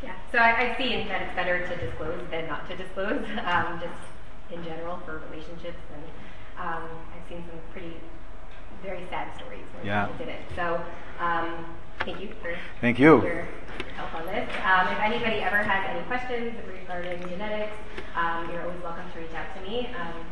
Yeah, 0.03 0.13
so 0.31 0.37
I, 0.37 0.69
I've 0.69 0.77
seen 0.77 1.07
that 1.07 1.23
it's 1.23 1.35
better 1.35 1.65
to 1.67 1.75
disclose 1.83 2.21
than 2.29 2.47
not 2.47 2.69
to 2.69 2.75
disclose, 2.77 3.25
um, 3.45 3.81
just 3.81 4.01
in 4.51 4.63
general 4.63 4.99
for 5.03 5.19
relationships. 5.31 5.81
And 5.91 6.03
um, 6.59 6.83
I've 7.09 7.27
seen 7.27 7.43
some 7.49 7.57
pretty, 7.73 7.95
very 8.83 9.03
sad 9.09 9.35
stories 9.35 9.65
where 9.73 9.83
Yeah. 9.83 10.05
people 10.05 10.27
did 10.27 10.35
it. 10.35 10.41
So 10.55 10.79
um, 11.19 11.65
thank 11.99 12.19
you 12.21 12.29
for 12.41 12.55
Thank 12.81 12.99
you. 12.99 13.23
your 13.23 13.47
help 13.95 14.13
on 14.15 14.25
this. 14.25 14.49
Um, 14.63 14.87
if 14.87 14.99
anybody 14.99 15.39
ever 15.41 15.63
has 15.63 15.89
any 15.89 16.03
questions 16.07 16.53
regarding 16.67 17.21
genetics, 17.29 17.73
um, 18.15 18.49
you're 18.51 18.63
always 18.63 18.81
welcome 18.83 19.05
to 19.13 19.19
reach 19.19 19.33
out 19.33 19.55
to 19.55 19.61
me. 19.61 19.87
Um, 19.95 20.25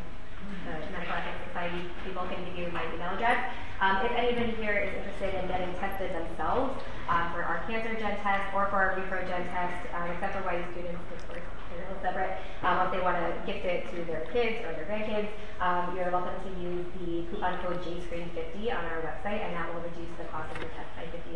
the 0.68 0.76
Medical 0.91 1.16
Ethics 1.16 1.39
Society 1.47 1.88
people 2.05 2.24
can 2.28 2.43
give 2.45 2.55
you 2.57 2.68
my 2.72 2.84
email 2.93 3.16
address. 3.16 3.51
Um, 3.80 3.99
if 4.05 4.11
anybody 4.16 4.51
here 4.59 4.76
is 4.80 4.91
interested 4.95 5.36
in 5.36 5.47
getting 5.47 5.74
tested 5.76 6.11
themselves 6.16 6.80
uh, 7.09 7.32
for 7.34 7.43
our 7.43 7.64
CancerGEN 7.68 8.22
test 8.24 8.53
or 8.55 8.68
for 8.68 8.80
our 8.80 8.95
ReproGEN 8.95 9.43
test, 9.51 9.76
um, 9.95 10.11
except 10.11 10.36
for 10.36 10.43
white 10.43 10.64
students, 10.72 10.99
of 11.11 11.28
course, 11.28 11.43
a 11.74 11.80
little 11.82 12.01
separate. 12.01 12.38
Um, 12.61 12.88
if 12.88 12.93
they 12.93 13.01
want 13.01 13.17
to 13.17 13.28
gift 13.45 13.65
it 13.65 13.89
to 13.91 14.05
their 14.05 14.30
kids 14.30 14.61
or 14.65 14.74
their 14.78 14.86
grandkids, 14.86 15.30
um, 15.59 15.95
you're 15.95 16.11
welcome 16.11 16.36
to 16.38 16.51
use 16.61 16.86
the 17.01 17.26
coupon 17.32 17.57
code 17.59 17.82
JScreen50 17.82 18.69
on 18.71 18.86
our 18.86 19.01
website, 19.01 19.41
and 19.41 19.55
that 19.55 19.74
will 19.74 19.82
reduce 19.82 20.11
the 20.17 20.26
cost 20.30 20.51
of 20.53 20.61
your 20.61 20.71
test 20.76 20.89
by 20.95 21.05
$50. 21.09 21.34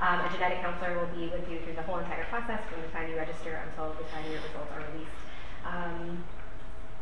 Um, 0.00 0.20
a 0.20 0.28
genetic 0.32 0.60
counselor 0.60 0.98
will 0.98 1.12
be 1.14 1.28
with 1.32 1.48
you 1.50 1.60
through 1.64 1.74
the 1.74 1.82
whole 1.82 1.98
entire 1.98 2.24
process 2.26 2.60
from 2.70 2.82
the 2.82 2.88
time 2.88 3.10
you 3.10 3.16
register 3.16 3.62
until 3.68 3.94
the 3.94 4.04
time 4.10 4.24
your 4.30 4.40
results 4.42 4.70
are 4.72 4.84
released. 4.92 5.18
Um, 5.64 6.24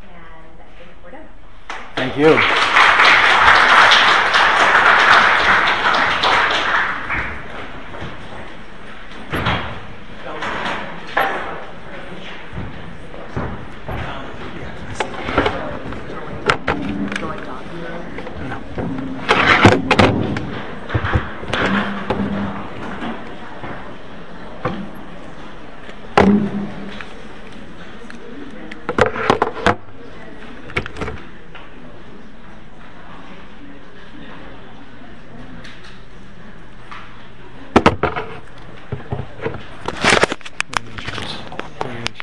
and 0.02 0.54
I 0.60 0.70
think 0.78 0.90
we're 1.04 1.10
done. 1.10 1.28
Thank 1.96 2.16
you. 2.18 3.58